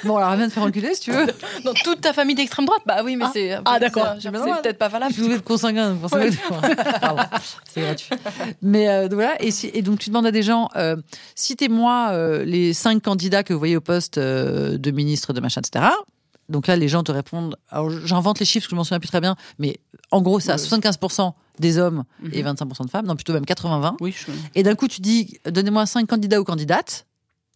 bon, 0.04 0.18
alors 0.18 0.34
viens 0.36 0.46
te 0.48 0.52
faire 0.52 0.62
enculer 0.62 0.94
si 0.94 1.00
tu 1.00 1.10
veux. 1.12 1.26
Dans 1.64 1.72
toute 1.72 2.02
ta 2.02 2.12
famille 2.12 2.34
d'extrême 2.34 2.66
droite? 2.66 2.82
Bah 2.84 3.00
oui, 3.02 3.16
mais 3.16 3.24
c'est. 3.32 3.56
ah, 3.64 3.78
d'accord. 3.78 4.08
C'est 4.20 4.30
peut-être 4.30 4.78
pas 4.78 4.88
valable. 4.88 5.14
Je 5.16 5.22
vous 5.22 5.30
êtes 5.32 5.42
consanguin, 5.44 5.92
donc 5.94 6.00
forcément. 6.10 6.60
Pardon, 7.00 7.22
c'est 7.72 7.80
gratuit. 7.80 8.10
Mais 8.60 8.88
euh, 8.88 9.02
donc 9.08 9.14
voilà, 9.14 9.42
et, 9.42 9.50
si- 9.52 9.70
et 9.72 9.80
donc 9.82 10.00
tu 10.00 10.10
demandes 10.10 10.26
à 10.26 10.32
des 10.32 10.42
gens, 10.42 10.68
euh, 10.76 10.96
citez-moi 11.34 12.08
euh, 12.10 12.44
les 12.44 12.72
cinq 12.74 13.02
candidats 13.02 13.42
que 13.42 13.52
vous 13.52 13.58
voyez 13.58 13.76
au 13.76 13.80
poste 13.80 14.18
euh, 14.18 14.76
de 14.78 14.90
ministre, 14.90 15.32
de 15.32 15.40
machin, 15.40 15.60
etc. 15.64 15.86
Donc 16.48 16.66
là, 16.68 16.76
les 16.76 16.88
gens 16.88 17.02
te 17.02 17.12
répondent. 17.12 17.56
Alors 17.70 17.90
j'invente 17.90 18.38
les 18.38 18.46
chiffres, 18.46 18.64
parce 18.64 18.68
que 18.68 18.70
je 18.72 18.76
m'en 18.76 18.84
souviens 18.84 19.00
plus 19.00 19.08
très 19.08 19.20
bien, 19.20 19.36
mais 19.58 19.78
en 20.10 20.20
gros, 20.22 20.38
c'est 20.40 20.52
à 20.52 20.56
75% 20.56 21.32
des 21.58 21.78
hommes 21.78 22.04
et 22.32 22.42
25% 22.42 22.84
de 22.84 22.90
femmes, 22.90 23.06
non 23.06 23.14
plutôt 23.16 23.32
même 23.32 23.44
80-20. 23.44 23.94
Oui, 24.00 24.14
je... 24.16 24.30
Et 24.54 24.62
d'un 24.62 24.74
coup, 24.74 24.88
tu 24.88 25.00
dis, 25.00 25.38
donnez-moi 25.46 25.86
cinq 25.86 26.06
candidats 26.08 26.40
ou 26.40 26.44
candidates. 26.44 27.06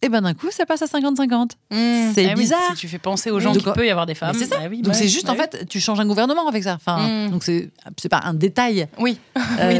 Et 0.03 0.09
ben 0.09 0.21
d'un 0.21 0.33
coup, 0.33 0.47
ça 0.49 0.65
passe 0.65 0.81
à 0.81 0.87
50-50. 0.87 1.51
Mm. 1.69 2.11
C'est 2.15 2.25
oui, 2.29 2.33
bizarre. 2.33 2.59
si 2.71 2.75
tu 2.75 2.87
fais 2.87 2.97
penser 2.97 3.29
aux 3.29 3.39
gens 3.39 3.53
qu'il 3.53 3.61
peut 3.71 3.85
y 3.85 3.91
avoir 3.91 4.07
des 4.07 4.15
femmes. 4.15 4.35
C'est 4.35 4.47
ça. 4.47 4.57
bah 4.57 4.65
oui, 4.67 4.77
donc 4.81 4.93
bah 4.93 4.97
c'est 4.99 5.07
juste 5.07 5.27
bah 5.27 5.33
en 5.33 5.35
oui. 5.35 5.41
fait, 5.51 5.65
tu 5.67 5.79
changes 5.79 5.99
un 5.99 6.07
gouvernement 6.07 6.47
avec 6.47 6.63
ça. 6.63 6.73
Enfin, 6.73 7.27
Mm. 7.27 7.29
donc 7.31 7.43
c'est 7.43 7.69
c'est 8.01 8.09
pas 8.09 8.21
un 8.23 8.33
détail. 8.33 8.87
Oui. 8.97 9.19
Euh, 9.59 9.79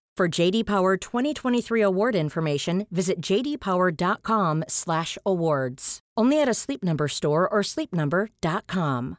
For 0.21 0.27
JD 0.27 0.65
Power 0.67 0.97
2023 0.97 1.81
award 1.81 2.15
information, 2.15 2.85
visit 2.91 3.19
jdpower.com/awards. 3.21 5.99
Only 6.15 6.39
at 6.39 6.47
a 6.47 6.53
Sleep 6.53 6.83
Number 6.83 7.07
store 7.07 7.49
or 7.51 7.63
sleepnumber.com. 7.63 9.17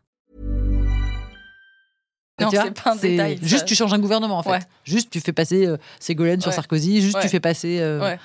Non, 2.41 2.51
c'est 2.53 2.81
pas 2.81 2.93
un 2.93 2.97
détail. 2.97 3.39
ça. 3.39 3.47
Juste, 3.49 3.65
tu 3.67 3.75
changes 3.75 3.93
un 3.93 3.99
gouvernement, 3.99 4.39
en 4.39 4.45
fait. 4.45 4.51
Ouais. 4.51 4.61
Juste, 4.85 5.11
tu 5.11 5.19
fais 5.19 5.33
passer 5.33 5.67
euh, 5.67 5.77
Ségolène 5.99 6.41
sur. 6.41 6.53
Sarkozy. 6.53 7.01
Juste, 7.03 7.17
Ouais. 7.17 7.23
tu 7.23 7.29
fais 7.29 7.41
passer 7.41 7.81
euh, 7.81 8.01
Ouais. 8.01 8.21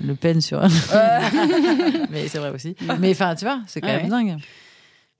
Le 0.00 0.14
Pen 0.14 0.40
sur. 0.40 0.60
mais 2.10 2.28
c'est 2.28 2.38
vrai 2.38 2.50
aussi. 2.50 2.76
Mais 3.00 3.10
enfin, 3.10 3.34
tu 3.34 3.44
vois, 3.44 3.60
c'est 3.66 3.80
quand 3.80 3.88
Ouais, 3.88 4.02
même 4.02 4.08
dingue. 4.10 4.36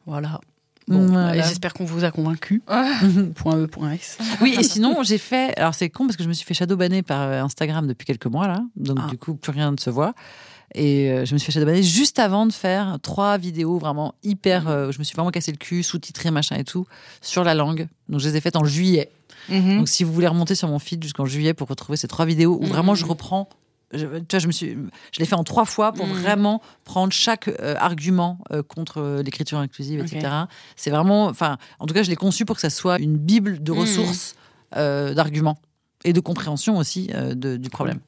Voilà. 0.07 0.41
Bon, 0.89 1.07
Voilà. 1.07 1.37
bah, 1.37 1.43
j'espère 1.49 1.75
qu'on 1.75 1.85
vous 1.85 2.05
a 2.05 2.11
convaincu. 2.11 2.63
point 3.37 3.57
E, 3.57 3.67
point 3.67 3.93
S. 3.93 4.19
Oui, 4.41 4.55
et 4.59 4.63
sinon, 4.63 5.03
j'ai 5.03 5.19
fait. 5.19 5.57
Alors, 5.59 5.75
c'est 5.75 5.91
con 5.91 6.07
parce 6.07 6.17
que 6.17 6.23
je 6.23 6.29
me 6.29 6.33
suis 6.35 6.45
fait 6.47 6.55
shadowbanner 6.55 7.03
par 7.03 7.21
euh, 7.23 7.43
Instagram 7.43 7.87
depuis 7.87 8.07
quelques 8.07 8.27
mois, 8.27 8.47
là. 8.49 8.63
Donc, 8.77 8.99
Ah. 9.01 9.07
du 9.11 9.19
coup, 9.19 9.35
plus 9.35 9.53
rien 9.53 9.71
ne 9.73 9.77
se 9.77 9.91
voit. 9.91 10.15
Et 10.75 11.11
euh, 11.11 11.25
je 11.25 11.33
me 11.35 11.39
suis 11.39 11.47
fait 11.47 11.53
shadowbanner 11.53 11.83
juste 11.83 12.19
avant 12.19 12.45
de 12.47 12.53
faire 12.53 12.99
trois 13.03 13.39
vidéos 13.39 13.79
vraiment 13.79 14.15
hyper. 14.23 14.69
euh, 14.69 14.91
je 14.93 14.99
me 14.99 15.05
suis 15.05 15.15
vraiment 15.15 15.31
cassé 15.31 15.51
le 15.53 15.57
cul, 15.57 15.83
sous-titré, 15.83 16.31
machin 16.31 16.57
et 16.57 16.65
tout, 16.65 16.87
sur 17.23 17.45
la 17.45 17.55
langue. 17.55 17.89
Donc, 18.09 18.21
je 18.21 18.29
les 18.29 18.37
ai 18.37 18.41
faites 18.41 18.57
en 18.57 18.65
juillet. 18.65 19.11
Mhm. 19.49 19.79
Donc, 19.79 19.89
si 19.89 20.05
vous 20.05 20.13
voulez 20.13 20.27
remonter 20.27 20.55
sur 20.55 20.69
mon 20.69 20.79
feed 20.79 21.03
jusqu'en 21.03 21.25
juillet 21.25 21.55
pour 21.55 21.69
retrouver 21.69 21.97
ces 21.97 22.09
trois 22.09 22.27
vidéos 22.27 22.59
où 22.61 22.65
Mhm. 22.65 22.69
vraiment 22.69 22.95
je 22.95 23.07
reprends. 23.07 23.49
Je, 23.93 24.07
tu 24.07 24.25
vois, 24.31 24.39
je 24.39 24.47
me 24.47 24.53
suis, 24.53 24.77
je 25.13 25.19
l'ai 25.19 25.25
fait 25.25 25.35
en 25.35 25.45
trois 25.45 25.65
fois 25.65 25.93
pour 25.93 26.07
Mhm. 26.07 26.13
vraiment 26.21 26.63
prendre 26.85 27.13
chaque 27.13 27.49
euh, 27.49 27.75
argument 27.79 28.39
euh, 28.53 28.63
contre 28.63 28.99
euh, 29.01 29.23
l'écriture 29.23 29.59
inclusive, 29.59 30.01
etc. 30.01 30.35
C'est 30.77 30.91
vraiment, 30.91 31.25
enfin, 31.27 31.57
en 31.79 31.87
tout 31.87 31.95
cas, 31.95 32.03
je 32.03 32.11
l'ai 32.11 32.17
conçu 32.17 32.45
pour 32.45 32.57
que 32.57 32.63
ça 32.63 32.69
soit 32.71 32.99
une 32.99 33.17
bible 33.17 33.63
de 33.63 33.73
Mhm. 33.73 33.79
ressources, 33.79 34.35
d'arguments 34.73 35.59
et 36.05 36.13
de 36.13 36.21
compréhension 36.21 36.77
aussi 36.77 37.07
de- 37.35 37.57
du 37.57 37.71
problème. 37.71 38.01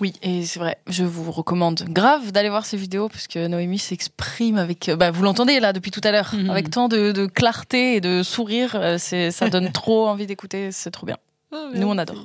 Oui, 0.00 0.14
et 0.22 0.46
c'est 0.46 0.58
vrai, 0.58 0.78
je 0.86 1.04
vous 1.04 1.30
recommande 1.30 1.82
grave 1.90 2.32
d'aller 2.32 2.48
voir 2.48 2.64
ces 2.64 2.78
vidéos 2.78 3.10
parce 3.10 3.26
que 3.26 3.46
Noémie 3.48 3.78
s'exprime 3.78 4.56
avec, 4.56 4.90
bah, 4.98 5.10
vous 5.10 5.22
l'entendez 5.22 5.60
là 5.60 5.74
depuis 5.74 5.90
tout 5.90 6.00
à 6.04 6.10
l'heure, 6.10 6.30
Mhm. 6.34 6.48
avec 6.48 6.70
tant 6.70 6.88
de, 6.88 7.12
de 7.12 7.26
clarté 7.26 7.96
et 7.96 8.00
de 8.00 8.22
sourire, 8.22 8.80
ça 8.98 9.50
donne 9.50 9.70
trop 9.72 10.06
envie 10.08 10.26
d'écouter, 10.26 10.72
c'est 10.72 10.90
trop 10.90 11.04
bien. 11.06 11.18
Nous, 11.74 11.86
on 11.86 11.98
adore. 11.98 12.24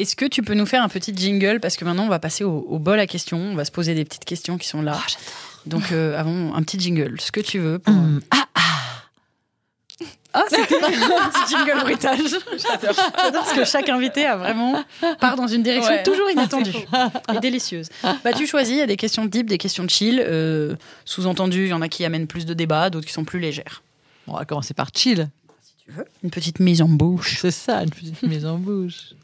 Est-ce 0.00 0.16
que 0.16 0.24
tu 0.26 0.42
peux 0.42 0.54
nous 0.54 0.66
faire 0.66 0.82
un 0.82 0.88
petit 0.88 1.12
jingle? 1.16 1.60
Parce 1.60 1.76
que 1.76 1.84
maintenant, 1.84 2.04
on 2.04 2.08
va 2.08 2.18
passer 2.18 2.44
au, 2.44 2.66
au 2.68 2.78
bol 2.78 2.98
à 3.00 3.06
questions. 3.06 3.38
On 3.38 3.54
va 3.54 3.64
se 3.64 3.72
poser 3.72 3.94
des 3.94 4.04
petites 4.04 4.24
questions 4.24 4.58
qui 4.58 4.68
sont 4.68 4.82
là. 4.82 4.98
Donc, 5.66 5.92
euh, 5.92 6.18
avant, 6.18 6.54
un 6.54 6.62
petit 6.62 6.78
jingle. 6.78 7.20
Ce 7.20 7.32
que 7.32 7.40
tu 7.40 7.58
veux. 7.58 7.78
Pour... 7.78 7.92
Hum, 7.94 8.20
Ah, 8.30 8.44
Ah, 10.34 10.44
c'était 10.48 10.76
un 10.84 10.88
petit 11.30 11.54
jingle 11.56 11.80
bruitage. 11.80 12.18
J'adore. 12.58 12.94
J'adore 13.22 13.44
parce 13.44 13.52
que 13.54 13.64
chaque 13.64 13.88
invité 13.88 14.26
a 14.26 14.36
vraiment 14.36 14.84
part 15.20 15.36
dans 15.36 15.46
une 15.46 15.62
direction 15.62 15.92
Ouais. 15.92 16.02
toujours 16.02 16.30
inattendue 16.30 16.70
et 17.34 17.40
délicieuse. 17.40 17.88
Bah, 18.22 18.32
tu 18.36 18.46
choisis. 18.46 18.74
Il 18.74 18.78
y 18.78 18.82
a 18.82 18.86
des 18.86 18.96
questions 18.98 19.24
deep, 19.24 19.48
des 19.48 19.58
questions 19.58 19.88
chill. 19.88 20.22
Euh, 20.24 20.76
Sous-entendu, 21.06 21.64
il 21.64 21.68
y 21.68 21.72
en 21.72 21.82
a 21.82 21.88
qui 21.88 22.04
amènent 22.04 22.26
plus 22.26 22.46
de 22.46 22.54
débats, 22.54 22.90
d'autres 22.90 23.06
qui 23.06 23.12
sont 23.12 23.24
plus 23.24 23.40
légères. 23.40 23.82
on 24.26 24.34
va 24.36 24.44
commencer 24.44 24.74
par 24.74 24.88
chill. 24.94 25.28
Une 26.22 26.30
petite 26.30 26.60
mise 26.60 26.82
en 26.82 26.88
bouche. 26.88 27.38
C'est 27.40 27.50
ça, 27.50 27.82
une 27.82 27.90
petite 27.90 28.22
mise 28.22 28.44
en 28.44 28.58
bouche. 28.58 29.14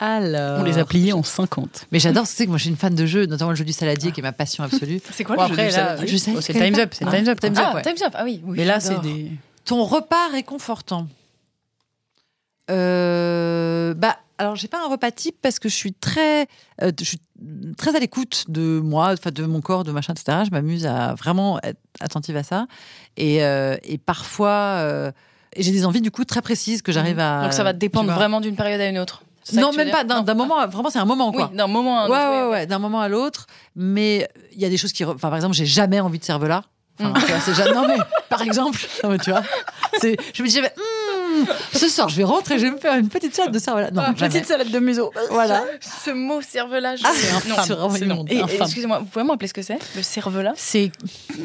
Alors. 0.00 0.60
On 0.60 0.64
les 0.64 0.78
a 0.78 0.84
pliés 0.84 1.12
en 1.12 1.22
50. 1.22 1.86
Mais 1.92 1.98
j'adore, 1.98 2.26
c'est 2.26 2.44
que 2.44 2.50
moi 2.50 2.58
je 2.58 2.62
suis 2.64 2.70
une 2.70 2.76
fan 2.76 2.94
de 2.94 3.06
jeux, 3.06 3.26
notamment 3.26 3.50
le 3.50 3.56
jeu 3.56 3.64
du 3.64 3.72
saladier 3.72 4.12
qui 4.12 4.20
est 4.20 4.22
ma 4.22 4.32
passion 4.32 4.64
absolue. 4.64 5.00
C'est 5.12 5.24
quoi 5.24 5.36
Bon, 5.36 5.42
le 5.42 5.48
jeu 5.48 5.52
après, 5.54 5.68
du 5.68 5.76
là, 5.76 5.84
saladier 5.88 6.06
je 6.08 6.16
sais, 6.16 6.32
Oh, 6.36 6.40
C'est 6.40 6.52
Time's. 6.52 6.78
Up. 6.78 6.94
C'est 6.94 7.04
Ah, 7.06 7.10
Time's 7.12 7.28
Up. 7.28 7.40
Time's 7.40 7.58
Ah, 7.60 7.68
Up, 7.68 7.74
ouais. 7.76 7.82
Time's 7.82 8.02
Up, 8.02 8.12
ah 8.14 8.24
oui. 8.24 8.40
oui 8.44 8.56
Mais 8.58 8.64
là, 8.64 8.80
c'est 8.80 9.00
des. 9.00 9.30
Ton 9.64 9.84
repas 9.84 10.28
réconfortant. 10.32 11.06
Euh, 12.70 13.94
bah, 13.94 14.16
alors 14.38 14.56
j'ai 14.56 14.68
pas 14.68 14.82
un 14.84 14.88
repas 14.88 15.10
type 15.10 15.36
parce 15.42 15.58
que 15.58 15.68
je 15.68 15.74
suis 15.74 15.92
très, 15.92 16.46
euh, 16.82 16.90
je 16.98 17.04
suis 17.04 17.18
très 17.76 17.94
à 17.94 17.98
l'écoute 18.00 18.44
de 18.48 18.80
moi, 18.82 19.12
enfin 19.12 19.30
de 19.30 19.44
mon 19.44 19.60
corps, 19.60 19.84
de 19.84 19.92
machin, 19.92 20.14
etc. 20.14 20.38
Je 20.46 20.50
m'amuse 20.50 20.86
à 20.86 21.14
vraiment 21.14 21.60
être 21.62 21.78
attentive 22.00 22.36
à 22.36 22.42
ça. 22.42 22.66
Et, 23.16 23.44
euh, 23.44 23.76
et 23.84 23.98
parfois, 23.98 24.78
euh, 24.80 25.12
j'ai 25.56 25.72
des 25.72 25.84
envies 25.84 26.00
du 26.00 26.10
coup 26.10 26.24
très 26.24 26.42
précises 26.42 26.82
que 26.82 26.90
j'arrive 26.90 27.18
à. 27.18 27.42
Donc 27.42 27.52
ça 27.52 27.64
va 27.64 27.72
dépendre 27.72 28.12
vraiment 28.12 28.40
d'une 28.40 28.56
période 28.56 28.80
à 28.80 28.88
une 28.88 28.98
autre. 28.98 29.22
Non, 29.52 29.72
même 29.72 29.90
pas 29.90 30.04
d'un 30.04 30.34
moment. 30.34 30.58
à- 30.58 30.66
Vraiment, 30.66 30.90
c'est 30.90 30.98
un 30.98 31.04
moment 31.04 31.30
quoi. 31.32 31.48
Oui, 31.50 31.56
d'un 31.56 31.66
moment 31.66 31.98
à 31.98 32.02
un 32.04 32.08
Ouais, 32.08 32.16
autre. 32.16 32.28
ouais, 32.46 32.50
ouais, 32.52 32.66
d'un 32.66 32.78
moment 32.78 33.00
à 33.00 33.08
l'autre. 33.08 33.46
Mais 33.76 34.28
il 34.52 34.60
y 34.60 34.64
a 34.64 34.68
des 34.70 34.76
choses 34.78 34.92
qui. 34.92 35.04
Enfin, 35.04 35.16
par 35.18 35.36
exemple, 35.36 35.54
j'ai 35.54 35.66
jamais 35.66 36.00
envie 36.00 36.18
de 36.18 36.24
cervelas. 36.24 36.62
Enfin, 37.00 37.10
Mm. 37.10 37.14
tu 37.14 37.26
vois, 37.26 37.40
c'est 37.40 37.54
jamais- 37.54 37.72
Non, 37.74 37.86
mais 37.88 37.96
par 38.30 38.40
exemple, 38.42 38.78
non, 39.02 39.10
mais 39.10 39.18
tu 39.18 39.30
vois, 39.30 39.42
je 40.00 40.42
me 40.42 40.46
dis 40.48 40.54
jamais, 40.54 40.72
Hmm, 40.76 40.80
ce 41.74 41.88
soir, 41.88 42.08
je 42.08 42.16
vais 42.16 42.24
rentrer, 42.24 42.58
je 42.58 42.64
vais 42.64 42.70
me 42.70 42.78
faire 42.78 42.94
une 42.96 43.08
petite 43.08 43.34
salade 43.34 43.52
de 43.52 43.58
cervelas. 43.58 43.90
Non, 43.90 44.02
Ah. 44.06 44.12
Petite 44.12 44.46
salade 44.46 44.70
de 44.70 44.78
museau. 44.78 45.12
Voilà. 45.30 45.64
Ce 46.04 46.10
mot 46.10 46.40
cervelage. 46.40 47.00
Ah, 47.04 47.10
c'est 47.14 48.06
non. 48.06 48.24
Et- 48.28 48.36
et. 48.36 48.42
Excusez-moi, 48.60 48.98
vous 49.00 49.04
pouvez 49.06 49.24
m'appeler 49.24 49.48
ce 49.48 49.54
que 49.54 49.62
c'est 49.62 49.78
Le 49.96 50.02
cervelas? 50.02 50.52
C'est 50.56 50.90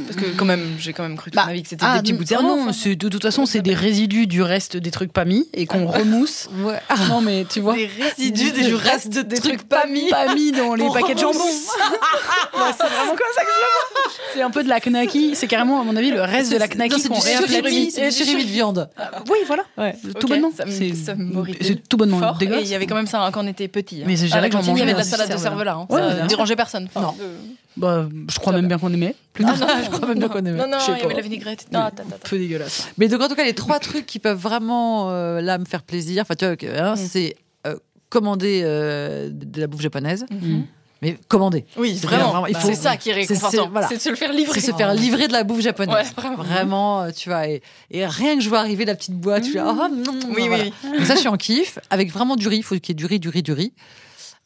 Parce 0.08 0.16
que 0.20 0.30
quand 0.38 0.46
même, 0.46 0.76
j'ai 0.80 0.94
quand 0.94 1.04
même 1.04 1.18
cru 1.18 1.32
toute 1.32 1.36
Bah, 1.36 1.46
ma 1.48 1.54
vie 1.54 1.64
que 1.64 1.70
c'était 1.70 1.86
ah, 1.88 1.96
des 1.96 2.02
petits 2.02 2.14
bouts 2.14 2.24
de 2.24 2.28
cerveau. 2.30 2.48
non, 2.48 2.64
enfin. 2.64 2.74
c'est- 2.74 2.96
de 2.96 3.10
toute 3.10 3.22
façon, 3.24 3.46
c'est 3.46 3.62
des 3.62 3.74
résidus 3.74 4.28
du 4.28 4.42
reste 4.42 4.78
des 4.78 4.92
trucs 4.92 5.12
pas 5.14 5.26
mis 5.26 5.48
et 5.54 5.66
qu'on 5.66 5.86
remousse. 5.88 6.48
Ouais. 6.60 6.80
Non, 7.10 7.22
mais 7.22 7.46
tu 7.50 7.60
vois. 7.62 7.74
Des 7.76 7.88
résidus 7.88 8.52
Du 8.52 8.76
reste 8.76 9.18
des 9.20 9.40
trucs 9.40 9.64
pas 9.68 9.86
mis. 9.88 10.10
Pas 10.10 10.34
mis 10.34 10.52
dans 10.52 10.76
les 10.76 10.84
On 10.84 10.92
paquets 10.94 11.14
de 11.16 11.20
jambon. 11.20 11.40
Ouais, 11.40 12.72
c'est 12.78 12.88
vraiment 12.88 13.12
comme 13.12 13.34
ça 13.34 13.42
que 13.42 13.48
je 13.48 13.60
le 13.60 14.02
vois. 14.02 14.12
C'est 14.34 14.42
un 14.42 14.50
peu 14.52 14.64
de 14.64 14.70
la 14.70 14.80
knacky. 14.80 15.36
C'est 15.36 15.48
carrément, 15.48 15.80
à 15.82 15.84
mon 15.84 15.96
avis, 15.96 16.12
le 16.12 16.22
reste 16.22 16.52
de 16.52 16.58
la 16.58 16.68
c'est 16.68 17.08
qu'on 17.10 17.20
réaplatit. 17.20 17.92
c'est 17.92 18.26
du 18.26 18.36
de 18.44 18.50
viande. 18.50 18.90
Oui, 19.30 19.38
voilà. 19.48 19.64
Ouais. 19.80 19.96
Tout 20.20 20.28
bonnement. 20.28 20.52
C'est 20.70 21.88
tout 21.90 21.98
bonnement 21.98 22.20
Fort. 22.20 22.36
Et 22.36 22.46
dégueulasse. 22.46 22.64
il 22.66 22.72
y 22.72 22.76
avait 22.76 22.86
quand 22.88 22.96
même 22.96 23.08
ça 23.08 23.24
hein, 23.26 23.32
quand 23.32 23.44
on 23.44 23.48
était 23.48 23.68
petit. 23.68 24.02
hein. 24.02 24.06
Mais 24.08 24.16
c'est- 24.18 24.26
dirais 24.28 24.50
que 24.50 24.54
j'en 24.54 24.60
cantine, 24.60 24.76
il 24.76 24.80
y 24.80 24.82
avait 24.84 24.92
de 24.94 24.98
la 24.98 25.04
mangeais 25.04 25.10
salade 25.18 25.32
de 25.32 25.38
cervelas. 25.38 25.74
Hein. 25.76 25.88
Ouais, 25.90 26.02
ça 26.02 26.18
sûr. 26.18 26.28
dérangeait 26.28 26.56
personne. 26.56 26.88
Enfin, 26.94 27.02
Non. 27.08 27.16
euh, 27.22 27.38
Bah, 27.78 28.08
je 28.30 28.40
crois 28.40 28.54
même 28.54 28.68
bien 28.68 28.78
qu'on 28.78 28.92
aimait. 28.94 29.16
Ah 29.40 29.44
non, 29.44 29.54
je 29.84 29.90
crois 29.90 30.08
même 30.10 30.20
bien 30.20 30.28
qu'on 30.28 30.40
aimait. 30.40 30.52
Non, 30.58 30.68
non, 30.68 30.78
Je 30.80 30.86
sais 30.86 30.92
il 30.92 30.98
y 30.98 31.00
avait 31.02 31.08
pas. 31.10 31.14
la 31.16 31.22
vinaigrette. 31.22 31.66
Non, 31.72 31.80
attends, 31.80 32.04
attends. 32.08 32.18
Peu 32.30 32.38
dégueulasse. 32.38 32.90
Mais 32.98 33.08
donc, 33.08 33.22
en 33.22 33.28
tout 33.30 33.36
cas, 33.36 33.46
les 33.46 33.54
trois 33.54 33.80
trucs 33.80 34.06
qui 34.06 34.20
peuvent 34.20 34.38
vraiment, 34.38 35.10
euh, 35.12 35.40
là, 35.42 35.58
me 35.58 35.66
faire 35.66 35.84
plaisir, 35.84 36.24
enfin, 36.24 36.36
tu 36.36 36.46
vois, 36.46 36.78
hein, 36.82 36.94
Mm. 36.96 36.98
c'est 36.98 37.36
euh, 37.68 37.76
commander 38.10 38.62
euh, 38.64 39.30
de 39.32 39.62
la 39.62 39.68
bouffe 39.68 39.82
japonaise, 39.82 40.26
Mhm. 40.32 40.66
Mais 41.02 41.18
commander. 41.28 41.66
Oui, 41.78 41.98
C'est 42.00 42.08
vraiment. 42.08 42.30
vraiment- 42.32 42.48
il 42.48 42.54
Bah, 42.54 42.60
faut- 42.60 42.68
c'est 42.68 42.76
ça 42.76 42.98
qui 42.98 43.10
est 43.10 43.14
c'est- 43.26 43.34
réconfortant. 43.34 43.70
voilà. 43.72 43.88
C'est 43.88 43.96
de 43.98 44.02
se 44.02 44.10
le 44.10 44.16
faire 44.16 44.34
livrer. 44.34 44.60
C'est 44.60 44.72
se 44.72 44.76
faire 44.76 44.94
livrer 44.94 45.28
de 45.28 45.34
la 45.34 45.44
bouffe 45.44 45.62
japonaise. 45.62 45.96
Ouais, 45.96 46.04
vraiment. 46.22 46.44
Vraiment, 46.44 47.02
euh, 47.04 47.12
tu 47.12 47.30
vois, 47.30 47.48
et, 47.48 47.62
et 47.92 48.06
rien 48.06 48.36
que 48.36 48.42
je 48.42 48.50
vois 48.50 48.60
arriver 48.60 48.86
la 48.86 48.96
petite 48.96 49.16
boîte, 49.16 49.44
je 49.44 49.50
suis 49.50 49.58
là, 49.58 49.68
oh, 49.70 49.88
non, 49.94 50.14
non, 50.14 50.20
Oui, 50.36 50.48
voilà. 50.48 50.64
oui, 50.66 50.74
oui. 50.84 50.98
Donc 50.98 51.08
ça, 51.08 51.16
je 51.16 51.20
suis 51.20 51.30
en 51.30 51.38
kiff, 51.38 51.80
avec 51.90 52.12
vraiment 52.12 52.36
du 52.36 52.48
riz, 52.48 52.58
il 52.58 52.64
faut 52.64 52.76
qu'il 52.76 52.90
y 52.90 52.92
ait 52.92 52.96
du 52.96 53.06
riz, 53.06 53.20
du 53.20 53.30
riz, 53.30 53.44
du 53.44 53.52
riz. 53.54 53.74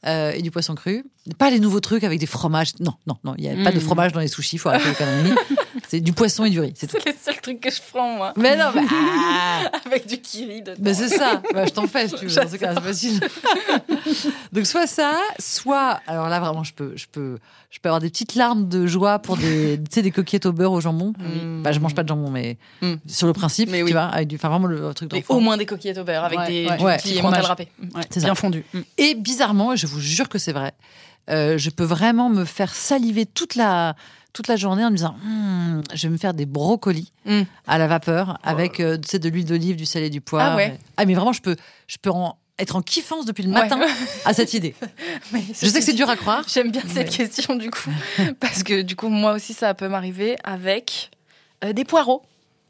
euh, 0.06 0.34
et 0.36 0.42
du 0.42 0.52
poisson 0.52 0.76
cru. 0.76 1.06
Pas 1.38 1.50
les 1.50 1.60
nouveaux 1.62 1.80
trucs 1.80 2.04
avec 2.04 2.20
des 2.20 2.26
fromages. 2.26 2.74
Non, 2.82 2.96
non, 3.08 3.16
non, 3.24 3.34
il 3.38 3.44
n'y 3.50 3.62
a 3.62 3.64
pas 3.64 3.72
de 3.72 3.78
Mm. 3.78 3.82
fromage 3.82 4.12
dans 4.12 4.20
les 4.20 4.28
sushis, 4.28 4.58
il 4.58 4.60
faut 4.60 4.68
arrêter 4.70 5.06
les. 5.24 5.32
C'est 5.88 6.00
du 6.02 6.12
poisson 6.14 6.44
et 6.46 6.50
du 6.50 6.60
riz, 6.60 6.74
c'est 6.76 6.92
les 7.06 7.14
seuls 7.14 7.40
trucs 7.42 7.60
que 7.60 7.70
je 7.70 7.80
prends, 7.92 8.16
moi. 8.16 8.34
Mais 8.36 8.56
non, 8.58 8.66
mais, 8.74 8.82
ah, 8.92 9.72
Avec 9.86 10.08
du 10.08 10.20
kiri 10.20 10.62
dedans. 10.64 10.78
mais 10.82 10.94
c'est 10.94 11.10
ça. 11.10 11.42
Bah, 11.54 11.66
je 11.66 11.72
t'en 11.72 11.88
fais 11.88 12.08
si 12.08 12.16
tu 12.16 12.26
veux. 12.26 12.36
Dans 12.36 12.50
ce 12.50 12.56
cas, 12.58 12.74
c'est 12.74 12.82
facile. 12.82 13.20
Donc 14.52 14.66
soit 14.66 14.88
ça, 14.88 15.14
soit 15.40 16.00
alors 16.08 16.30
là 16.30 16.40
vraiment 16.40 16.64
je 16.64 16.74
peux, 16.74 16.94
je 16.96 17.06
peux, 17.12 17.38
je 17.70 17.80
peux 17.80 17.90
avoir 17.90 18.00
des 18.02 18.10
petites 18.10 18.36
larmes 18.36 18.68
de 18.68 18.88
joie 18.88 19.20
pour 19.20 19.38
des, 19.38 19.78
tu 19.78 19.84
sais, 19.96 20.02
des 20.02 20.12
coquillettes 20.12 20.46
au 20.46 20.52
beurre 20.52 20.72
au 20.72 20.82
jambon. 20.82 21.14
Bah 21.64 21.72
je 21.72 21.80
mange 21.80 21.96
pas 21.96 22.04
de 22.04 22.08
jambon, 22.10 22.30
mais 22.30 22.58
Mm. 22.82 22.96
sur 23.08 23.28
le 23.28 23.34
principe, 23.34 23.70
Mais 23.70 23.84
tu 23.84 23.92
vois, 23.92 24.04
avec 24.06 24.28
du, 24.28 24.36
enfin 24.36 24.50
vraiment 24.50 24.68
le 24.68 24.94
truc 24.94 25.12
Mais 25.14 25.24
au 25.30 25.40
moins 25.40 25.58
des 25.58 25.66
coquillettes 25.66 25.98
au 26.00 26.04
beurre 26.04 26.24
avec 26.26 26.40
Ouais, 26.40 26.48
des 26.48 26.68
ouais. 26.68 26.78
du 26.78 26.84
Ouais. 26.84 26.98
petit 26.98 27.16
Fromage. 27.16 27.40
mental 27.40 27.46
râpé. 27.46 27.68
Ça. 28.10 28.20
bien 28.22 28.36
fondu. 28.36 28.66
Et 28.98 29.16
bizarrement, 29.16 29.76
je 29.76 29.86
vous 29.88 30.00
jure 30.00 30.28
que 30.30 30.38
c'est 30.40 30.54
vrai, 30.54 30.72
euh, 31.30 31.58
je 31.58 31.70
peux 31.70 31.84
vraiment 31.84 32.30
me 32.30 32.46
faire 32.46 32.74
saliver 32.74 33.26
toute 33.26 33.56
la 33.56 33.96
toute 34.34 34.48
la 34.48 34.56
journée 34.56 34.84
en 34.84 34.90
me 34.90 34.96
disant, 34.96 35.16
Hmm, 35.24 35.82
je 35.94 36.08
vais 36.08 36.12
me 36.12 36.18
faire 36.18 36.34
des 36.34 36.46
brocolis 36.48 37.12
Mm. 37.26 37.42
à 37.68 37.78
la 37.78 37.88
vapeur 37.88 38.40
avec 38.44 38.80
euh, 38.80 38.98
tu 38.98 39.08
sais, 39.08 39.20
de 39.20 39.30
l'huile 39.30 39.46
d'olive, 39.46 39.76
du 39.76 39.86
sel 39.86 40.04
et 40.04 40.10
du 40.10 40.22
poivre. 40.22 40.54
Ah 40.54 40.56
ouais. 40.56 40.78
Ah 40.98 41.06
mais 41.06 41.14
vraiment, 41.14 41.34
je 41.34 41.42
peux, 41.42 41.56
je 41.88 41.98
peux 42.02 42.10
en 42.10 42.36
être 42.60 42.76
en 42.76 42.82
kiffance 42.82 43.26
depuis 43.26 43.44
le 43.44 43.50
Ouais. 43.52 43.62
matin 43.62 43.80
à 44.26 44.34
cette 44.34 44.54
idée. 44.54 44.74
Mais 45.32 45.42
Je 45.50 45.68
sais 45.68 45.80
que 45.80 45.86
c'est 45.86 45.94
dur 45.94 46.10
à 46.10 46.16
croire. 46.16 46.44
J'aime 46.52 46.72
bien 46.72 46.82
cette 46.92 47.10
question 47.10 47.56
du 47.56 47.70
coup, 47.72 47.90
parce 48.40 48.64
que 48.64 48.82
du 48.82 48.96
coup 48.96 49.10
moi 49.10 49.34
aussi 49.34 49.54
ça 49.54 49.74
peut 49.76 49.88
m'arriver 49.88 50.36
avec 50.44 51.12
euh, 51.64 51.72
des 51.74 51.84
poireaux. 51.86 52.24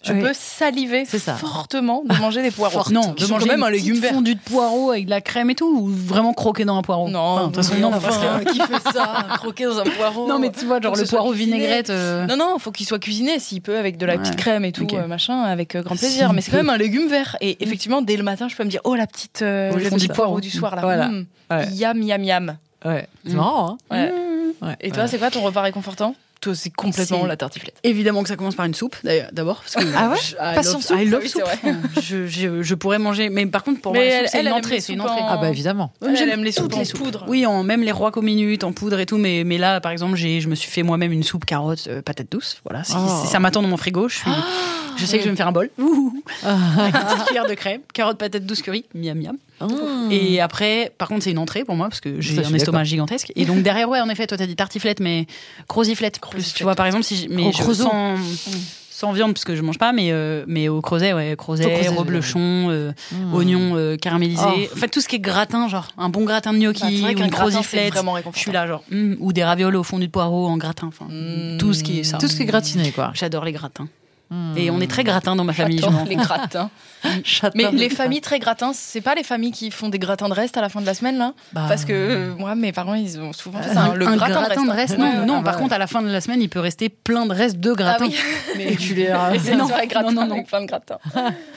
Je 0.04 0.12
Oui. 0.14 0.20
peux 0.22 0.34
saliver 0.34 1.06
ça. 1.06 1.34
fortement 1.36 2.04
de 2.06 2.14
manger 2.18 2.42
des 2.42 2.52
poireaux. 2.52 2.84
Non, 2.92 3.14
de 3.18 3.26
manger 3.28 3.48
même 3.48 3.60
une 3.60 3.64
un 3.66 3.70
légume 3.70 3.96
vert. 4.00 4.12
fondue 4.14 4.36
de 4.36 4.40
poireaux 4.42 4.92
avec 4.92 5.06
de 5.06 5.10
la 5.10 5.22
crème 5.22 5.50
et 5.50 5.56
tout, 5.56 5.66
ou 5.66 5.88
vraiment 5.88 6.34
croquer 6.34 6.66
dans 6.66 6.78
un 6.78 6.82
poireau 6.82 7.10
Non, 7.10 7.20
Enfin, 7.20 7.42
de 7.42 7.46
toute 7.48 7.56
façon, 7.66 7.76
non, 7.80 7.88
enfin, 7.94 8.10
parce 8.10 8.18
que- 8.44 8.52
qui 8.52 8.60
fait 8.60 8.92
ça 8.94 9.26
Croquer 9.38 9.64
dans 9.66 9.80
un 9.80 9.84
poireau 9.86 10.28
Non, 10.28 10.40
mais 10.40 10.52
tu 10.52 10.66
vois, 10.66 10.82
genre 10.82 10.96
le 10.96 11.06
poireau 11.06 11.32
cuisiné. 11.32 11.58
vinaigrette. 11.58 11.90
euh, 11.90 12.26
Non, 12.28 12.36
non, 12.36 12.60
faut 12.60 12.72
qu'il 12.72 12.86
soit 12.86 13.00
cuisiné 13.00 13.40
s'il 13.40 13.62
peut 13.62 13.78
avec 13.78 13.98
de 13.98 14.06
la 14.06 14.14
Ouais. 14.14 14.20
petite 14.20 14.36
crème 14.36 14.66
et 14.66 14.72
tout, 14.74 14.84
Ok. 14.84 14.94
euh, 14.94 15.08
machin, 15.08 15.42
avec 15.42 15.76
euh, 15.76 15.82
grand 15.84 15.96
plaisir. 15.96 16.28
S'il 16.28 16.36
Mais 16.36 16.42
c'est 16.42 16.52
quand 16.52 16.58
même 16.58 16.70
un 16.70 16.78
légume 16.78 17.08
vert. 17.08 17.38
Et 17.40 17.64
effectivement, 17.64 18.02
dès 18.02 18.18
le 18.18 18.24
matin, 18.24 18.48
je 18.50 18.56
peux 18.58 18.64
me 18.66 18.70
dire, 18.70 18.82
oh 18.84 18.96
la 18.96 19.08
petite, 19.08 19.40
le 19.42 19.70
le 19.70 19.76
petit 19.78 19.90
fondue 19.90 20.08
poireau 20.10 20.42
du 20.42 20.50
soir 20.50 20.76
là. 20.76 20.82
Voilà. 20.82 21.08
Mm. 21.08 21.26
Ouais. 21.52 21.68
Yam, 21.72 22.02
yam, 22.02 22.24
yam. 22.24 22.58
Ouais. 22.84 23.08
C'est 23.26 23.32
Mm. 23.34 23.38
marrant, 23.38 23.78
hein 23.92 24.10
Ouais. 24.62 24.76
Et 24.82 24.92
toi, 24.92 25.08
c'est 25.08 25.18
quoi 25.18 25.30
ton 25.32 25.42
repas 25.42 25.62
réconfortant? 25.62 26.16
C'est 26.54 26.70
complètement 26.70 27.26
la 27.26 27.38
tartiflette. 27.38 27.76
Évidemment 27.84 28.24
que 28.24 28.30
ça 28.30 28.36
commence 28.36 28.56
par 28.56 28.66
une 28.66 28.74
soupe, 28.74 28.96
d'ailleurs, 29.04 29.30
d'abord. 29.32 29.62
parce 29.62 29.76
que 29.76 29.92
Ah 29.96 30.10
ouais 30.10 30.18
je- 30.22 30.34
I 30.36 30.56
Passion 30.56 30.74
love- 30.74 30.82
soupe 30.84 30.98
I 31.00 31.06
love 31.06 31.22
Oui, 31.24 31.30
c'est 31.30 31.40
soup. 31.40 31.48
vrai. 31.48 31.76
je, 32.02 32.28
je, 32.28 32.62
je 32.64 32.76
pourrais 32.76 33.00
manger, 33.00 33.30
mais 33.30 33.46
par 33.46 33.64
contre, 33.64 33.80
pour 33.82 33.94
Mais 33.94 34.00
moi, 34.00 34.08
la 34.08 34.14
elle- 34.16 34.22
soupe, 34.26 34.30
c'est 34.32 34.38
elle, 34.40 34.48
une 34.48 34.54
entrée. 34.54 34.80
une 34.90 35.02
entrée. 35.02 35.22
en- 35.22 35.28
Ah 35.30 35.38
bah 35.38 35.50
évidemment. 35.50 35.92
Ouais, 36.02 36.10
Elle 36.10 36.18
j'aime 36.18 36.30
aime 36.30 36.44
les 36.44 36.52
soupes 36.52 36.74
les 36.76 36.86
soupes. 36.86 37.00
poudre. 37.00 37.26
Oui, 37.28 37.46
en, 37.46 37.64
même 37.64 37.82
les 37.84 37.92
rois 37.92 38.12
minutes 38.22 38.64
en 38.64 38.72
poudre 38.74 39.00
et 39.00 39.06
tout. 39.06 39.18
Mais, 39.18 39.44
mais 39.46 39.58
là, 39.58 39.80
par 39.82 39.92
exemple, 39.92 40.16
j'ai, 40.16 40.42
je 40.42 40.48
me 40.50 40.56
suis 40.56 40.70
fait 40.70 40.84
moi-même 40.84 41.12
une 41.12 41.24
soupe 41.24 41.46
carotte 41.46 41.88
euh, 41.88 42.02
patate 42.02 42.32
douce. 42.32 42.58
Voilà, 42.68 42.84
c'est- 42.84 42.94
Oh. 42.98 43.22
c'est- 43.24 43.32
ça 43.32 43.40
m'attend 43.40 43.62
dans 43.62 43.68
mon 43.68 43.78
frigo. 43.78 44.10
Je, 44.10 44.16
suis, 44.18 44.32
je 44.98 45.06
sais 45.06 45.18
que 45.18 45.24
je 45.24 45.26
vais 45.28 45.32
me 45.32 45.36
faire 45.36 45.48
un 45.48 45.52
bol. 45.52 45.70
Ouh. 45.80 46.14
Avec 46.44 46.96
une 46.96 47.02
petite 47.02 47.26
cuillère 47.26 47.48
de 47.48 47.54
crème, 47.54 47.82
carotte 47.94 48.18
patate 48.18 48.46
douce 48.46 48.62
curry, 48.62 48.86
miam 48.96 49.20
miam. 49.20 49.38
Mmh. 49.62 50.12
Et 50.12 50.42
après, 50.42 50.92
par 50.98 51.08
contre, 51.08 51.24
c'est 51.24 51.32
une 51.32 51.38
entrée 51.38 51.64
pour 51.64 51.76
moi 51.76 51.88
parce 51.90 52.02
que 52.02 52.20
j'ai 52.20 52.36
je 52.36 52.42
un 52.50 52.54
estomac 52.54 52.84
gigantesque. 52.84 53.32
Et 53.36 53.46
donc 53.46 53.64
derrière, 53.64 53.88
ouais, 53.90 54.02
en 54.02 54.10
effet, 54.10 54.28
toi 54.28 54.38
t'as 54.38 54.46
dit 54.48 54.56
tartiflette, 54.56 55.00
mais 55.00 55.26
croziflette. 55.68 56.20
Plus, 56.32 56.54
tu 56.54 56.64
vois, 56.64 56.76
par 56.76 56.86
exemple, 56.86 57.04
si 57.04 57.16
j- 57.16 57.28
mais 57.30 57.52
je- 57.52 57.74
sans, 57.74 58.16
sans 58.90 59.12
viande 59.14 59.34
parce 59.34 59.46
que 59.46 59.56
je 59.56 59.62
mange 59.62 59.78
pas, 59.78 59.92
mais 59.94 60.12
euh, 60.12 60.44
mais 60.48 60.68
au 60.70 60.82
creuset, 60.82 61.14
ouais, 61.14 61.36
creuset, 61.38 61.88
reblochon, 61.90 62.68
euh, 62.70 62.92
Mmh. 63.12 63.34
oignons 63.34 63.72
euh, 63.76 63.96
caramélisés. 63.96 64.42
Oh. 64.46 64.74
En 64.76 64.78
fait, 64.80 64.88
tout 64.90 65.00
ce 65.02 65.08
qui 65.08 65.16
est 65.16 65.20
gratin, 65.20 65.68
genre 65.70 65.88
un 65.98 66.10
bon 66.10 66.26
gratin 66.26 66.52
de 66.54 66.58
Bah, 66.58 66.66
gnocchi 66.66 67.02
vrai 67.02 67.16
ou 67.16 67.20
une 67.20 67.30
croziflette. 67.32 67.94
Je 68.34 68.40
suis 68.40 68.52
là, 68.52 68.68
genre, 68.68 68.84
hum, 68.92 69.16
ou 69.20 69.32
des 69.34 69.44
ravioles 69.44 69.76
au 69.76 69.84
fond 69.84 70.00
du 70.00 70.10
poireau 70.10 70.48
en 70.48 70.58
gratin. 70.58 70.88
Enfin, 70.88 71.06
Mmh. 71.10 71.58
tout 71.58 71.74
ce 71.74 71.84
qui 71.84 72.00
est 72.00 72.04
ça. 72.04 72.18
Tout 72.18 72.28
ce 72.28 72.36
qui 72.36 72.44
est 72.44 72.48
gratiné, 72.48 72.92
quoi. 72.92 73.12
J'adore 73.14 73.46
les 73.46 73.52
gratins. 73.54 73.88
Et 74.58 74.72
on 74.72 74.80
est 74.82 74.88
très 74.88 75.04
gratin 75.04 75.36
dans 75.36 75.44
ma 75.44 75.54
famille. 75.54 75.80
les 76.08 76.16
gratins. 76.16 76.70
Mais 77.56 77.70
les 77.72 77.90
familles 77.90 78.22
très 78.22 78.40
gratins, 78.40 78.72
c'est 78.74 79.02
pas 79.02 79.14
les 79.14 79.24
familles 79.24 79.52
qui 79.52 79.70
font 79.72 79.90
des 79.90 80.00
gratins 80.00 80.30
de 80.30 80.34
reste 80.34 80.56
à 80.58 80.62
la 80.62 80.70
fin 80.70 80.80
de 80.82 80.86
la 80.86 80.94
semaine 80.94 81.18
là 81.18 81.34
Bah, 81.52 81.66
Parce 81.68 81.84
que 81.84 81.92
euh, 81.94 82.34
moi, 82.38 82.56
mes 82.56 82.72
parents, 82.72 82.94
ils 82.94 83.20
ont 83.20 83.34
souvent 83.34 83.62
fait 83.62 83.74
ça. 83.74 83.82
hein, 83.84 83.94
le 83.94 84.08
un 84.08 84.16
gratin, 84.16 84.42
gratin 84.42 84.64
de 84.66 84.72
reste, 84.72 84.98
non, 84.98 85.26
non. 85.26 85.40
ah 85.40 85.44
par 85.44 85.58
contre, 85.58 85.74
à 85.74 85.78
la 85.78 85.86
fin 85.88 86.02
de 86.02 86.08
la 86.10 86.22
semaine, 86.22 86.42
il 86.42 86.48
peut 86.50 86.62
rester 86.62 86.88
plein 86.90 87.26
de 87.26 87.34
restes 87.34 87.58
de 87.60 87.72
Ah 87.72 87.76
gratin. 87.76 88.06
oui, 88.08 88.16
Mais 88.58 88.76
tu 88.78 88.94
les 88.96 89.08
c'est 89.44 89.56
non, 89.56 89.68
gratin 89.68 90.12
non, 90.12 90.26
non, 90.26 90.44
plein 90.44 90.62
de 90.62 90.66
gratins. 90.68 90.98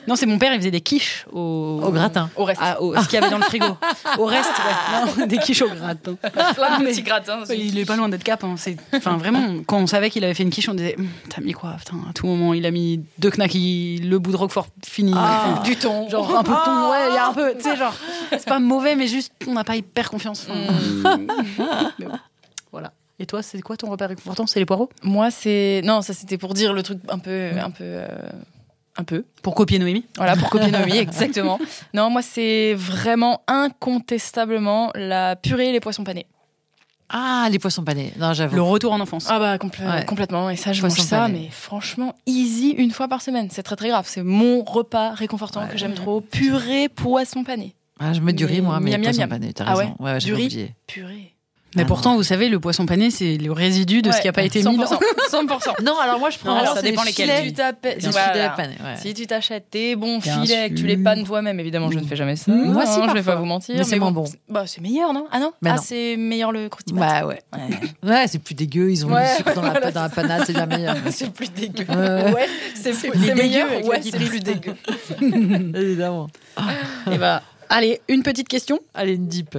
Non, 0.08 0.16
c'est 0.16 0.26
mon 0.26 0.38
père, 0.38 0.52
il 0.52 0.58
faisait 0.58 0.70
des 0.72 0.80
quiches 0.80 1.24
au, 1.32 1.80
Au 1.82 1.92
gratin. 1.92 2.28
Au 2.36 2.44
reste, 2.44 2.60
Ah, 2.62 2.82
au- 2.82 2.94
ce 2.96 3.04
qu'il 3.08 3.14
y 3.14 3.22
avait 3.22 3.30
dans 3.30 3.38
le 3.38 3.44
frigo. 3.44 3.76
Au 4.18 4.24
reste, 4.24 4.50
ouais. 4.50 5.14
Non, 5.20 5.26
des 5.26 5.38
quiches 5.38 5.62
au 5.62 5.68
gratin. 5.68 6.14
plein 6.54 6.78
de 6.80 6.84
petits 6.86 7.02
gratins. 7.02 7.38
Il 7.56 7.78
est 7.78 7.84
pas 7.84 7.96
loin 7.96 8.08
d'être 8.08 8.24
cap. 8.24 8.42
hein. 8.44 8.56
Enfin, 8.94 9.16
vraiment, 9.16 9.58
quand 9.64 9.78
on 9.78 9.86
savait 9.86 10.10
qu'il 10.10 10.24
avait 10.24 10.34
fait 10.34 10.42
une 10.42 10.50
quiche, 10.50 10.68
on 10.68 10.74
disait, 10.74 10.96
Hum, 10.98 11.06
t'as 11.28 11.40
mis 11.40 11.52
quoi 11.52 11.76
Putain, 11.78 11.98
à 12.10 12.12
tout 12.12 12.26
moment, 12.26 12.52
il 12.56 12.66
a 12.66 12.70
mis 12.70 13.04
deux 13.18 13.30
knackis, 13.30 13.98
le 13.98 14.18
bout 14.18 14.32
de 14.32 14.36
Roquefort 14.36 14.68
fini. 14.84 15.12
Enfin, 15.12 15.62
du 15.62 15.76
thon. 15.76 16.08
Genre 16.08 16.36
un 16.36 16.42
peu 16.42 16.50
de 16.50 16.64
thon, 16.64 16.90
ouais, 16.90 17.08
il 17.10 17.14
y 17.14 17.18
a 17.18 17.28
un 17.28 17.32
peu, 17.32 17.54
tu 17.54 17.62
sais, 17.62 17.76
genre, 17.76 17.94
c'est 18.30 18.46
pas 18.46 18.58
mauvais, 18.58 18.96
mais 18.96 19.06
juste, 19.06 19.32
on 19.46 19.52
n'a 19.52 19.64
pas 19.64 19.76
hyper 19.76 20.10
confiance. 20.10 20.46
Enfin, 20.48 21.18
mais 21.98 22.06
bon, 22.06 22.18
voilà. 22.72 22.92
Et 23.18 23.26
toi, 23.26 23.42
c'est 23.42 23.60
quoi 23.62 23.76
ton 23.76 23.90
repas 23.90 24.06
réconfortant 24.08 24.46
C'est 24.46 24.58
les 24.58 24.66
poireaux? 24.66 24.90
Moi, 25.02 25.30
c'est. 25.30 25.80
Non, 25.84 26.02
ça 26.02 26.12
c'était 26.12 26.38
pour 26.38 26.54
dire 26.54 26.72
le 26.72 26.82
truc 26.82 26.98
un 27.08 27.18
peu. 27.18 27.50
Un 27.58 27.70
peu 27.70 27.84
euh, 27.84 28.06
un 28.98 29.04
peu. 29.04 29.24
Pour 29.42 29.54
copier 29.54 29.78
Noémie 29.78 30.04
Voilà, 30.16 30.36
pour 30.36 30.50
copier 30.50 30.70
Noémie, 30.70 30.98
exactement. 30.98 31.58
Non, 31.94 32.10
moi, 32.10 32.22
c'est 32.22 32.74
vraiment 32.74 33.42
incontestablement 33.46 34.90
la 34.94 35.36
purée 35.36 35.68
et 35.68 35.72
les 35.72 35.80
poissons 35.80 36.04
panés. 36.04 36.26
Ah, 37.08 37.48
les 37.50 37.58
poissons 37.58 37.84
panés. 37.84 38.12
Non, 38.18 38.32
j'avoue. 38.32 38.56
Le 38.56 38.62
retour 38.62 38.92
en 38.92 39.00
enfance. 39.00 39.26
Ah 39.30 39.38
bah 39.38 39.52
Ouais. 39.52 40.04
complètement. 40.04 40.50
Et 40.50 40.56
ça, 40.56 40.72
je 40.72 40.80
Poisson 40.80 40.96
mange 40.98 41.06
ça, 41.08 41.28
mais 41.28 41.48
franchement, 41.50 42.14
easy 42.26 42.70
une 42.70 42.90
fois 42.90 43.06
par 43.08 43.22
semaine. 43.22 43.48
C'est 43.50 43.62
très 43.62 43.76
très 43.76 43.88
grave. 43.88 44.06
C'est 44.08 44.22
mon 44.22 44.64
repas 44.64 45.10
réconfortant 45.10 45.62
Ouais. 45.62 45.68
que 45.68 45.78
j'aime 45.78 45.94
trop. 45.94 46.20
Purée 46.20 46.88
poisson 46.88 47.44
pané. 47.44 47.74
Ah, 48.00 48.12
je 48.12 48.20
mets 48.20 48.32
du 48.32 48.44
riz, 48.44 48.60
moi, 48.60 48.78
mais 48.80 48.90
Miam, 48.90 49.00
miam, 49.00 49.04
poisson 49.04 49.20
miam. 49.20 49.28
pané, 49.30 49.52
t'as 49.52 49.64
Ah 49.66 49.74
raison. 49.74 49.94
ouais 50.00 50.12
Ouais, 50.12 50.18
Du 50.18 50.26
j'ai 50.26 50.34
riz 50.34 50.44
oublié. 50.46 50.74
Purée. 50.86 51.32
Mais 51.76 51.82
Ah 51.82 51.86
pourtant, 51.86 52.16
vous 52.16 52.22
savez, 52.22 52.48
le 52.48 52.58
poisson 52.58 52.86
pané, 52.86 53.10
c'est 53.10 53.36
le 53.36 53.52
résidu 53.52 54.02
de 54.02 54.10
ce 54.10 54.16
Ouais, 54.16 54.20
qui 54.22 54.26
n'a 54.28 54.32
pas 54.32 54.42
été 54.42 54.58
mis 54.62 54.76
dans. 54.76 54.84
100%. 54.84 54.98
100%. 55.30 55.72
Non, 55.84 55.98
alors 56.00 56.18
moi, 56.18 56.30
je 56.30 56.38
prends. 56.38 56.50
Non, 56.50 56.56
alors, 56.60 56.74
ça 56.74 56.80
c'est 56.80 56.90
dépend 56.90 57.02
les 57.02 57.08
lesquels. 57.10 57.28
Si 57.44 57.52
tu 57.52 57.52
Des 58.00 58.08
voilà. 58.10 58.56
ouais. 58.58 58.96
Si 58.96 59.14
tu 59.14 59.26
t'achètes 59.26 59.70
tes 59.70 59.94
bons 59.94 60.18
Bien 60.18 60.42
filets, 60.42 60.70
que 60.70 60.74
tu 60.74 60.86
les 60.86 60.96
pannes 60.96 61.24
toi-même, 61.24 61.60
évidemment, 61.60 61.90
je 61.90 61.98
ne 61.98 62.04
fais 62.06 62.16
jamais 62.16 62.36
ça. 62.36 62.50
Mmh. 62.50 62.72
Moi, 62.72 62.86
si, 62.86 62.94
je 62.94 63.00
vais 63.00 63.06
parfois. 63.06 63.22
pas 63.34 63.36
vous 63.36 63.44
mentir. 63.44 63.74
Mais 63.76 63.84
c'est 63.84 63.98
moins 63.98 64.10
bon. 64.10 64.24
c'est- 64.26 64.38
Bah, 64.48 64.64
c'est 64.66 64.80
meilleur, 64.80 65.12
non? 65.12 65.26
Ah 65.30 65.38
non? 65.38 65.52
Mais 65.62 65.70
Ah, 65.72 65.76
c'est 65.76 66.16
meilleur 66.16 66.50
le 66.52 66.68
croustillage. 66.68 66.98
Bah 67.22 67.26
ouais. 67.26 67.40
Ouais, 68.02 68.24
c'est 68.26 68.38
plus 68.38 68.54
dégueu, 68.54 68.90
ils 68.90 69.04
ont 69.04 69.10
Ouais, 69.12 69.22
mis 69.22 69.28
du 69.30 69.36
sucre 69.36 69.54
dans 69.54 69.62
la, 69.62 69.70
voilà, 69.72 69.90
dans 69.92 70.02
la 70.02 70.08
panade, 70.08 70.42
c'est 70.46 70.52
bien 70.54 70.66
meilleur. 70.66 70.96
c'est 71.10 71.30
plus 71.32 71.50
dégueu. 71.52 71.84
Ouais. 71.88 72.32
Ouais, 72.32 72.46
c'est 72.74 72.92
C'est 72.94 72.94
c'est 72.94 73.10
plus 73.10 73.34
meilleur. 73.34 73.68
Ouais, 73.84 74.00
c'est 74.02 74.16
plus 74.16 74.40
dégueu. 74.40 74.74
Évidemment. 75.74 76.28
Et 77.12 77.18
bah, 77.18 77.42
allez, 77.68 78.00
une 78.08 78.22
petite 78.22 78.48
question. 78.48 78.80
Allez, 78.94 79.14
une 79.14 79.26
dip. 79.26 79.58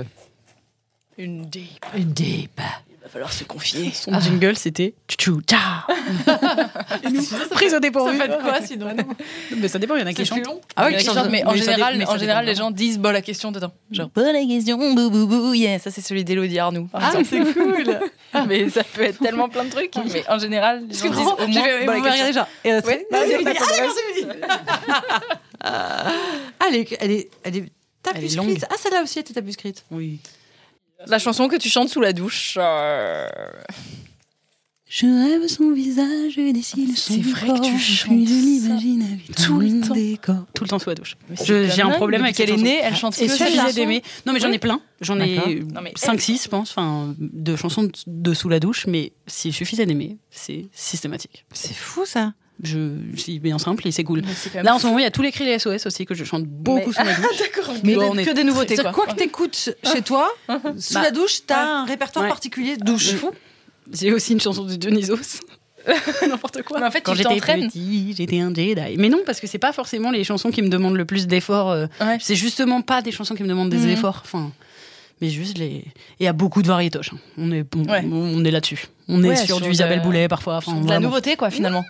Une 1.17 1.45
deep. 1.45 1.86
Une 1.95 2.12
dip. 2.13 2.60
Il 2.89 3.03
va 3.03 3.10
falloir 3.10 3.32
se 3.34 3.43
confier. 3.45 3.91
Son 3.93 4.19
jingle, 4.19 4.56
c'était 4.58 4.93
tchou 5.08 5.41
ta. 5.41 5.88
Prise 7.51 7.73
au 7.73 7.80
dépourvu. 7.80 8.17
Ça 8.17 8.23
fait 8.25 8.30
de 8.38 8.41
quoi, 8.41 8.62
sinon 8.62 8.88
Mais 9.58 9.67
ça 9.69 9.80
dépend, 9.80 9.95
il 9.95 10.01
y 10.01 10.03
en 10.03 10.08
a 10.08 10.13
qui 10.13 10.25
chantent. 10.25 10.41
Ah 10.75 10.84
a 10.86 10.93
qui 10.93 11.06
chantent. 11.06 11.30
mais 11.32 11.43
en 11.45 11.56
général, 11.56 12.03
en 12.08 12.17
général, 12.17 12.45
les 12.45 12.56
gens 12.56 12.69
disent 12.69 12.99
bah 12.99 13.12
la 13.13 13.21
question 13.21 13.51
dedans. 13.51 13.71
Genre 13.91 14.10
bah 14.13 14.32
la 14.32 14.43
question, 14.45 14.77
bou 14.93 15.10
bou 15.10 15.25
bou, 15.25 15.53
yeah. 15.53 15.80
Ça 15.80 15.89
c'est 15.89 16.01
celui 16.01 16.23
d'Elodie 16.25 16.60
Arnoux. 16.60 16.89
Ah, 16.93 17.13
c'est 17.23 17.39
cool. 17.53 17.97
mais 18.47 18.69
ça 18.69 18.84
peut 18.84 19.03
être 19.03 19.19
tellement 19.19 19.47
plein 19.49 19.63
de 19.63 19.69
trucs. 19.71 19.93
Mais 20.13 20.24
en 20.30 20.38
général, 20.38 20.84
les 20.89 20.93
gens 20.97 21.09
disent 21.09 21.28
au 21.28 21.38
Je 21.39 21.47
moins 21.47 21.63
vais 21.68 21.86
vous 21.86 21.91
la 22.03 22.11
question. 22.11 22.34
genre. 22.34 22.47
Et 22.65 22.74
Ouais. 22.74 23.07
Ah, 23.13 23.18
Ah. 25.63 26.11
Ah, 26.59 26.65
Elle 26.70 26.76
est, 26.76 26.97
elle 26.99 27.11
est, 27.11 27.30
elle 27.43 27.55
est 27.57 27.65
Elle 28.13 28.24
est 28.26 28.36
longue. 28.36 28.47
tapuscrite. 28.47 28.65
Ah, 28.70 28.76
celle-là 28.78 29.01
aussi 29.03 29.20
était 29.20 29.34
tapuscrite. 29.34 29.84
Oui. 29.91 30.20
La 31.06 31.20
chanson 31.20 31.48
que 31.48 31.56
tu 31.58 31.70
chantes 31.70 31.89
sous 31.89 32.02
la 32.02 32.12
douche. 32.14 32.58
euh, 32.60 33.28
Je 34.89 35.06
rêve 35.06 35.48
son 35.48 35.72
visage 35.72 36.38
et 36.38 36.54
dessine 36.54 36.95
son 36.95 37.14
C'est 37.14 37.20
vrai 37.22 37.48
corps. 37.48 37.62
que 37.62 37.66
tu 37.68 37.78
chantes 37.78 38.26
je 38.26 39.36
ça 39.36 39.43
tout 39.45 39.60
le 39.60 39.82
temps. 39.88 39.93
décor. 39.93 40.45
Tout 40.56 40.64
le 40.64 40.70
temps 40.70 40.80
sous 40.80 40.89
la 40.89 40.95
douche. 40.95 41.16
J'ai 41.43 41.82
un 41.82 41.89
problème 41.91 42.24
avec 42.24 42.36
qu'elle 42.36 42.50
est 42.50 42.58
née, 42.58 42.80
elle 42.82 42.95
chante 42.95 43.20
Et 43.22 43.28
que 43.28 43.36
chanson. 43.38 43.74
d'aimer. 43.76 44.02
Non, 44.26 44.34
mais 44.34 44.39
j'en 44.39 44.52
ai 44.52 44.60
plein. 44.60 44.82
J'en 45.02 45.20
ai 45.20 45.60
Non, 45.74 45.82
mais 45.82 45.93
5-6, 45.95 46.43
je 46.45 46.48
pense, 46.50 46.72
enfin, 46.72 47.14
de 47.20 47.56
chansons 47.56 47.84
de- 47.84 47.91
de 48.08 48.34
sous 48.34 48.50
la 48.50 48.60
douche, 48.60 48.88
mais 48.88 49.12
s'il 49.28 49.54
suffisait 49.54 49.86
d'aimer, 49.86 50.18
c'est 50.32 50.66
systématique. 50.72 51.45
C'est 51.54 51.76
fou 51.76 52.06
ça. 52.06 52.34
Je 52.64 52.97
suis 53.16 53.39
bien 53.39 53.60
simple 53.60 53.88
et 53.88 53.91
c'est 53.91 54.03
cool. 54.03 54.24
C'est 54.36 54.53
même 54.55 54.66
Là, 54.66 54.74
en 54.76 54.80
ce 54.80 54.88
moment, 54.88 54.97
il 54.99 55.03
y 55.03 55.05
a 55.05 55.12
tous 55.12 55.22
les 55.22 55.32
cris 55.32 55.45
des 55.45 55.60
SOS 55.60 55.86
aussi 55.86 56.05
que 56.05 56.16
je 56.16 56.24
chante 56.24 56.45
beaucoup 56.45 56.89
Mais- 56.89 56.93
sous 56.93 57.03
la 57.05 57.14
douche. 57.16 57.38
D'accord. 57.39 57.74
Mais 57.84 57.93
que, 57.93 57.99
on 57.99 58.16
des- 58.16 58.22
est 58.22 58.26
que 58.26 58.32
des 58.32 58.43
nouveautés 58.43 58.76
quoi. 58.78 58.91
quoi 58.91 59.05
que 59.05 59.14
t'écoutes 59.16 59.76
chez 59.84 60.01
toi, 60.01 60.30
sous 60.80 60.93
Bah, 60.95 61.01
la 61.03 61.12
douche, 61.12 61.41
t'as 61.45 61.55
ouais. 61.64 61.70
un 61.82 61.86
répertoire 61.86 62.24
Ouais. 62.26 62.30
particulier 62.30 62.78
de 62.78 62.84
douche. 62.84 63.14
fou. 63.14 63.32
J'ai 63.93 64.12
aussi 64.12 64.34
une 64.34 64.41
chanson 64.41 64.64
de 64.66 64.76
Dionysos. 64.76 65.39
N'importe 66.28 66.64
quoi. 66.64 66.80
Mais 66.80 66.86
en 66.88 66.91
fait, 66.91 67.01
Quand 67.01 67.14
j'étais 67.16 67.36
petit, 67.39 68.14
j'étais 68.18 68.39
un 68.39 68.53
Jedi. 68.53 68.97
Mais 68.97 69.08
non, 69.10 69.20
parce 69.26 69.39
que 69.39 69.47
c'est 69.47 69.58
pas 69.60 69.72
forcément 69.72 70.12
les 70.12 70.24
chansons 70.26 70.51
qui 70.51 70.62
me 70.62 70.68
demandent 70.68 70.97
le 70.97 71.05
plus 71.05 71.28
d'efforts. 71.28 71.70
euh, 71.72 71.86
Ouais. 72.01 72.18
C'est 72.20 72.36
justement 72.36 72.82
pas 72.82 73.01
des 73.01 73.12
chansons 73.12 73.36
qui 73.36 73.43
me 73.43 73.47
demandent 73.47 73.70
des 73.70 73.78
Mhm. 73.78 73.89
efforts. 73.89 74.22
Enfin, 74.26 74.51
mais 75.22 75.30
juste 75.30 75.57
les. 75.57 75.84
Et 76.20 76.28
a 76.28 76.34
beaucoup 76.34 76.61
de 76.61 76.68
variétoches. 76.68 77.11
hein. 77.13 77.18
On 77.38 77.51
est, 77.51 77.65
on, 77.76 77.84
Ouais. 77.91 78.05
on 78.11 78.43
est 78.45 78.51
là-dessus. 78.51 78.86
On 79.07 79.24
est 79.24 79.36
sur, 79.36 79.45
sur 79.45 79.57
du 79.61 79.68
de- 79.68 79.72
Isabelle 79.74 80.01
Boulet 80.01 80.28
parfois. 80.28 80.57
Enfin, 80.57 80.80
de 80.82 80.88
la 80.89 80.99
nouveauté 80.99 81.36
quoi 81.36 81.49
finalement. 81.49 81.84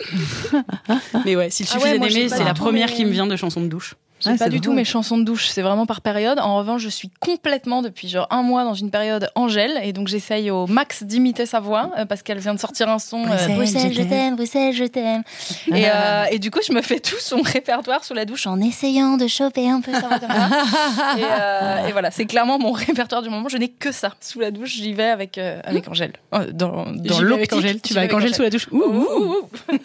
Mais 1.25 1.36
ouais, 1.36 1.49
s'il 1.49 1.65
Ah 1.69 1.73
suffisait 1.73 1.93
ouais, 1.93 1.97
moi, 1.99 2.07
d'aimer, 2.09 2.30
c'est 2.30 2.43
la 2.43 2.53
première 2.53 2.91
qui 2.93 3.05
me 3.05 3.11
vient 3.11 3.28
de 3.28 3.36
chansons 3.36 3.61
de 3.61 3.67
douche. 3.67 3.95
J'ai 4.20 4.32
Ouais, 4.32 4.38
pas 4.38 4.49
du 4.49 4.61
tout 4.61 4.74
mes 4.74 4.84
chansons 4.84 5.18
de 5.20 5.24
douche, 5.24 5.47
c'est 5.47 5.61
vraiment 5.61 5.86
par 5.86 6.01
période. 6.01 6.39
En 6.39 6.57
revanche, 6.57 6.82
je 6.82 6.89
suis 6.89 7.11
complètement 7.20 7.82
depuis 7.84 8.07
genre 8.09 8.28
un 8.32 8.41
mois 8.41 8.63
dans 8.63 8.74
une 8.74 8.89
période 8.89 9.30
Angèle 9.36 9.80
et 9.84 9.93
donc 9.93 10.07
j'essaye 10.07 10.49
au 10.49 10.65
max 10.65 11.03
d'imiter 11.03 11.45
sa 11.45 11.59
voix 11.59 11.91
euh, 11.99 12.05
parce 12.05 12.24
qu'elle 12.24 12.39
vient 12.39 12.55
de 12.55 12.59
sortir 12.59 12.89
un 12.89 12.97
son. 12.97 13.26
euh, 13.30 13.47
Bruxelles, 13.55 13.93
je 13.93 14.01
t'aime, 14.01 14.36
Bruxelles, 14.36 14.74
je 14.74 14.86
t'aime. 14.86 15.22
Et, 15.68 15.86
euh, 15.88 16.24
et 16.32 16.39
du 16.39 16.49
coup, 16.49 16.59
je 16.68 16.74
me 16.74 16.82
fais 16.82 16.99
tout 16.99 17.20
son 17.20 17.41
répertoire 17.43 18.03
sous 18.03 18.13
la 18.15 18.26
douche 18.26 18.47
en 18.47 18.59
essayant 18.59 19.18
de 19.18 19.28
choper 19.28 19.70
un 19.70 19.82
peu 19.82 19.91
sa 19.91 20.07
voix 20.07 20.18
et, 21.86 21.89
et 21.89 21.91
voilà, 21.91 22.09
c'est 22.11 22.26
clairement 22.26 22.57
mon 22.57 22.72
répertoire 22.72 23.22
du 23.22 23.30
moment. 23.30 23.49
Je 23.49 23.57
n'ai 23.57 23.70
que 23.70 23.91
ça 23.91 24.13
sous 24.20 24.39
la 24.39 24.49
douche. 24.51 24.72
J'y 24.76 24.93
vais 24.93 25.09
avec 25.09 25.38
avec 25.38 25.88
Angèle 25.88 26.13
dans 26.53 26.86
dans 26.91 27.22
l'optique. 27.22 27.82
Tu 27.84 27.93
vas 27.93 28.01
avec 28.01 28.13
Angèle 28.13 28.34
sous 28.34 28.41
la 28.41 28.49
douche. 28.49 28.68
Ouh, 28.72 28.78
Ouh, 28.82 29.36
ouh. 29.72 29.78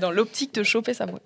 dans 0.00 0.10
l'optique 0.10 0.54
de 0.54 0.62
choper 0.62 0.94
sa 0.94 1.06
voix. 1.06 1.18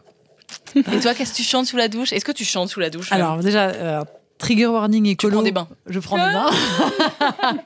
Et 0.77 1.01
toi, 1.01 1.15
qu'est-ce 1.15 1.33
que 1.33 1.37
tu 1.37 1.43
chantes 1.43 1.67
sous 1.67 1.77
la 1.77 1.89
douche? 1.89 2.13
Est-ce 2.13 2.25
que 2.25 2.33
tu 2.33 2.45
chantes 2.45 2.69
sous 2.71 2.81
la 2.81 2.91
douche 2.91 3.13
Alors 3.13 3.39
déjà, 3.39 3.69
euh, 3.69 4.05
trigger 4.39 4.67
warning 4.67 5.07
écolo. 5.07 5.35
prends 5.35 5.43
des 5.43 5.53
bains. 5.53 5.69
Je 5.87 5.99
prends 6.01 6.17
des 6.17 6.33
bains. 6.33 6.51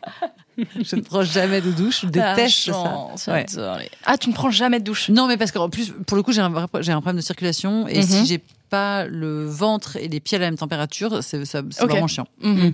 je 0.58 0.96
ne 0.96 1.00
prends 1.02 1.22
jamais 1.22 1.60
de 1.60 1.70
douche. 1.70 2.00
Je 2.02 2.06
déteste 2.08 2.56
ça. 2.66 2.72
chance, 2.72 3.26
Ouais. 3.26 3.46
j'adore 3.48 3.78
les- 3.78 3.90
Ah, 4.04 4.16
tu 4.18 4.28
ne 4.30 4.34
prends 4.34 4.50
jamais 4.50 4.78
de 4.80 4.84
douche? 4.84 5.08
Non, 5.10 5.26
mais 5.26 5.36
parce 5.36 5.52
qu'en 5.52 5.68
plus, 5.68 5.92
pour 6.06 6.16
le 6.16 6.22
coup, 6.22 6.32
j'ai 6.32 6.40
un, 6.40 6.50
problème 6.50 7.16
de 7.16 7.20
circulation 7.20 7.86
et 7.88 7.98
Mhm. 7.98 8.02
si 8.02 8.26
j'ai 8.26 8.40
pas 8.70 9.04
le 9.06 9.46
ventre 9.46 9.96
et 9.96 10.08
les 10.08 10.20
pieds 10.20 10.36
à 10.36 10.40
la 10.40 10.46
même 10.46 10.58
température, 10.58 11.22
c'est 11.22 11.44
ça- 11.44 11.62
vraiment 11.80 12.06
chiant. 12.08 12.26
Mhm. 12.40 12.72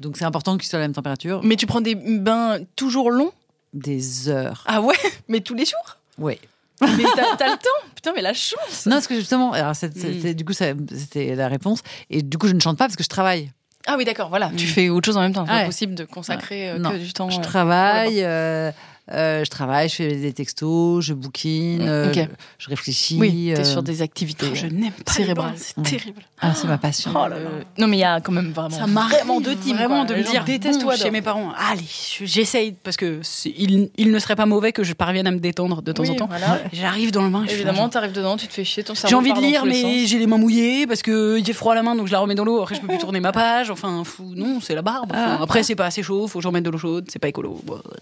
Donc 0.00 0.16
c'est 0.18 0.24
important 0.24 0.56
qu'ils 0.58 0.68
soient 0.68 0.78
à 0.78 0.82
la 0.82 0.88
même 0.88 0.94
température. 0.94 1.40
Mais 1.42 1.56
tu 1.56 1.66
prends 1.66 1.80
des 1.80 1.94
bains 1.94 2.58
toujours 2.76 3.10
longs? 3.10 3.32
Des 3.72 4.28
heures. 4.28 4.62
Ah 4.66 4.80
ouais? 4.82 4.94
Mais 5.28 5.40
tous 5.40 5.54
les 5.54 5.64
jours? 5.64 5.96
Oui. 6.18 6.38
Mais 6.80 7.04
t'as 7.16 7.36
t'as 7.36 7.46
le 7.50 7.56
temps 7.56 7.88
Putain, 7.94 8.12
mais 8.14 8.22
la 8.22 8.34
chance 8.34 8.86
Non, 8.86 8.92
parce 8.96 9.06
que 9.06 9.14
justement, 9.14 9.52
alors 9.52 9.74
c'est- 9.74 9.96
c'est- 9.96 10.08
Mm. 10.08 10.20
c'est- 10.22 10.34
du 10.34 10.44
coup, 10.44 10.52
ça- 10.52 10.72
c'était 10.96 11.34
la 11.34 11.48
réponse. 11.48 11.80
Et 12.10 12.22
du 12.22 12.36
coup, 12.38 12.48
je 12.48 12.52
ne 12.52 12.60
chante 12.60 12.76
pas 12.78 12.84
parce 12.84 12.96
que 12.96 13.02
je 13.04 13.08
travaille. 13.08 13.50
Ah 13.86 13.94
oui, 13.96 14.04
d'accord, 14.04 14.28
voilà. 14.28 14.50
Tu 14.56 14.64
Mm. 14.66 14.68
fais 14.68 14.88
autre 14.88 15.06
chose 15.06 15.16
en 15.16 15.20
même 15.20 15.32
temps. 15.32 15.46
C'est 15.46 15.52
Ouais. 15.52 15.60
pas 15.60 15.66
possible 15.66 15.94
de 15.94 16.04
consacrer 16.04 16.70
euh, 16.70 16.78
Non, 16.78 16.90
que 16.90 16.96
du 16.96 17.12
temps. 17.12 17.30
Je 17.30 17.38
euh, 17.38 17.42
travaille, 17.42 18.22
euh, 18.22 18.70
euh, 19.12 19.44
je 19.44 19.50
travaille, 19.50 19.88
je 19.88 19.94
fais 19.94 20.16
des 20.16 20.32
textos, 20.32 21.04
je 21.04 21.14
bouquine, 21.14 21.84
Mm, 21.84 21.88
euh, 21.88 22.12
je, 22.58 22.68
réfléchis. 22.68 23.18
Oui, 23.20 23.52
t'es 23.54 23.60
euh, 23.60 23.64
sur 23.64 23.82
des 23.82 24.02
activités 24.02 24.54
Je 24.54 24.66
n'aime 24.66 24.92
pas 24.92 25.12
C'est 25.56 25.80
terrible. 25.82 26.22
Ah, 26.40 26.54
c'est 26.54 26.66
ma 26.66 26.76
passion. 26.78 27.10
Oh 27.14 27.28
là 27.28 27.38
là. 27.38 27.48
Non, 27.78 27.86
mais 27.86 27.96
il 27.98 28.00
y 28.00 28.04
a 28.04 28.20
quand 28.20 28.32
même 28.32 28.50
vraiment. 28.52 28.76
Ça 28.76 28.86
m'arrive 28.86 29.16
vraiment 29.18 29.40
deux 29.40 29.54
teams. 29.56 29.76
vraiment 29.76 30.04
quoi. 30.06 30.14
de 30.16 30.20
me 30.20 30.28
dire 30.28 30.44
détestent 30.44 30.82
bon, 30.82 30.96
chez 30.96 31.10
mes 31.10 31.22
parents 31.22 31.52
allez 31.70 31.82
je- 31.82 32.24
j'essaye 32.24 32.72
parce 32.72 32.96
que 32.96 33.20
il, 33.44 33.90
il 33.96 34.10
ne 34.10 34.18
serait 34.18 34.36
pas 34.36 34.46
mauvais 34.46 34.72
que 34.72 34.82
je 34.84 34.92
parvienne 34.92 35.26
à 35.26 35.30
me 35.30 35.38
détendre 35.38 35.82
de 35.82 35.92
temps 35.92 36.08
en 36.08 36.14
temps 36.14 36.28
j'arrive 36.72 37.10
dans 37.12 37.22
le 37.22 37.30
bain 37.30 37.44
Évidemment, 37.48 37.88
t'arrives 37.88 38.12
dedans, 38.12 38.36
tu 38.36 38.46
te 38.48 38.52
fais 38.52 38.64
chier, 38.64 38.82
ton 38.84 38.94
cerveau. 38.94 39.08
j'ai 39.10 39.14
envie 39.16 39.32
de 39.32 39.44
lire 39.46 39.64
mais 39.64 40.06
j'ai 40.06 40.18
les 40.18 40.26
mains 40.26 40.38
mouillées 40.38 40.86
parce 40.86 41.02
que 41.02 41.38
il 41.38 41.44
fait 41.44 41.52
froid 41.52 41.72
à 41.72 41.76
la 41.76 41.82
main 41.82 41.94
donc 41.94 42.06
je 42.06 42.12
la 42.12 42.18
remets 42.18 42.34
dans 42.34 42.44
l'eau 42.44 42.60
après 42.62 42.74
je 42.74 42.80
peux 42.80 42.86
plus 42.88 42.98
tourner 43.06 43.20
ma 43.20 43.32
page 43.32 43.70
enfin 43.70 44.02
fou, 44.04 44.32
non 44.34 44.58
c'est 44.60 44.74
la 44.74 44.82
barbe 44.82 45.12
Enfin, 45.14 45.38
après 45.42 45.62
c'est 45.62 45.74
pas 45.76 45.86
assez 45.86 46.02
chaud 46.02 46.26
faut 46.26 46.38
que 46.38 46.42
je 46.42 46.48
remette 46.48 46.64
de 46.64 46.70
l'eau 46.70 46.78
chaude 46.78 47.06
c'est 47.08 47.18
pas 47.18 47.28
écolo 47.28 47.60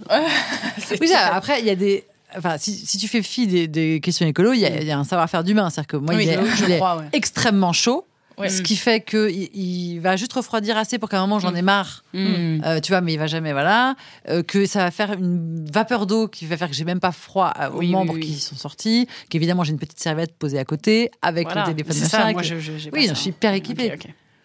Oui, 1.00 1.08
ça, 1.08 1.34
après, 1.34 1.60
il 1.60 1.66
y 1.66 1.70
a 1.70 1.74
des. 1.76 2.04
Enfin, 2.36 2.56
si, 2.58 2.72
si 2.74 2.98
tu 2.98 3.06
fais 3.06 3.22
fi 3.22 3.46
des, 3.46 3.68
des 3.68 4.00
questions 4.00 4.26
écolo, 4.26 4.52
il 4.52 4.60
y, 4.60 4.66
a- 4.66 4.80
il 4.80 4.86
y 4.86 4.90
a 4.90 4.98
un 4.98 5.04
savoir-faire 5.04 5.44
d'humain. 5.44 5.70
C'est-à-dire 5.70 5.86
que 5.88 5.96
moi, 5.98 6.14
Oui, 6.14 6.24
il 6.24 6.30
est, 6.30 6.38
je 6.56 6.64
il 6.64 6.70
est 6.72 6.76
crois, 6.78 6.96
ouais. 6.96 7.04
extrêmement 7.12 7.72
chaud, 7.72 8.06
Ouais. 8.36 8.48
ce 8.48 8.62
qui 8.62 8.74
fait 8.74 8.98
que 9.00 9.30
il, 9.30 9.48
il 9.54 10.00
va 10.00 10.16
juste 10.16 10.32
refroidir 10.32 10.76
assez 10.76 10.98
pour 10.98 11.08
qu'à 11.08 11.18
un 11.18 11.20
moment 11.20 11.38
j'en 11.38 11.54
ai 11.54 11.62
marre. 11.62 12.02
Mm. 12.12 12.62
Euh, 12.64 12.80
tu 12.80 12.90
vois, 12.90 13.00
mais 13.00 13.12
il 13.12 13.18
va 13.20 13.28
jamais, 13.28 13.52
voilà. 13.52 13.94
Euh, 14.28 14.42
que 14.42 14.66
ça 14.66 14.80
va 14.80 14.90
faire 14.90 15.12
une 15.12 15.64
vapeur 15.70 16.06
d'eau 16.06 16.26
qui 16.26 16.44
va 16.46 16.56
faire 16.56 16.68
que 16.68 16.74
j'ai 16.74 16.84
même 16.84 16.98
pas 16.98 17.12
froid 17.12 17.52
aux 17.72 17.78
Oui, 17.78 17.90
membres 17.92 18.14
oui. 18.14 18.20
qui 18.20 18.34
sont 18.40 18.56
sortis. 18.56 19.06
Qu'évidemment, 19.30 19.62
j'ai 19.62 19.70
une 19.70 19.78
petite 19.78 20.00
serviette 20.00 20.34
posée 20.36 20.58
à 20.58 20.64
côté 20.64 21.12
avec 21.22 21.46
Voilà, 21.46 21.66
le 21.68 21.74
téléphone 21.76 21.96
c'est 21.96 22.08
ça 22.08 22.32
moi 22.32 22.42
je, 22.42 22.58
je- 22.58 22.76
j'ai 22.78 22.90
pas 22.90 22.96
Oui, 22.98 23.06
ça. 23.06 23.14
je 23.14 23.18
suis 23.20 23.30
hyper 23.30 23.54
équipée. 23.54 23.92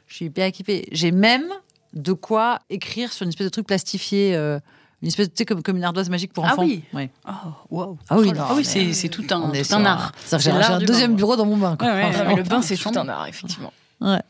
Je 0.06 0.14
suis 0.16 0.26
hyper 0.26 0.45
équipée. 0.45 0.88
J'ai 0.91 1.10
même 1.12 1.45
de 1.95 2.14
quoi 2.14 2.60
écrire 2.70 3.12
sur 3.12 3.24
une 3.24 3.30
espèce 3.30 3.45
de 3.47 3.52
truc 3.52 3.66
plastifié, 3.66 4.36
euh, 4.36 4.60
une 5.02 5.08
espèce, 5.08 5.28
tu 5.30 5.34
sais, 5.38 5.45
comme, 5.45 5.62
comme 5.64 5.78
une 5.78 5.84
ardoise 5.84 6.10
magique 6.10 6.34
pour 6.34 6.45
Ah 6.45 6.54
enfants. 6.54 6.64
oui. 6.64 6.84
Ouais. 6.93 7.10
oh 7.28 7.32
wow 7.70 7.97
Ah 8.10 8.18
oui, 8.18 8.32
Oh 8.36 8.39
ah 8.39 8.54
oui 8.56 8.66
c'est 8.66 8.91
c'est 8.93 9.10
tout 9.10 9.24
un 9.32 9.50
tout 9.50 9.74
un 9.76 9.86
art 9.86 10.12
C'est-à-dire 10.26 10.52
que 10.54 10.62
C'est 10.62 10.68
J'ai 10.68 10.74
un 10.74 10.80
deuxième 10.80 11.12
bain, 11.12 11.18
bureau 11.18 11.36
dans 11.36 11.45
mon 11.45 11.58
bain. 11.58 11.76
quoi. 11.78 11.88
Ouais, 11.88 11.93
ouais, 11.93 12.02
Franchement. 12.04 12.24
Ah, 12.26 12.30
mais 12.30 12.36
le 12.36 12.43
bain, 12.43 12.62
c'est 12.62 12.76
tout 12.78 12.91
un 12.95 13.08
art, 13.10 13.28
effectivement. 13.28 13.72
Ouais. 14.02 14.22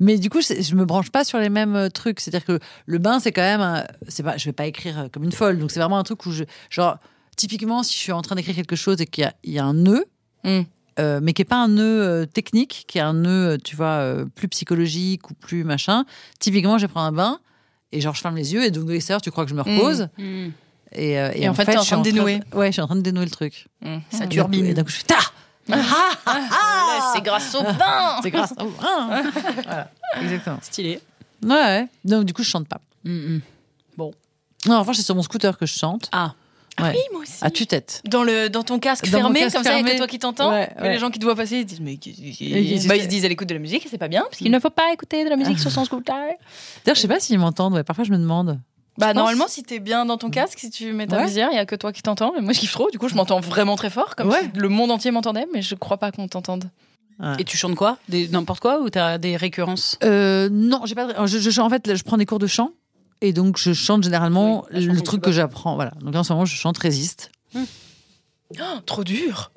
Mais 0.00 0.18
du 0.18 0.28
coup, 0.30 0.40
je 0.40 0.74
me 0.74 0.84
branche 0.84 1.10
pas 1.10 1.22
sur 1.24 1.38
les 1.38 1.48
mêmes 1.48 1.76
euh, 1.76 1.88
trucs. 1.88 2.18
C'est-à-dire 2.20 2.44
que 2.44 2.58
le 2.86 2.98
bain, 2.98 3.20
c'est 3.20 3.30
quand 3.32 3.42
même, 3.42 3.60
un- 3.60 3.84
c'est 4.08 4.22
pas, 4.24 4.36
je 4.36 4.44
vais 4.46 4.52
pas 4.52 4.66
écrire 4.66 4.98
euh, 4.98 5.08
comme 5.08 5.22
une 5.24 5.32
folle. 5.32 5.58
Donc 5.58 5.70
c'est 5.70 5.78
vraiment 5.80 5.98
un 5.98 6.02
truc 6.04 6.26
où 6.26 6.32
je, 6.32 6.44
genre, 6.70 6.98
typiquement, 7.36 7.82
si 7.84 7.92
je 7.94 7.98
suis 7.98 8.12
en 8.12 8.22
train 8.22 8.34
d'écrire 8.34 8.54
quelque 8.56 8.76
chose 8.76 9.00
et 9.00 9.06
qu'il 9.06 9.22
y 9.22 9.26
a, 9.26 9.34
il 9.44 9.52
y 9.52 9.58
a 9.58 9.64
un 9.64 9.74
nœud, 9.74 10.04
Mm. 10.44 10.60
euh, 11.00 11.20
mais 11.22 11.32
qui 11.32 11.42
est 11.42 11.46
pas 11.46 11.56
un 11.62 11.68
nœud 11.68 12.02
euh, 12.02 12.26
technique, 12.26 12.84
qui 12.86 12.98
est 12.98 13.02
un 13.02 13.14
nœud, 13.14 13.56
tu 13.64 13.76
vois, 13.76 13.86
euh, 14.02 14.26
plus 14.34 14.46
psychologique 14.48 15.30
ou 15.30 15.34
plus 15.34 15.64
machin. 15.64 16.04
Typiquement, 16.38 16.76
je 16.76 16.86
prends 16.86 17.02
un 17.04 17.12
bain 17.12 17.38
et 17.94 18.00
genre 18.00 18.14
je 18.14 18.20
ferme 18.20 18.36
les 18.36 18.52
yeux 18.52 18.64
et 18.64 18.70
donc 18.70 18.86
de 18.86 18.92
l'extérieur, 18.92 19.22
tu 19.22 19.30
crois 19.30 19.44
que 19.44 19.50
je 19.50 19.54
me 19.54 19.62
repose. 19.62 20.08
Mm. 20.18 20.48
Et, 20.96 21.18
euh, 21.18 21.30
Et 21.34 21.48
en 21.48 21.54
fait, 21.54 21.68
en 21.68 21.72
je 21.72 21.78
suis 21.78 21.86
train 21.88 21.98
de 21.98 22.02
dénouer. 22.02 22.40
Ouais, 22.52 22.66
je 22.68 22.72
suis 22.72 22.82
en 22.82 22.86
train 22.86 22.96
de 22.96 23.00
dénouer 23.00 23.24
le 23.24 23.30
truc. 23.30 23.66
Mm. 23.80 23.98
Ça 24.10 24.26
turbine. 24.26 24.66
Et 24.66 24.74
donc 24.74 24.88
je 24.88 24.96
fais 24.96 25.04
ta. 25.04 25.18
Là, 25.68 27.12
c'est 27.14 27.22
grâce 27.22 27.54
au 27.54 27.62
bain 27.62 28.18
C'est 28.22 28.30
grâce. 28.30 28.52
au 28.52 28.68
bain. 28.68 29.22
voilà, 29.64 29.90
exactement. 30.20 30.58
stylé 30.60 31.00
Ouais, 31.42 31.50
ouais. 31.50 31.88
Donc 32.04 32.24
du 32.24 32.34
coup, 32.34 32.42
je 32.42 32.50
chante 32.50 32.68
pas. 32.68 32.80
Mm, 33.04 33.36
mm. 33.36 33.40
Non, 34.66 34.76
en 34.76 34.80
revanche, 34.80 34.96
c'est 34.96 35.02
sur 35.02 35.14
mon 35.14 35.22
scooter 35.22 35.56
que 35.58 35.66
je 35.66 35.74
chante. 35.74 36.08
ah 36.12 36.34
Ouais. 36.80 36.90
Oui, 36.92 36.98
moi 37.12 37.22
aussi. 37.22 37.34
À 37.42 37.50
tue-tête. 37.50 38.02
Dans, 38.04 38.24
le, 38.24 38.48
dans 38.48 38.62
ton 38.64 38.78
casque 38.78 39.04
Dans 39.10 39.18
fermé, 39.18 39.40
casque 39.40 39.54
comme 39.56 39.64
ça, 39.64 39.70
il 39.72 39.74
n'y 39.74 39.80
a 39.80 39.82
que 39.82 39.86
fermé. 39.90 39.98
toi 39.98 40.06
qui 40.08 40.18
t'entends. 40.18 40.50
Ouais, 40.50 40.68
Mais 40.76 40.82
ouais. 40.82 40.92
les 40.94 40.98
gens 40.98 41.10
qui 41.10 41.18
te 41.20 41.24
voient 41.24 41.36
passer, 41.36 41.56
ils 41.58 41.62
se 41.62 41.66
disent 41.66 41.80
Mais. 41.80 41.94
Bah, 41.96 42.00
ils- 42.04 42.72
ils 42.72 42.82
se 43.02 43.06
disent 43.08 43.24
à 43.24 43.28
l'écoute 43.28 43.48
de 43.48 43.54
la 43.54 43.60
musique, 43.60 43.86
et 43.86 43.88
c'est 43.88 43.98
pas 43.98 44.08
bien, 44.08 44.22
parce 44.22 44.38
qu'il 44.38 44.50
ne 44.50 44.58
faut 44.58 44.70
pas 44.70 44.92
écouter 44.92 45.24
de 45.24 45.30
la 45.30 45.36
musique 45.36 45.58
sur 45.60 45.70
son 45.70 45.84
scooter. 45.84 46.14
D'ailleurs, 46.84 46.96
je 46.96 47.00
sais 47.00 47.08
pas 47.08 47.20
s'ils 47.20 47.38
m'entendent. 47.38 47.74
Ouais, 47.74 47.84
parfois, 47.84 48.04
je 48.04 48.10
me 48.10 48.18
demande. 48.18 48.58
Bah, 48.98 49.12
normalement, 49.14 49.46
si 49.48 49.62
t'es 49.64 49.80
bien 49.80 50.04
dans 50.06 50.16
ton 50.18 50.30
casque, 50.30 50.58
si 50.60 50.70
tu 50.70 50.92
mets 50.92 51.06
ta 51.08 51.16
Ouais. 51.18 51.26
visière, 51.26 51.48
il 51.52 51.56
y 51.56 51.58
a 51.58 51.66
que 51.66 51.74
toi 51.76 51.92
qui 51.92 52.02
t'entends. 52.02 52.34
Et 52.36 52.40
moi, 52.40 52.52
je 52.52 52.60
kiffe 52.60 52.72
trop. 52.72 52.90
Du 52.90 52.98
coup, 52.98 53.08
je 53.08 53.14
m'entends 53.16 53.40
vraiment 53.40 53.74
très 53.76 53.90
fort, 53.90 54.14
comme 54.16 54.28
Ouais. 54.28 54.40
si 54.42 54.50
le 54.58 54.68
monde 54.68 54.90
entier 54.92 55.10
m'entendait, 55.10 55.46
mais 55.52 55.62
je 55.62 55.74
crois 55.74 55.96
pas 55.98 56.10
qu'on 56.12 56.28
t'entende. 56.28 56.64
et 57.38 57.44
tu 57.44 57.56
chantes 57.56 57.76
quoi? 57.76 57.98
N'importe 58.08 58.58
quoi 58.60 58.80
ou 58.80 58.90
t'as 58.90 59.18
des 59.18 59.36
récurrences? 59.36 59.98
Euh, 60.02 60.48
non, 60.50 60.80
j'ai 60.84 60.96
pas. 60.96 61.06
de- 61.06 61.26
Je, 61.26 61.38
je- 61.38 61.60
en 61.60 61.70
fait, 61.70 61.86
là, 61.86 61.94
je 61.94 62.02
prends 62.02 62.16
des 62.16 62.26
cours 62.26 62.40
de 62.40 62.48
chant 62.48 62.70
et 63.26 63.32
donc 63.32 63.58
je 63.58 63.72
chante 63.72 64.04
généralement 64.04 64.64
Oui, 64.72 64.84
le 64.86 65.00
truc 65.00 65.22
que 65.22 65.32
j'apprends. 65.32 65.74
Voilà. 65.74 65.92
Donc 66.00 66.14
là, 66.14 66.20
en 66.20 66.24
ce 66.24 66.32
moment, 66.32 66.44
je 66.44 66.54
chante 66.54 66.78
résiste. 66.78 67.30
Oh, 67.56 67.62
trop 68.86 69.04
dur 69.04 69.50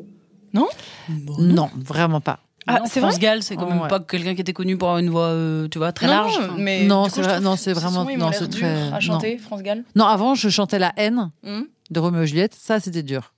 Non, 1.39 1.69
vraiment 1.75 2.21
pas. 2.21 2.39
Ah, 2.69 2.79
Non, 2.79 2.85
c'est 2.85 2.99
France 2.99 3.13
vrai 3.13 3.21
Gall, 3.21 3.43
c'est 3.43 3.55
quand 3.55 3.65
Oh, 3.65 3.69
même 3.69 3.81
ouais. 3.83 3.87
pas 3.87 3.99
quelqu'un 4.01 4.35
qui 4.35 4.41
était 4.41 4.51
connu 4.51 4.77
pour 4.77 4.89
avoir 4.89 4.99
une 4.99 5.09
voix, 5.09 5.27
euh, 5.27 5.69
tu 5.69 5.77
vois, 5.77 5.93
très 5.93 6.07
Non, 6.07 6.13
large. 6.13 6.37
non, 6.37 6.43
Enfin, 6.45 6.55
mais 6.57 6.85
Non, 6.85 7.07
c'est 7.07 7.21
vrai- 7.21 7.39
non, 7.39 7.55
c'est 7.55 7.71
vraiment- 7.71 8.05
son, 8.05 8.17
non, 8.17 8.31
c'est 8.33 8.47
dur 8.49 8.59
très- 8.59 8.91
à 8.91 8.99
non. 9.07 9.37
France 9.39 9.61
Gall. 9.63 9.85
Non, 9.95 10.05
avant, 10.05 10.35
je 10.35 10.49
chantais 10.49 10.77
la 10.79 10.91
haine 10.97 11.31
Hmm 11.43 11.61
de 11.89 11.99
Roméo 12.01 12.23
et 12.23 12.27
Juliette. 12.27 12.53
Ça, 12.59 12.81
c'était 12.81 13.03
dur. 13.03 13.33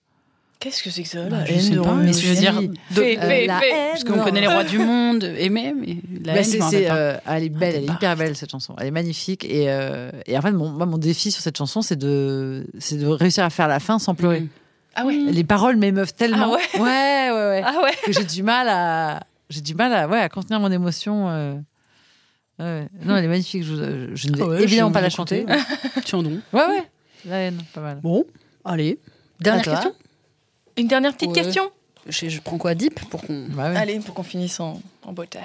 Qu'est-ce 0.60 0.84
que 0.84 0.90
c'est 0.90 1.04
que 1.04 1.08
ça, 1.10 1.24
Bah, 1.24 1.38
la 1.40 1.46
je 1.46 1.54
haine 1.54 1.60
sais 1.62 1.70
de 1.74 1.80
Roméo 1.80 2.04
mais 2.04 2.12
je 2.14 2.28
veux 2.28 2.36
dire, 2.36 2.54
Fais, 2.92 3.18
Euh, 3.18 3.22
fais, 3.22 3.46
la 3.48 3.60
fais. 3.60 3.70
haine, 3.72 3.88
parce 3.92 4.04
qu'on 4.04 4.18
non. 4.18 4.24
connaît 4.26 4.42
les 4.42 4.48
rois 4.48 4.66
du 4.66 4.78
monde, 4.78 5.24
aimer, 5.24 5.74
mais 5.74 5.98
la 6.26 6.34
Bah, 6.34 6.42
haine, 6.42 6.62
rappelle 6.62 6.88
pas. 6.88 6.96
euh, 6.98 7.18
elle 7.28 7.44
est 7.46 7.50
belle, 7.50 7.76
elle 7.76 7.84
est 7.84 7.88
pas. 7.88 7.94
hyper 7.94 8.16
belle 8.18 8.36
cette 8.36 8.52
chanson. 8.52 8.76
Elle 8.78 8.88
est 8.88 8.92
magnifique 8.92 9.46
et, 9.46 9.70
euh, 9.70 10.12
et 10.26 10.38
en 10.38 10.42
fait 10.42 10.52
mon, 10.52 10.68
moi, 10.70 10.86
mon 10.86 10.98
défi 10.98 11.32
sur 11.32 11.42
cette 11.42 11.56
chanson 11.58 11.82
c'est 11.82 11.96
de 11.96 12.68
c'est 12.78 12.98
de 12.98 13.08
réussir 13.08 13.46
à 13.46 13.50
faire 13.50 13.70
la 13.70 13.80
fin 13.80 14.00
sans 14.00 14.16
pleurer. 14.16 14.42
Mm. 14.42 14.48
Ah 14.96 15.06
ouais 15.06 15.16
Les 15.16 15.46
paroles 15.46 15.78
m'émeuvent 15.78 16.14
tellement. 16.14 16.54
Ah 16.54 16.80
ouais 16.80 16.82
ouais, 16.82 17.32
ouais, 17.32 17.50
ouais. 17.50 17.62
Ah 17.66 17.82
ouais 17.82 17.92
que 18.06 18.12
j'ai 18.12 18.26
du 18.26 18.44
mal 18.44 18.68
à 18.68 19.22
j'ai 19.50 19.62
du 19.62 19.76
mal 19.76 19.94
à 19.94 20.10
ouais 20.10 20.20
à 20.20 20.28
contenir 20.28 20.60
mon 20.60 20.72
émotion. 20.72 21.30
euh. 21.30 21.54
Ouais. 22.60 22.90
Non, 23.06 23.16
elle 23.16 23.24
est 23.24 23.30
magnifique. 23.30 23.64
Je, 23.64 24.10
je- 24.14 24.28
ne 24.28 24.36
vais 24.36 24.44
Ah 24.44 24.48
ouais, 24.48 24.64
évidemment 24.64 24.92
pas 24.92 25.00
la 25.00 25.10
chanter. 25.10 25.46
d'écouter. 25.46 26.06
Chantons. 26.06 26.42
Ouais, 26.52 26.66
ouais. 26.68 26.84
La 27.26 27.38
haine, 27.38 27.60
pas 27.74 27.80
mal. 27.80 28.00
Bon, 28.04 28.26
allez. 28.66 29.00
Dernière 29.40 29.64
question? 29.64 29.94
Une 30.80 30.88
dernière 30.88 31.14
petite 31.14 31.30
Ouais. 31.30 31.36
question 31.36 31.72
Je, 32.08 32.30
je 32.30 32.40
prends 32.42 32.58
quoi 32.58 32.74
Deep 32.76 33.00
pour 33.10 33.22
qu'on. 33.22 33.48
Bah 33.50 33.70
ouais. 33.70 33.76
Allez, 33.78 34.00
pour 34.00 34.16
qu'on 34.16 34.24
finisse 34.24 34.60
en, 34.60 34.82
en 35.04 35.14
beauté. 35.14 35.40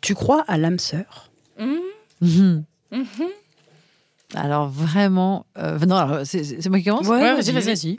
Tu 0.00 0.14
crois 0.14 0.44
à 0.48 0.56
l'âme 0.56 0.78
sœur 0.78 1.30
Mhm. 2.20 2.64
Alors 4.34 4.68
vraiment, 4.68 5.46
euh, 5.58 5.78
non, 5.80 5.96
alors, 5.96 6.20
c'est 6.26 6.44
c'est 6.44 6.68
moi 6.68 6.78
qui 6.78 6.84
commence. 6.84 7.06
Ouais, 7.08 7.34
vas-y, 7.34 7.52
vas-y. 7.52 7.64
vas-y. 7.74 7.98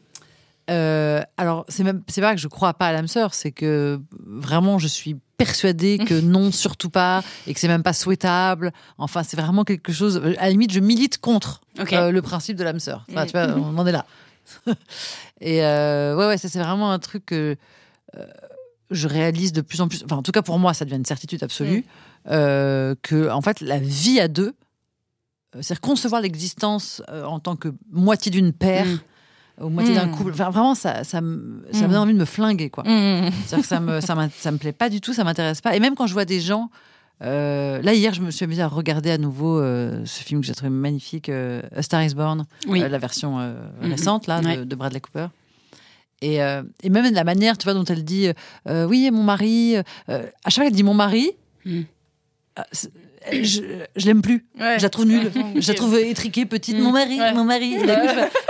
Euh, 0.69 1.22
alors 1.38 1.65
c'est 1.67 1.84
même, 1.84 2.01
c'est 2.07 2.22
pas 2.22 2.34
que 2.34 2.39
je 2.39 2.47
crois 2.47 2.74
pas 2.74 2.88
à 2.88 2.93
l'âme 2.93 3.07
sœur, 3.07 3.34
c'est 3.34 3.51
que 3.51 3.99
vraiment 4.26 4.78
je 4.80 4.88
suis 4.88 5.17
persuadée 5.38 5.97
que 5.97 6.13
non, 6.22 6.51
surtout 6.51 6.89
pas, 6.89 7.24
et 7.47 7.53
que 7.53 7.59
c'est 7.59 7.67
même 7.67 7.84
pas 7.84 7.93
souhaitable. 7.93 8.72
Enfin, 8.97 9.24
c'est 9.24 9.36
vraiment 9.38 9.63
quelque 9.65 9.91
chose. 9.91 10.22
À 10.38 10.43
la 10.45 10.49
limite, 10.49 10.72
je 10.72 10.80
milite 10.80 11.17
contre 11.17 11.61
euh, 11.91 12.11
le 12.11 12.22
principe 12.22 12.55
de 12.57 12.63
l'âme 12.63 12.80
sœur. 12.80 13.05
Enfin, 13.11 13.26
tu 13.26 13.32
vois, 13.34 13.47
on 13.57 13.78
en 13.78 13.86
est 13.86 13.91
là. 13.91 14.05
et 15.41 15.64
euh, 15.64 16.16
ouais, 16.16 16.28
ouais, 16.28 16.38
ça 16.38 16.49
c'est 16.49 16.60
vraiment 16.60 16.91
un 16.91 16.99
truc 16.99 17.26
que 17.26 17.56
euh, 18.18 18.26
je 18.91 19.08
réalise 19.08 19.54
de 19.54 19.62
plus 19.62 19.82
en 19.82 19.88
plus. 19.88 20.04
Enfin, 20.06 20.18
en 20.18 20.24
tout 20.24 20.32
cas 20.32 20.41
pour 20.41 20.60
moi, 20.60 20.74
ça 20.74 20.86
devient 20.86 20.97
une 20.97 21.06
certitude 21.06 21.43
absolue 21.43 21.86
euh, 22.30 22.95
que 23.02 23.30
en 23.30 23.41
fait 23.41 23.62
la 23.62 23.80
vie 23.80 24.20
à 24.20 24.28
deux, 24.28 24.54
c'est-à-dire 25.54 25.82
concevoir 25.82 26.22
l'existence 26.22 27.02
en 27.10 27.39
tant 27.39 27.56
que 27.56 27.70
moitié 27.91 28.32
d'une 28.32 28.54
paire. 28.54 28.86
Mm. 28.86 28.99
Ou 29.62 29.70
moitié 29.70 29.93
d'un 29.93 30.08
Mm. 30.08 30.16
couple. 30.16 30.32
Enfin, 30.32 30.49
vraiment, 30.49 30.74
ça, 30.74 31.04
ça, 31.04 31.22
me, 31.22 31.64
ça 31.72 31.82
me 31.82 31.88
Mm. 31.88 31.91
donne 31.91 31.97
envie 31.97 32.14
de 32.14 32.18
me 32.18 32.26
flinguer, 32.26 32.70
quoi. 32.72 32.84
Mmh. 32.84 33.30
C'est-à-dire 33.45 33.60
que 33.60 33.68
ça 33.68 33.80
me, 33.80 34.02
ça, 34.02 34.16
m'in- 34.16 34.30
ça 34.36 34.49
me 34.52 34.58
plaît 34.58 34.72
pas 34.72 34.89
du 34.89 35.02
tout, 35.02 35.14
ça 35.14 35.24
m'intéresse 35.24 35.62
pas. 35.62 35.76
Et 35.76 35.80
même 35.80 35.93
quand 35.93 36.08
je 36.08 36.14
vois 36.14 36.26
des 36.26 36.39
gens. 36.39 36.72
Euh, 37.24 37.82
là, 37.82 37.93
hier, 37.93 38.13
je 38.13 38.22
me 38.22 38.32
suis 38.32 38.43
amusée 38.45 38.61
à 38.61 38.67
regarder 38.67 39.11
à 39.11 39.17
nouveau 39.17 39.59
euh, 39.59 40.03
ce 40.05 40.24
film 40.24 40.41
que 40.41 40.47
j'ai 40.47 40.53
trouvé 40.53 40.69
magnifique, 40.72 41.30
euh, 41.30 41.61
A 41.76 41.82
Star 41.82 42.03
is 42.03 42.15
Born, 42.15 42.45
Oui. 42.67 42.80
la 42.80 42.97
version 42.97 43.38
Mhm. 43.38 43.89
récente 43.91 44.28
là, 44.28 44.41
de, 44.41 44.76
Bradley 44.76 44.99
Cooper. 45.01 45.28
Et, 46.24 46.36
et 46.36 46.89
même 46.89 47.13
la 47.13 47.24
manière 47.24 47.57
tu 47.57 47.63
vois, 47.63 47.74
dont 47.74 47.84
elle 47.86 48.03
dit 48.03 48.28
Oui, 48.67 49.09
mon 49.11 49.24
mari. 49.24 49.76
à 49.78 49.84
chaque 50.45 50.53
fois 50.55 50.63
qu'elle 50.65 50.74
dit 50.74 50.84
mon 50.84 50.93
mari, 50.93 51.32
Mhm. 51.65 51.86
Euh, 53.28 53.43
je, 53.43 53.61
je 53.95 54.05
l'aime 54.05 54.22
plus. 54.22 54.45
Ouais. 54.59 54.78
Je 54.78 54.84
la 54.84 54.89
trouve 54.89 55.05
nulle. 55.05 55.32
Je 55.55 55.67
la 55.67 55.74
trouve 55.74 55.97
étriquée, 55.99 56.45
petite. 56.45 56.78
Mm. 56.78 56.82
Mon 56.82 56.91
mari, 56.91 57.19
Ouais. 57.19 57.34
mon 57.34 57.43
mari. 57.43 57.76
Coup, 57.76 57.82
je 57.88 57.88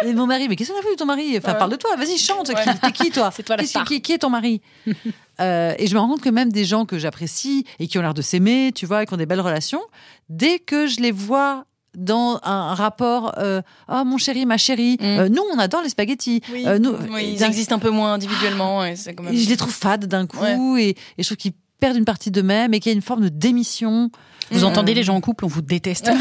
fais, 0.03 0.13
mon 0.13 0.25
mari, 0.27 0.47
mais 0.47 0.55
qu'est-ce 0.55 0.71
qu'on 0.71 0.79
a 0.79 0.81
fait 0.81 0.91
de 0.91 0.95
ton 0.95 1.05
mari? 1.05 1.37
Enfin, 1.37 1.53
parle 1.55 1.71
de 1.71 1.75
toi, 1.75 1.95
vas-y, 1.97 2.17
chante. 2.17 2.47
T'es 2.81 2.91
qui, 2.91 3.11
toi? 3.11 3.31
C'est 3.35 3.43
toi 3.43 3.57
la 3.57 3.63
star. 3.65 3.85
qui, 3.85 4.01
qui 4.01 4.13
est 4.13 4.19
ton 4.19 4.29
mari? 4.29 4.61
Euh, 5.39 5.73
Et 5.79 5.87
je 5.87 5.95
me 5.95 5.99
rends 5.99 6.07
compte 6.07 6.21
que 6.21 6.29
même 6.29 6.51
des 6.51 6.65
gens 6.65 6.85
que 6.85 6.99
j'apprécie 6.99 7.65
et 7.79 7.87
qui 7.87 7.97
ont 7.97 8.01
l'air 8.03 8.13
de 8.13 8.21
s'aimer, 8.21 8.71
tu 8.75 8.85
vois, 8.85 9.01
et 9.01 9.05
qui 9.07 9.13
ont 9.13 9.17
des 9.17 9.25
belles 9.25 9.41
relations, 9.41 9.81
dès 10.29 10.59
que 10.59 10.85
je 10.85 10.99
les 10.99 11.11
vois 11.11 11.65
dans 11.97 12.39
un 12.43 12.75
rapport, 12.75 13.33
euh, 13.39 13.61
ah 13.87 14.03
mon 14.03 14.17
chéri, 14.19 14.45
ma 14.45 14.57
chérie, 14.57 14.97
Mm. 14.99 15.03
euh, 15.05 15.29
nous 15.29 15.41
on 15.51 15.57
adore 15.57 15.81
les 15.81 15.89
spaghettis. 15.89 16.41
Oui, 16.53 16.63
Euh, 16.67 16.77
nous, 16.77 16.91
Oui, 17.11 17.33
ils 17.37 17.43
existent 17.43 17.75
un 17.75 17.79
peu 17.79 17.89
moins 17.89 18.13
individuellement. 18.13 18.85
Et 18.85 18.95
c'est 18.95 19.15
quand 19.15 19.23
même... 19.23 19.35
je 19.35 19.49
les 19.49 19.57
trouve 19.57 19.73
fades 19.73 20.05
d'un 20.05 20.27
coup 20.27 20.77
et, 20.77 20.89
et 20.89 20.95
je 21.17 21.23
trouve 21.23 21.37
qu'ils 21.37 21.53
perdent 21.81 21.97
une 21.97 22.05
partie 22.05 22.31
d'eux-mêmes 22.31 22.73
et 22.73 22.79
qu'il 22.79 22.91
y 22.91 22.93
a 22.93 22.95
une 22.95 23.01
forme 23.01 23.23
de 23.23 23.29
démission. 23.29 24.09
Vous 24.51 24.63
Euh, 24.63 24.67
entendez 24.67 24.93
les 24.93 25.03
gens 25.03 25.15
en 25.15 25.21
couple, 25.21 25.45
on 25.45 25.49
vous 25.49 25.61
déteste. 25.61 26.09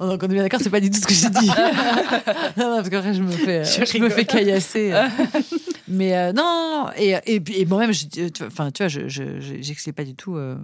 Oh, 0.00 0.04
on 0.10 0.10
est 0.18 0.28
bien 0.28 0.42
d'accord, 0.42 0.60
c'est 0.62 0.70
pas 0.70 0.80
du 0.80 0.90
tout 0.90 0.98
ce 0.98 1.06
que 1.06 1.14
j'ai 1.14 1.28
dit. 1.30 1.46
non, 2.56 2.70
non, 2.70 2.76
parce 2.76 2.88
qu'après 2.88 3.14
je 3.14 3.22
me 3.22 3.30
fais, 3.30 3.64
Je 3.64 3.84
je, 3.84 3.98
me 3.98 4.08
fais 4.08 4.24
caillasser. 4.24 4.92
Mais 5.88 6.16
euh, 6.16 6.32
non, 6.32 6.86
et, 6.96 7.14
et, 7.26 7.40
puis- 7.40 7.58
et 7.58 7.64
moi-même, 7.66 7.92
enfin, 8.46 8.70
tu 8.70 8.82
vois, 8.82 8.88
je, 8.88 9.08
je, 9.08 9.40
je- 9.40 9.60
j'exclus 9.60 9.92
pas 9.92 10.04
du 10.04 10.14
tout. 10.14 10.36
euh, 10.36 10.56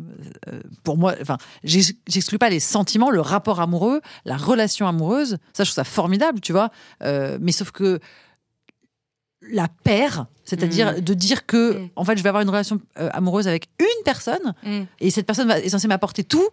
pour 0.83 0.97
moi, 0.99 1.15
enfin, 1.21 1.37
j'ex- 1.65 1.95
j'exclus 2.09 2.39
pas 2.39 2.49
les 2.51 2.61
sentiments, 2.61 3.11
le 3.11 3.21
rapport 3.21 3.61
amoureux, 3.61 4.01
la 4.25 4.37
relation 4.37 4.87
amoureuse. 4.89 5.39
Ça, 5.53 5.65
je 5.65 5.71
trouve 5.71 5.75
ça 5.77 5.85
formidable, 5.85 6.41
tu 6.41 6.53
vois. 6.53 6.71
Mais 7.03 7.53
sauf 7.53 7.71
que 7.71 8.01
la 9.41 9.69
paire, 9.85 10.27
c'est-à-dire 10.45 11.01
de 11.01 11.15
dire 11.15 11.47
que, 11.47 11.75
Mm. 11.79 11.89
en 11.97 12.05
fait, 12.05 12.17
je 12.19 12.23
vais 12.25 12.29
avoir 12.29 12.43
une 12.43 12.49
relation 12.51 12.81
euh, 12.99 13.09
amoureuse 13.13 13.47
avec 13.47 13.69
une 13.79 14.03
personne 14.05 14.53
Mm. 14.65 14.81
et 15.01 15.11
cette 15.11 15.27
personne 15.27 15.47
va, 15.49 15.61
est 15.61 15.69
censée 15.69 15.87
m'apporter 15.89 16.25
tout 16.25 16.47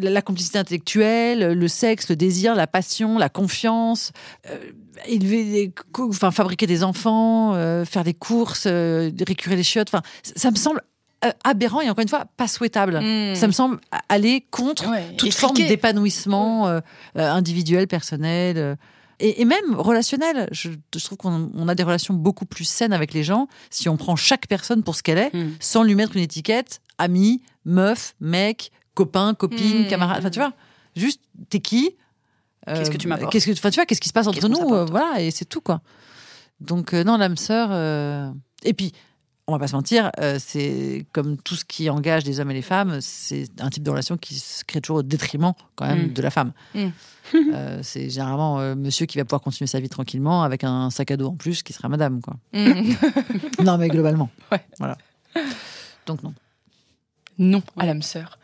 la, 0.00 0.10
la 0.10 0.22
complicité 0.22 0.58
intellectuelle, 0.58 1.52
le 1.52 1.68
sexe, 1.68 2.08
le 2.08 2.16
désir, 2.16 2.54
la 2.56 2.66
passion, 2.66 3.16
la 3.18 3.28
confiance, 3.28 4.10
euh, 4.50 4.58
élever, 5.06 5.72
enfin 5.98 6.30
fabriquer 6.32 6.66
des 6.66 6.82
enfants, 6.82 7.54
euh, 7.54 7.84
faire 7.84 8.04
des 8.04 8.14
courses, 8.14 8.64
euh, 8.66 9.10
récurer 9.26 9.56
les 9.56 9.62
chiottes. 9.62 9.88
Enfin, 9.92 10.02
ça, 10.22 10.50
me 10.50 10.56
semble 10.56 10.82
euh, 11.24 11.30
aberrant 11.44 11.80
et 11.80 11.88
encore 11.88 12.02
une 12.02 12.08
fois 12.08 12.24
pas 12.36 12.48
souhaitable. 12.48 12.98
Mm. 13.00 13.36
Ça 13.36 13.46
me 13.46 13.52
semble 13.52 13.78
aller 14.08 14.44
contre 14.50 14.90
Ouais, 14.90 15.14
toute 15.16 15.32
forme 15.32 15.54
d'épanouissement 15.56 16.66
euh, 16.66 16.80
euh, 17.16 17.30
individuel, 17.30 17.86
personnel. 17.86 18.56
euh, 18.58 18.74
et, 19.22 19.40
et 19.40 19.44
même 19.44 19.74
relationnel. 19.74 20.48
Je, 20.52 20.70
je 20.94 21.04
trouve 21.04 21.18
qu'on 21.18 21.50
on 21.54 21.68
a 21.68 21.74
des 21.74 21.82
relations 21.82 22.14
beaucoup 22.14 22.44
plus 22.46 22.64
saines 22.64 22.92
avec 22.92 23.14
les 23.14 23.22
gens 23.24 23.48
si 23.70 23.88
on 23.88 23.96
prend 23.96 24.16
chaque 24.16 24.46
personne 24.48 24.82
pour 24.82 24.94
ce 24.96 25.02
qu'elle 25.02 25.18
est, 25.18 25.32
Mm. 25.34 25.52
sans 25.60 25.82
lui 25.84 25.94
mettre 25.94 26.16
une 26.16 26.22
étiquette 26.22 26.80
ami, 26.98 27.42
meuf, 27.64 28.14
mec, 28.20 28.70
copain, 28.94 29.34
copine, 29.34 29.84
Mm. 29.84 29.88
camarade. 29.88 30.18
Enfin, 30.18 30.30
tu 30.30 30.38
vois, 30.40 30.52
juste 30.96 31.20
t'es 31.48 31.60
qui 31.60 31.96
Qu'est-ce 32.66 32.90
que 32.92 32.96
tu 32.96 33.08
m'apportes 33.08 33.32
Qu'est-ce 33.32 33.46
que, 33.46 33.52
enfin, 33.52 33.70
tu 33.70 33.76
vois, 33.76 33.86
qu'est-ce 33.86 34.00
qui 34.00 34.08
se 34.08 34.12
passe 34.12 34.28
entre 34.28 34.48
nous 34.48 34.72
euh, 34.74 34.84
Voilà, 34.84 35.20
et 35.20 35.30
c'est 35.32 35.44
tout 35.46 35.60
quoi. 35.60 35.80
Donc 36.60 36.94
euh, 36.94 37.02
non, 37.02 37.16
l'âme 37.16 37.36
sœur. 37.36 37.70
euh, 37.72 38.30
Et 38.64 38.72
puis, 38.72 38.92
on 39.48 39.52
va 39.52 39.58
pas 39.58 39.66
se 39.66 39.74
mentir, 39.74 40.10
euh, 40.20 40.38
c'est 40.38 41.04
comme 41.12 41.36
tout 41.36 41.56
ce 41.56 41.64
qui 41.64 41.90
engage 41.90 42.24
les 42.24 42.38
hommes 42.38 42.50
et 42.52 42.54
les 42.54 42.62
femmes, 42.62 42.98
c'est 43.00 43.46
un 43.60 43.70
type 43.70 43.82
de 43.82 43.90
relation 43.90 44.16
qui 44.16 44.36
se 44.36 44.64
crée 44.64 44.80
toujours 44.80 44.98
au 44.98 45.02
détriment 45.02 45.52
quand 45.74 45.86
même 45.86 46.06
Mm. 46.08 46.12
de 46.12 46.22
la 46.22 46.30
femme. 46.30 46.52
Mm. 46.74 46.86
Euh, 47.34 47.80
c'est 47.82 48.08
généralement 48.10 48.60
euh, 48.60 48.74
monsieur 48.74 49.06
qui 49.06 49.18
va 49.18 49.24
pouvoir 49.24 49.40
continuer 49.40 49.66
sa 49.66 49.80
vie 49.80 49.88
tranquillement 49.88 50.42
avec 50.42 50.64
un 50.64 50.90
sac 50.90 51.10
à 51.10 51.16
dos 51.16 51.28
en 51.28 51.36
plus 51.36 51.62
qui 51.62 51.72
sera 51.72 51.88
madame 51.88 52.20
quoi. 52.20 52.34
Mm. 52.52 52.92
non 53.64 53.78
mais 53.78 53.88
globalement. 53.88 54.30
Ouais. 54.50 54.64
Voilà. 54.78 54.96
Donc 56.06 56.22
non. 56.22 56.34
Non, 57.38 57.62
à 57.78 57.86
l'âme 57.86 58.02
sœur. 58.02 58.38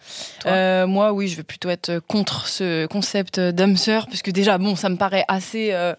Euh, 0.46 0.86
moi, 0.86 1.12
oui, 1.12 1.28
je 1.28 1.36
vais 1.36 1.42
plutôt 1.42 1.68
être 1.68 2.00
contre 2.08 2.48
ce 2.48 2.86
concept 2.86 3.38
d'âme 3.38 3.76
sœur, 3.76 4.06
parce 4.06 4.22
que 4.22 4.30
déjà, 4.30 4.56
bon, 4.56 4.76
ça 4.76 4.88
me 4.88 4.96
paraît 4.96 5.26
assez 5.28 5.72
euh, 5.72 5.94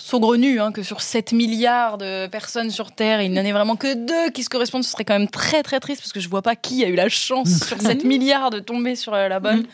saugrenu 0.00 0.60
hein, 0.60 0.72
que 0.72 0.82
sur 0.82 1.00
7 1.00 1.32
milliards 1.32 1.98
de 1.98 2.26
personnes 2.26 2.70
sur 2.70 2.92
Terre, 2.92 3.22
il 3.22 3.32
n'y 3.32 3.38
en 3.38 3.44
ait 3.44 3.52
vraiment 3.52 3.76
que 3.76 3.94
deux 3.94 4.30
qui 4.30 4.42
se 4.42 4.48
correspondent. 4.48 4.84
Ce 4.84 4.90
serait 4.90 5.04
quand 5.04 5.18
même 5.18 5.28
très, 5.28 5.62
très 5.62 5.80
triste, 5.80 6.00
parce 6.02 6.12
que 6.12 6.20
je 6.20 6.28
vois 6.28 6.42
pas 6.42 6.56
qui 6.56 6.84
a 6.84 6.88
eu 6.88 6.94
la 6.94 7.08
chance 7.08 7.64
sur 7.66 7.80
7 7.80 8.04
milliards 8.04 8.50
de 8.50 8.60
tomber 8.60 8.96
sur 8.96 9.14
euh, 9.14 9.28
la 9.28 9.40
bonne. 9.40 9.66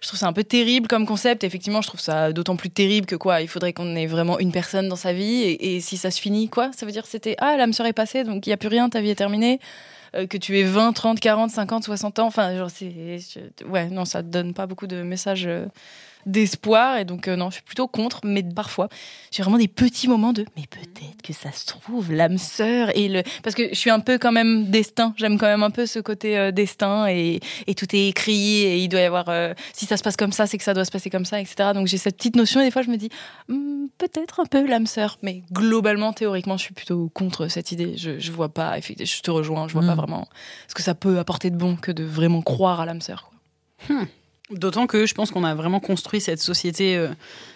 Je 0.00 0.08
trouve 0.08 0.20
ça 0.20 0.26
un 0.26 0.34
peu 0.34 0.44
terrible 0.44 0.86
comme 0.86 1.06
concept. 1.06 1.44
Effectivement, 1.44 1.80
je 1.80 1.88
trouve 1.88 2.00
ça 2.00 2.32
d'autant 2.32 2.56
plus 2.56 2.68
terrible 2.68 3.06
que 3.06 3.16
quoi, 3.16 3.40
il 3.40 3.48
faudrait 3.48 3.72
qu'on 3.72 3.96
ait 3.96 4.06
vraiment 4.06 4.38
une 4.38 4.52
personne 4.52 4.88
dans 4.88 4.96
sa 4.96 5.14
vie. 5.14 5.42
Et, 5.42 5.76
et 5.76 5.80
si 5.80 5.96
ça 5.96 6.10
se 6.10 6.20
finit, 6.20 6.48
quoi, 6.48 6.70
ça 6.76 6.84
veut 6.84 6.92
dire 6.92 7.04
que 7.04 7.08
c'était 7.08 7.36
ah 7.38 7.56
l'âme 7.56 7.72
est 7.72 7.92
passée, 7.94 8.22
donc 8.22 8.46
il 8.46 8.50
y 8.50 8.52
a 8.52 8.58
plus 8.58 8.68
rien, 8.68 8.90
ta 8.90 9.00
vie 9.00 9.10
est 9.10 9.14
terminée. 9.14 9.60
Euh, 10.14 10.26
que 10.26 10.36
tu 10.36 10.58
aies 10.58 10.64
20, 10.64 10.92
30, 10.92 11.20
40, 11.20 11.50
50, 11.50 11.84
60 11.84 12.18
ans. 12.20 12.26
Enfin, 12.26 12.56
genre, 12.56 12.70
c'est. 12.70 12.92
Ouais, 13.68 13.88
non, 13.88 14.04
ça 14.04 14.22
donne 14.22 14.54
pas 14.54 14.66
beaucoup 14.66 14.86
de 14.86 15.02
messages 15.02 15.46
euh, 15.46 15.66
d'espoir. 16.26 16.98
Et 16.98 17.04
donc, 17.04 17.28
euh, 17.28 17.36
non, 17.36 17.50
je 17.50 17.54
suis 17.54 17.62
plutôt 17.62 17.88
contre. 17.88 18.20
Mais 18.24 18.42
parfois, 18.42 18.88
j'ai 19.30 19.42
vraiment 19.42 19.58
des 19.58 19.68
petits 19.68 20.08
moments 20.08 20.32
de. 20.32 20.44
Mais 20.56 20.64
peut-être 20.68 21.22
que 21.22 21.32
ça 21.32 21.52
se 21.52 21.66
trouve, 21.66 22.12
l'âme 22.12 22.38
sœur. 22.38 22.96
Et 22.96 23.08
le... 23.08 23.22
Parce 23.42 23.54
que 23.54 23.68
je 23.70 23.74
suis 23.74 23.90
un 23.90 24.00
peu 24.00 24.18
quand 24.18 24.32
même 24.32 24.70
destin. 24.70 25.14
J'aime 25.16 25.38
quand 25.38 25.46
même 25.46 25.62
un 25.62 25.70
peu 25.70 25.86
ce 25.86 25.98
côté 25.98 26.38
euh, 26.38 26.50
destin. 26.50 27.06
Et, 27.08 27.40
et 27.66 27.74
tout 27.74 27.94
est 27.94 28.08
écrit. 28.08 28.60
Et 28.60 28.78
il 28.78 28.88
doit 28.88 29.00
y 29.00 29.04
avoir. 29.04 29.28
euh, 29.28 29.54
si 29.72 29.86
ça 29.86 29.96
se 29.96 30.02
passe 30.02 30.16
comme 30.16 30.32
ça, 30.32 30.46
c'est 30.46 30.58
que 30.58 30.64
ça 30.64 30.74
doit 30.74 30.84
se 30.84 30.90
passer 30.90 31.10
comme 31.10 31.24
ça, 31.24 31.40
etc. 31.40 31.70
Donc, 31.74 31.86
j'ai 31.86 31.98
cette 31.98 32.16
petite 32.16 32.36
notion. 32.36 32.60
Et 32.60 32.64
des 32.64 32.70
fois, 32.70 32.82
je 32.82 32.90
me 32.90 32.96
dis. 32.96 33.08
Hmm, 33.48 33.86
peut-être 33.98 34.40
un 34.40 34.46
peu 34.46 34.66
l'âme 34.66 34.86
sœur. 34.86 35.18
Mais 35.22 35.42
globalement, 35.52 36.12
théoriquement, 36.12 36.56
je 36.56 36.64
suis 36.64 36.74
plutôt 36.74 37.10
contre 37.14 37.48
cette 37.48 37.72
idée. 37.72 37.96
Je, 37.96 38.18
je 38.18 38.32
vois 38.32 38.48
pas. 38.48 38.78
Je 38.80 39.20
te 39.20 39.30
rejoins. 39.30 39.68
Je 39.68 39.72
vois 39.74 39.82
pas 39.86 39.94
vraiment 39.94 40.28
ce 40.68 40.74
que 40.74 40.82
ça 40.82 40.94
peut 40.94 41.18
apporter 41.18 41.50
de 41.50 41.56
bon 41.56 41.76
que 41.76 41.92
de 41.92 42.04
vraiment 42.04 42.42
croire 42.42 42.80
à 42.80 42.86
l'âme 42.86 43.00
sœur. 43.00 43.30
quoi. 43.88 43.96
D'autant 44.54 44.86
que 44.86 45.06
je 45.06 45.14
pense 45.14 45.30
qu'on 45.30 45.44
a 45.44 45.54
vraiment 45.54 45.80
construit 45.80 46.20
cette 46.20 46.40
société 46.40 46.96
euh, 46.96 47.08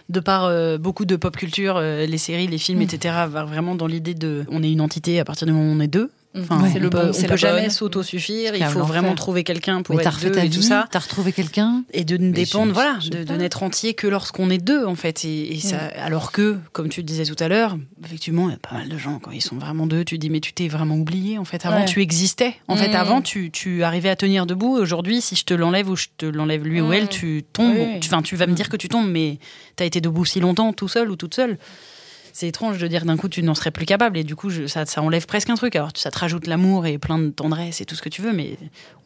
de 0.09 0.21
par 0.21 0.45
euh, 0.45 0.79
beaucoup 0.79 1.05
de 1.05 1.17
pop 1.17 1.37
culture, 1.37 1.77
euh, 1.77 2.07
les 2.07 2.19
séries, 2.19 2.47
les 2.47 2.59
films, 2.59 2.81
Mm. 2.81 2.83
etc. 2.83 3.15
va 3.29 3.45
vraiment 3.45 3.75
dans 3.75 3.87
l'idée 3.87 4.15
de 4.15 4.45
on 4.51 4.63
est 4.63 4.71
une 4.73 4.81
entité 4.81 5.21
à 5.21 5.25
partir 5.25 5.47
du 5.47 5.53
moment 5.53 5.71
où 5.71 5.77
on 5.77 5.81
est 5.81 5.87
deux. 5.89 6.11
Enfin, 6.37 6.61
Ouais, 6.61 6.69
on 6.69 6.73
c'est 6.75 6.79
le 6.79 6.91
bon, 6.91 7.13
c'est 7.15 7.27
la 7.27 7.37
jamais 7.37 7.63
bonne. 7.63 7.71
s'autosuffire. 7.71 8.55
Il 8.55 8.63
faut 8.67 8.85
vraiment 8.85 9.15
trouver 9.15 9.45
quelqu'un 9.45 9.81
pour 9.83 9.97
mais 9.97 10.03
être 10.05 10.21
deux 10.21 10.31
ta 10.31 10.45
et 10.45 10.49
vie, 10.49 10.57
tout 10.57 10.63
ça. 10.63 10.87
t'as 10.91 10.99
retrouvé 10.99 11.33
quelqu'un. 11.33 11.85
Et 11.93 12.05
de 12.05 12.17
ne 12.19 12.33
dépendre, 12.33 12.69
je- 12.69 12.75
voilà, 12.75 12.99
je 13.01 13.09
de, 13.09 13.33
n'être 13.35 13.63
entier 13.63 13.95
que 13.95 14.07
lorsqu'on 14.07 14.51
est 14.51 14.59
deux, 14.59 14.85
en 14.85 14.95
fait. 14.95 15.25
Et, 15.25 15.55
et 15.55 15.59
ça, 15.61 15.79
alors 15.97 16.31
que, 16.31 16.59
comme 16.73 16.91
tu 16.91 17.01
le 17.01 17.07
disais 17.07 17.25
tout 17.25 17.43
à 17.43 17.49
l'heure, 17.49 17.79
effectivement, 18.05 18.49
il 18.51 18.53
y 18.53 18.55
a 18.55 18.59
pas 18.59 18.75
mal 18.77 18.89
de 18.91 18.99
gens, 18.99 19.19
quand 19.19 19.31
ils 19.31 19.41
sont 19.41 19.57
vraiment 19.57 19.87
deux, 19.87 20.05
tu 20.05 20.17
te 20.17 20.21
dis, 20.21 20.29
mais 20.31 20.41
tu 20.41 20.53
t'es 20.53 20.69
vraiment 20.69 20.97
oublié, 20.97 21.39
en 21.39 21.45
fait. 21.47 21.65
Avant, 21.65 21.79
Ouais. 21.81 21.85
tu 21.87 22.03
existais. 22.03 22.55
En 22.69 22.77
fait, 22.77 22.89
Mm. 22.91 22.97
avant, 22.97 23.23
tu, 23.23 23.51
tu 23.51 23.83
arrivais 23.83 24.11
à 24.11 24.15
tenir 24.17 24.45
debout. 24.47 24.77
Aujourd'hui, 24.77 25.23
si 25.23 25.35
je 25.35 25.45
te 25.45 25.55
l'enlève 25.55 25.89
ou 25.89 25.97
je 25.97 26.07
te 26.19 26.27
l'enlève 26.27 26.63
lui 26.63 26.81
ou 26.83 26.93
elle, 26.93 27.09
tu 27.09 27.43
tombes. 27.55 27.75
Oui. 27.75 28.01
Tu, 28.01 28.09
enfin, 28.13 28.21
tu 28.23 28.37
vas 28.37 28.47
me 28.47 28.53
dire 28.55 28.69
que 28.69 28.77
tu 28.77 28.89
tombes, 28.89 29.09
mais 29.11 29.39
t'as 29.77 29.87
été 29.87 30.01
debout 30.03 30.27
si 30.27 30.41
longtemps, 30.41 30.73
tout 30.75 30.89
seul 30.89 31.11
ou 31.11 31.17
toute 31.17 31.35
seule. 31.35 31.59
C'est 32.33 32.49
étrange 32.49 32.79
de 32.79 32.87
dire 32.87 33.05
d'un 33.05 33.17
coup 33.17 33.29
tu 33.29 33.43
n'en 33.43 33.55
serais 33.55 33.71
plus 33.71 33.87
capable 33.87 34.17
et 34.19 34.25
du 34.25 34.37
coup 34.37 34.51
je- 34.51 34.67
ça, 34.67 34.87
ça 34.87 35.03
enlève 35.03 35.27
presque 35.27 35.51
un 35.51 35.55
truc. 35.57 35.75
Alors 35.77 35.91
ça 35.95 36.11
te 36.11 36.19
rajoute 36.19 36.47
l'amour 36.47 36.87
et 36.87 36.99
plein 36.99 37.19
de 37.19 37.31
tendresse 37.31 37.81
et 37.81 37.85
tout 37.85 37.95
ce 37.95 38.03
que 38.03 38.09
tu 38.09 38.23
veux, 38.23 38.33
mais 38.33 38.57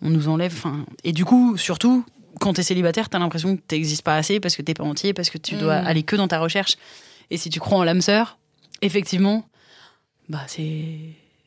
on 0.03 0.11
nous 0.11 0.29
enlève. 0.29 0.53
Enfin 0.57 0.85
et 1.05 1.13
du 1.13 1.25
coup 1.25 1.57
surtout 1.57 2.05
quand 2.41 2.55
t'es 2.55 2.63
célibataire, 2.63 3.09
t'as 3.09 3.19
l'impression 3.19 3.57
que 3.57 3.61
t'existes 3.63 4.03
pas 4.03 4.17
assez 4.17 4.41
parce 4.41 4.57
que 4.57 4.63
t'es 4.63 4.75
pas 4.75 4.85
entier, 4.85 5.13
parce 5.13 5.31
que 5.31 5.39
tu 5.39 5.55
dois 5.57 5.83
Mm. 5.83 5.87
aller 5.87 6.03
que 6.03 6.17
dans 6.17 6.29
ta 6.29 6.39
recherche. 6.41 6.77
Et 7.31 7.37
si 7.37 7.51
tu 7.51 7.61
crois 7.61 7.79
en 7.79 7.85
l'âme 7.85 8.01
sœur, 8.01 8.39
effectivement, 8.81 9.45
bah 10.29 10.43
c'est 10.47 10.97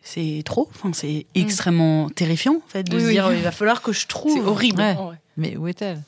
c'est 0.03 0.43
trop. 0.45 0.69
Enfin, 0.73 0.91
c'est 0.93 1.25
extrêmement 1.33 2.09
terrifiant 2.09 2.55
en 2.63 2.69
fait 2.69 2.83
de 2.83 2.95
Oui, 2.95 3.01
se 3.01 3.07
oui. 3.07 3.13
dire 3.13 3.31
il 3.33 3.41
va 3.41 3.51
falloir 3.51 3.81
que 3.81 3.91
je 3.91 4.05
trouve. 4.05 4.33
C'est 4.33 4.41
horrible. 4.47 4.79
Ouais. 4.81 4.95
Mais 5.37 5.57
où 5.57 5.67
est-elle? 5.67 6.01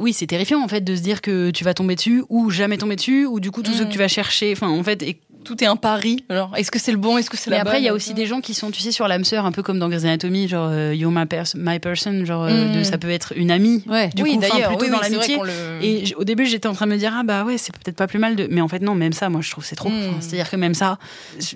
Oui, 0.00 0.12
c'est 0.12 0.26
terrifiant 0.26 0.62
en 0.62 0.68
fait 0.68 0.82
de 0.82 0.94
se 0.96 1.00
dire 1.02 1.20
que 1.20 1.50
tu 1.50 1.64
vas 1.64 1.74
tomber 1.74 1.94
dessus 1.96 2.22
ou 2.28 2.50
jamais 2.50 2.78
tomber 2.78 2.96
dessus 2.96 3.26
ou 3.26 3.40
du 3.40 3.50
coup 3.50 3.62
tout 3.62 3.72
ce 3.72 3.82
Mm. 3.82 3.86
que 3.86 3.92
tu 3.92 3.98
vas 3.98 4.08
chercher. 4.08 4.52
Enfin, 4.52 4.68
en 4.68 4.82
fait, 4.82 5.02
et 5.02 5.20
Tout 5.44 5.62
est 5.62 5.66
un 5.68 5.76
pari. 5.76 6.24
Alors, 6.28 6.54
est-ce 6.56 6.70
que 6.70 6.80
c'est 6.80 6.90
le 6.90 6.98
bon 6.98 7.16
Est-ce 7.16 7.30
que 7.30 7.36
c'est 7.36 7.48
Mais 7.48 7.56
la 7.56 7.62
après, 7.62 7.80
il 7.80 7.84
y 7.84 7.86
a 7.88 7.92
bonne 7.92 7.96
aussi 7.96 8.12
des 8.12 8.26
gens 8.26 8.40
qui 8.40 8.52
sont, 8.54 8.70
tu 8.72 8.82
sais, 8.82 8.90
sur 8.92 9.06
l'âme 9.08 9.24
sœur, 9.24 9.46
un 9.46 9.52
peu 9.52 9.62
comme 9.62 9.78
dans 9.78 9.88
Grey's 9.88 10.02
Anatomy, 10.04 10.46
genre 10.48 10.68
euh, 10.70 10.92
You're 10.94 11.12
my, 11.12 11.24
pers- 11.26 11.54
my 11.54 11.78
person, 11.78 12.24
genre 12.26 12.42
euh, 12.44 12.66
Mm. 12.74 12.78
de- 12.78 12.82
ça 12.82 12.98
peut 12.98 13.08
être 13.08 13.32
une 13.36 13.50
amie. 13.52 13.82
Ouais. 13.86 14.10
Du 14.14 14.24
oui, 14.24 14.34
coup, 14.34 14.40
d'ailleurs, 14.40 14.68
plutôt 14.70 14.84
oui, 14.84 14.90
dans 14.90 14.98
oui, 14.98 15.02
l'amitié. 15.10 15.38
le- 15.42 15.84
Et 15.84 16.14
au 16.16 16.24
début, 16.24 16.44
j'étais 16.44 16.66
en 16.66 16.74
train 16.74 16.86
de 16.86 16.90
me 16.92 16.98
dire, 16.98 17.14
ah 17.16 17.22
bah 17.22 17.44
ouais, 17.44 17.56
c'est 17.56 17.72
peut-être 17.72 17.96
pas 17.96 18.08
plus 18.08 18.18
mal 18.18 18.34
de. 18.36 18.48
Mais 18.50 18.60
en 18.60 18.68
fait, 18.68 18.80
non, 18.82 18.94
même 18.96 19.12
ça, 19.12 19.30
moi, 19.30 19.40
je 19.40 19.50
trouve 19.50 19.62
que 19.64 19.70
c'est 19.70 19.76
trop. 19.76 19.88
Mm. 19.88 20.16
C'est-à-dire 20.20 20.50
que 20.50 20.56
même 20.56 20.74
ça, 20.74 20.98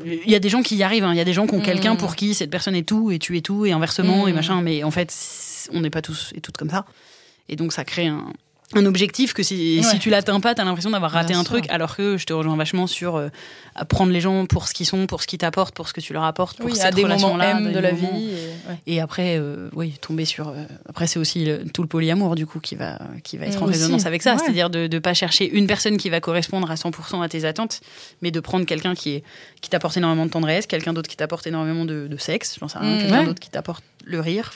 il 0.07 0.31
y 0.31 0.35
a 0.37 0.39
des 0.39 0.49
gens 0.49 0.63
qui 0.63 0.77
y 0.77 0.83
arrivent, 0.85 1.05
hein. 1.05 1.13
il 1.13 1.19
y 1.19 1.21
a 1.21 1.25
des 1.25 1.35
gens 1.35 1.47
qui 1.47 1.55
ont 1.55 1.61
quelqu'un 1.61 1.97
pour 1.97 2.15
qui 2.17 2.33
cette 2.35 2.51
personne 2.51 2.77
est 2.77 2.89
tout 2.89 3.11
et 3.11 3.19
tu 3.19 3.37
es 3.37 3.41
tout 3.41 3.67
et 3.67 3.73
inversement 3.73 4.27
et 4.29 4.33
machin. 4.33 4.63
Mais 4.63 4.85
en 4.85 4.91
fait, 4.93 5.13
on 5.73 5.81
n'est 5.81 5.91
pas 5.91 6.03
tous 6.03 6.33
et 6.37 6.41
toutes 6.41 6.57
comme 6.57 6.71
ça. 6.71 6.87
Et 7.49 7.57
donc, 7.57 7.73
ça 7.73 7.85
crée 7.85 8.07
un. 8.07 8.27
Un 8.75 8.87
objectif 8.87 9.35
que 9.35 9.43
si, 9.43 9.81
Ouais. 9.83 9.83
si 9.87 9.99
tu 9.99 10.09
l'atteins 10.09 10.41
pas, 10.41 10.55
t'as 10.55 10.65
l'impression 10.65 10.89
d'avoir 10.89 11.11
raté 11.11 11.35
Bien 11.35 11.41
un 11.41 11.45
sûr. 11.45 11.51
truc, 11.59 11.67
alors 11.69 11.95
que 11.95 12.17
je 12.17 12.25
te 12.25 12.33
rejoins 12.33 12.57
vachement 12.57 12.87
sur 12.87 13.17
euh, 13.17 13.29
prendre 13.91 14.11
les 14.13 14.21
gens 14.23 14.47
pour 14.47 14.67
ce 14.67 14.73
qu'ils 14.73 14.87
sont, 14.87 15.07
pour 15.07 15.21
ce 15.21 15.27
qu'ils 15.27 15.41
t'apportent, 15.41 15.75
pour 15.75 15.89
ce 15.89 15.93
que 15.93 16.01
tu 16.01 16.15
leur 16.15 16.25
apportes, 16.25 16.57
pour 16.57 16.71
oui, 16.71 16.75
cette 16.75 16.95
relation-là, 16.95 17.61
de 17.61 17.79
la 17.79 17.91
vie. 17.91 18.07
et- 18.07 18.71
ouais. 18.71 18.79
et 18.87 19.01
après, 19.03 19.37
euh, 19.39 19.69
oui, 19.75 19.93
tomber 20.01 20.25
sur. 20.25 20.49
euh, 20.49 20.65
après, 20.89 21.07
c'est 21.07 21.19
aussi 21.19 21.45
le- 21.45 21.65
tout 21.71 21.83
le 21.83 21.89
polyamour, 21.89 22.35
du 22.35 22.47
coup, 22.47 22.61
qui 22.61 22.75
va, 22.75 22.99
qui 23.25 23.37
va 23.37 23.45
être 23.45 23.63
en 23.63 23.67
Mm, 23.67 23.73
résonance 23.73 24.07
avec 24.07 24.23
ça. 24.23 24.37
Ouais. 24.37 24.39
C'est-à-dire 24.43 24.71
de 24.71 24.89
ne 24.91 24.99
pas 25.01 25.13
chercher 25.13 25.51
une 25.55 25.67
personne 25.67 25.99
qui 25.99 26.09
va 26.09 26.21
correspondre 26.21 26.71
à 26.71 26.77
100% 26.77 27.21
à 27.21 27.29
tes 27.29 27.45
attentes, 27.45 27.83
mais 28.23 28.31
de 28.31 28.41
prendre 28.41 28.65
quelqu'un 28.65 28.95
qui, 28.95 29.17
est, 29.17 29.25
qui 29.61 29.69
t'apporte 29.69 29.99
énormément 29.99 30.25
de 30.25 30.31
tendresse, 30.31 30.67
quelqu'un 30.67 30.95
d'autre 30.95 31.11
qui 31.11 31.19
t'apporte 31.19 31.47
énormément 31.47 31.85
de, 31.85 32.07
de 32.09 32.17
sexe, 32.17 32.57
j'en 32.59 32.69
sais 32.69 32.79
rien, 32.79 32.97
Mm, 32.97 33.01
quelqu'un 33.01 33.25
d'autre 33.25 33.41
qui 33.41 33.51
t'apporte 33.51 33.85
le 34.07 34.19
rire. 34.19 34.55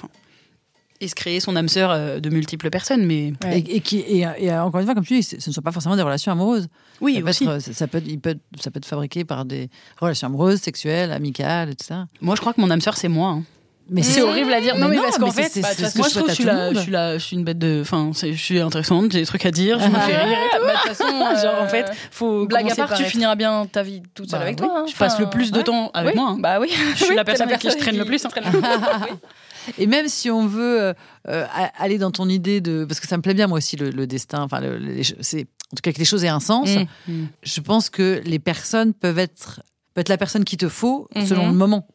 Et 1.01 1.09
se 1.09 1.15
créer 1.15 1.41
son 1.41 1.55
âme 1.57 1.69
sœur 1.69 1.91
euh, 1.91 2.21
de 2.21 2.31
multiples 2.31 2.71
personnes. 2.71 3.05
Mais 3.05 3.33
Ouais. 3.45 3.59
Et, 3.61 3.77
et 3.77 3.81
qui, 3.81 3.99
et, 3.99 4.27
et 4.39 4.53
encore 4.55 4.81
une 4.81 4.87
fois, 4.87 4.95
comme 4.95 5.05
tu 5.05 5.15
dis, 5.15 5.23
ce 5.23 5.37
ne 5.37 5.53
sont 5.55 5.61
pas 5.63 5.73
forcément 5.73 5.97
des 5.97 6.03
relations 6.03 6.33
amoureuses. 6.33 6.69
oui, 7.01 7.17
ça 7.17 7.21
peut, 7.23 7.29
aussi. 7.29 7.45
être, 7.45 7.59
ça, 7.61 7.73
ça 7.75 7.87
peut 7.87 7.99
être, 7.99 8.07
il 8.09 8.19
peut, 8.19 8.37
ça 8.61 8.71
peut 8.71 8.79
être 8.79 8.87
fabriqué 8.87 9.25
par 9.25 9.45
des 9.45 9.69
relations 10.01 10.29
amoureuses, 10.29 10.61
sexuelles, 10.61 11.13
amicales, 11.13 11.71
etc. 11.71 12.01
Moi, 12.23 12.35
je 12.35 12.41
crois 12.41 12.53
que 12.55 12.61
mon 12.61 12.71
âme 12.71 12.81
sœur, 12.81 12.97
c'est 12.97 13.09
moi. 13.09 13.29
hein. 13.31 13.43
Mais 13.89 14.03
C'est 14.03 14.21
horrible 14.21 14.53
à 14.53 14.61
dire. 14.61 14.77
Non, 14.79 14.89
mais, 14.89 14.97
parce 14.97 15.17
qu'en 15.17 15.31
fait, 15.31 15.61
bah, 15.61 15.69
façon, 15.69 15.93
que 15.93 15.99
moi, 15.99 16.09
je 16.09 16.15
trouve 16.15 16.25
que 16.25 16.31
je 16.31 16.35
suis, 16.35 16.43
tout 16.43 16.49
la, 16.51 16.71
le 16.71 16.75
je 16.77 16.81
suis 16.81 16.91
la, 16.91 17.19
je 17.19 17.25
suis 17.25 17.37
une 17.37 17.45
bête 17.45 17.59
de. 17.59 17.79
Enfin, 17.83 18.11
je 18.21 18.33
suis 18.33 18.59
intéressante, 18.59 19.13
j'ai 19.13 19.21
des 19.21 19.27
trucs 19.27 19.47
à 19.47 19.53
dire, 19.53 19.79
je 19.79 19.87
me 19.87 19.95
fais 19.95 20.17
rire. 20.17 20.39
et 20.53 20.59
tout. 20.59 20.65
Bah, 20.67 20.73
de 20.73 20.89
toute 20.89 20.97
façon, 20.97 21.09
Genre, 21.43 21.55
en 21.61 21.65
euh, 21.67 21.69
fait, 21.69 21.87
faut. 22.11 22.47
blague 22.47 22.69
à 22.73 22.75
part, 22.75 22.89
par 22.89 22.99
tu 22.99 23.05
finiras 23.05 23.37
bien 23.37 23.65
ta 23.71 23.85
vie 23.85 24.03
toute 24.13 24.29
seule 24.29 24.41
Bah 24.41 24.45
avec 24.47 24.59
oui, 24.61 24.67
toi. 24.67 24.79
hein. 24.81 24.87
Je 24.93 24.97
passe 24.97 25.21
le 25.21 25.31
plus 25.31 25.53
de 25.53 25.59
ouais. 25.59 25.63
temps 25.63 25.93
avec 25.95 26.17
Oui, 26.17 26.21
moi. 26.21 26.31
hein. 26.31 26.37
Bah 26.41 26.59
oui. 26.61 26.69
Je 26.97 26.97
suis 26.97 27.07
Oui, 27.11 27.15
la 27.15 27.23
personne 27.23 27.47
avec 27.47 27.61
qui 27.61 27.71
je 27.71 27.77
traîne 27.77 27.97
le 27.97 28.03
qui- 28.03 28.09
plus, 28.09 28.27
qui. 29.73 29.83
Et 29.83 29.87
même 29.87 30.09
si 30.09 30.31
on 30.31 30.47
veut 30.47 30.81
euh, 30.83 30.93
euh, 31.29 31.47
aller 31.79 31.99
dans 31.99 32.11
ton 32.11 32.29
idée 32.29 32.61
de, 32.61 32.85
parce 32.85 33.01
que 33.01 33.07
ça 33.09 33.17
me 33.17 33.23
plaît 33.23 33.35
bien 33.35 33.47
moi 33.47 33.59
aussi 33.59 33.77
le, 33.77 33.91
le 33.91 34.07
destin, 34.07 34.43
enfin 34.43 34.61
le- 34.61 34.79
les 34.79 35.03
en 35.03 35.75
tout 35.77 35.81
cas 35.83 35.93
que 35.93 35.99
les 35.99 36.05
choses 36.05 36.23
aient 36.25 36.29
un 36.29 36.41
sens. 36.41 36.69
Mm. 37.09 37.25
Je 37.43 37.61
pense 37.61 37.91
que 37.91 38.21
les 38.25 38.39
personnes 38.39 38.95
peuvent 38.95 39.19
être 39.19 39.61
peut 39.95 40.01
être 40.03 40.09
la 40.11 40.19
personne 40.19 40.45
qu'il 40.45 40.59
te 40.59 40.69
faut 40.69 41.09
Mhm. 41.17 41.27
selon 41.27 41.47
le 41.47 41.55
moment. 41.55 41.89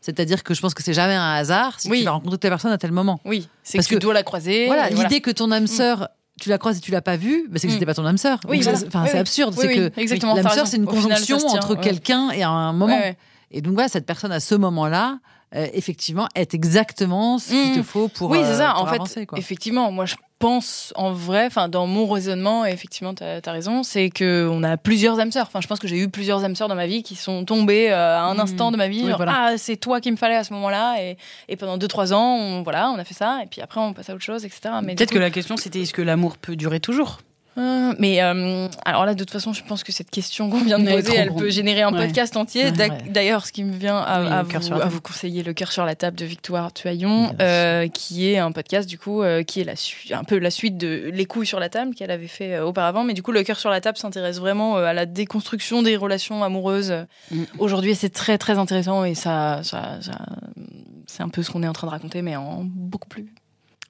C'est-à-dire 0.00 0.42
que 0.44 0.54
je 0.54 0.60
pense 0.60 0.74
que 0.74 0.82
c'est 0.82 0.94
jamais 0.94 1.14
un 1.14 1.32
hasard 1.32 1.80
si 1.80 1.90
Oui. 1.90 1.98
tu 1.98 2.04
vas 2.04 2.12
rencontrer 2.12 2.38
telle 2.38 2.50
personne 2.52 2.70
à 2.72 2.78
tel 2.78 2.92
moment. 2.92 3.20
Oui, 3.24 3.48
c'est 3.64 3.78
Parce 3.78 3.88
que 3.88 3.94
tu 3.94 3.98
que- 3.98 4.02
dois 4.04 4.14
la 4.14 4.22
croiser. 4.22 4.66
Voilà, 4.66 4.90
l'idée 4.90 5.20
que 5.20 5.30
ton 5.30 5.50
âme 5.50 5.66
sœur 5.66 6.08
tu 6.40 6.50
la 6.50 6.58
croises 6.58 6.78
et 6.78 6.80
tu 6.80 6.92
l'as 6.92 7.02
pas 7.02 7.16
vue, 7.16 7.48
bah, 7.50 7.58
c'est 7.58 7.66
que 7.66 7.72
c'était 7.72 7.84
pas 7.84 7.94
ton 7.94 8.06
âme 8.06 8.16
sœur. 8.16 8.38
Oui, 8.48 8.60
voilà. 8.60 8.78
c'est- 8.78 8.86
Oui, 8.94 9.08
absurde. 9.18 9.54
C'est 9.58 9.66
que 9.74 9.90
l'âme 10.36 10.48
sœur, 10.50 10.68
c'est 10.68 10.76
une 10.76 10.84
Au 10.84 10.86
conjonction 10.86 11.36
tient, 11.36 11.48
entre 11.58 11.74
ouais. 11.74 11.80
quelqu'un 11.80 12.30
et 12.30 12.44
un 12.44 12.72
moment. 12.72 12.94
Ouais, 12.94 13.00
ouais. 13.00 13.18
Et 13.50 13.60
donc 13.60 13.74
voilà, 13.74 13.88
cette 13.88 14.06
personne 14.06 14.30
à 14.30 14.38
ce 14.38 14.54
moment-là, 14.54 15.18
euh, 15.54 15.66
effectivement, 15.72 16.28
est 16.34 16.54
exactement 16.54 17.38
ce 17.38 17.50
qu'il 17.50 17.72
Mm. 17.72 17.76
te 17.76 17.82
faut 17.82 18.08
pour, 18.08 18.30
oui, 18.30 18.38
c'est 18.42 18.50
euh, 18.52 18.58
ça. 18.58 18.76
En 18.78 18.86
fait, 18.86 18.94
avancer, 18.96 19.26
quoi. 19.26 19.38
effectivement, 19.38 19.90
moi 19.92 20.04
je 20.06 20.14
pense 20.38 20.92
en 20.94 21.12
vrai, 21.12 21.46
enfin 21.46 21.68
dans 21.68 21.86
mon 21.88 22.06
raisonnement, 22.06 22.64
et 22.64 22.70
effectivement, 22.70 23.12
t'as 23.14 23.40
as 23.44 23.52
raison, 23.52 23.82
c'est 23.82 24.08
que 24.10 24.48
on 24.50 24.62
a 24.62 24.76
plusieurs 24.76 25.18
âmes 25.18 25.32
sœurs. 25.32 25.46
Enfin, 25.48 25.60
je 25.60 25.66
pense 25.66 25.80
que 25.80 25.88
j'ai 25.88 25.98
eu 25.98 26.08
plusieurs 26.08 26.44
âmes 26.44 26.54
sœurs 26.54 26.68
dans 26.68 26.74
ma 26.76 26.86
vie 26.86 27.02
qui 27.02 27.16
sont 27.16 27.44
tombées 27.44 27.90
euh, 27.90 28.18
à 28.18 28.22
un 28.22 28.34
Mhm. 28.34 28.40
instant 28.40 28.70
de 28.70 28.76
ma 28.76 28.86
vie. 28.88 29.00
Oui, 29.02 29.08
genre, 29.08 29.16
voilà. 29.16 29.32
Ah, 29.34 29.58
c'est 29.58 29.76
toi 29.76 30.00
qui 30.00 30.12
me 30.12 30.16
fallait 30.16 30.36
à 30.36 30.44
ce 30.44 30.52
moment-là, 30.52 31.02
et, 31.02 31.16
et 31.48 31.56
pendant 31.56 31.76
deux 31.76 31.88
trois 31.88 32.12
ans, 32.12 32.36
on, 32.36 32.62
voilà, 32.62 32.90
on 32.90 32.98
a 32.98 33.04
fait 33.04 33.14
ça, 33.14 33.40
et 33.42 33.46
puis 33.46 33.60
après 33.62 33.80
on 33.80 33.92
passe 33.94 34.10
à 34.10 34.14
autre 34.14 34.22
chose, 34.22 34.44
etc. 34.44 34.60
Mais 34.84 34.94
Peut-être 34.94 35.08
coup- 35.08 35.14
que 35.16 35.18
la 35.20 35.30
question 35.30 35.56
c'était 35.56 35.80
est-ce 35.80 35.92
que 35.94 36.02
l'amour 36.02 36.36
peut 36.38 36.54
durer 36.56 36.78
toujours? 36.78 37.18
Mais 37.56 38.22
euh, 38.22 38.68
alors 38.84 39.04
là, 39.04 39.14
de 39.14 39.18
toute 39.18 39.32
façon, 39.32 39.52
je 39.52 39.64
pense 39.64 39.82
que 39.82 39.90
cette 39.90 40.10
question 40.10 40.48
qu'on 40.48 40.58
vient 40.62 40.78
de 40.78 40.88
poser, 40.90 41.16
elle 41.16 41.34
peut 41.34 41.50
générer 41.50 41.82
un 41.82 41.92
Ouais. 41.92 42.06
podcast 42.06 42.36
entier. 42.36 42.66
Ouais. 42.70 42.90
D'ailleurs, 43.10 43.44
ce 43.46 43.52
qui 43.52 43.64
me 43.64 43.72
vient 43.74 43.96
à, 43.96 44.20
Oui, 44.20 44.26
vous, 44.60 44.74
à 44.80 44.90
conseiller, 45.02 45.42
le 45.42 45.52
cœur 45.54 45.72
sur 45.72 45.84
la 45.84 45.94
table 45.96 46.16
de 46.16 46.24
Victoire 46.24 46.72
Tuaillon, 46.72 47.34
euh, 47.40 47.88
qui 47.88 48.30
est 48.30 48.38
un 48.38 48.52
podcast 48.52 48.88
du 48.88 48.98
coup, 48.98 49.22
euh, 49.22 49.42
qui 49.42 49.60
est 49.60 49.64
la 49.64 49.74
un 50.16 50.24
peu 50.24 50.38
la 50.38 50.50
suite 50.50 50.76
de 50.78 51.10
Les 51.12 51.26
couilles 51.26 51.46
sur 51.46 51.58
la 51.60 51.68
table 51.68 51.94
qu'elle 51.94 52.10
avait 52.10 52.28
fait 52.28 52.54
euh, 52.54 52.64
auparavant. 52.66 53.02
Mais 53.04 53.14
du 53.14 53.22
coup, 53.22 53.32
le 53.32 53.42
cœur 53.42 53.58
sur 53.58 53.70
la 53.70 53.80
table 53.80 53.98
s'intéresse 53.98 54.38
vraiment 54.38 54.76
à 54.76 54.92
la 54.92 55.06
déconstruction 55.06 55.82
des 55.82 55.96
relations 55.96 56.44
amoureuses 56.44 56.94
Mm. 57.30 57.42
aujourd'hui. 57.58 57.94
C'est 57.94 58.10
très 58.12 58.38
très 58.38 58.58
intéressant 58.58 59.04
et 59.04 59.14
ça, 59.14 59.60
ça, 59.64 59.98
ça- 60.00 60.26
c'est 61.06 61.22
un 61.22 61.28
peu 61.28 61.42
ce 61.42 61.50
qu'on 61.50 61.62
est 61.62 61.68
en 61.68 61.72
train 61.72 61.86
de 61.86 61.92
raconter, 61.92 62.22
mais 62.22 62.36
en 62.36 62.62
beaucoup 62.64 63.08
plus 63.08 63.26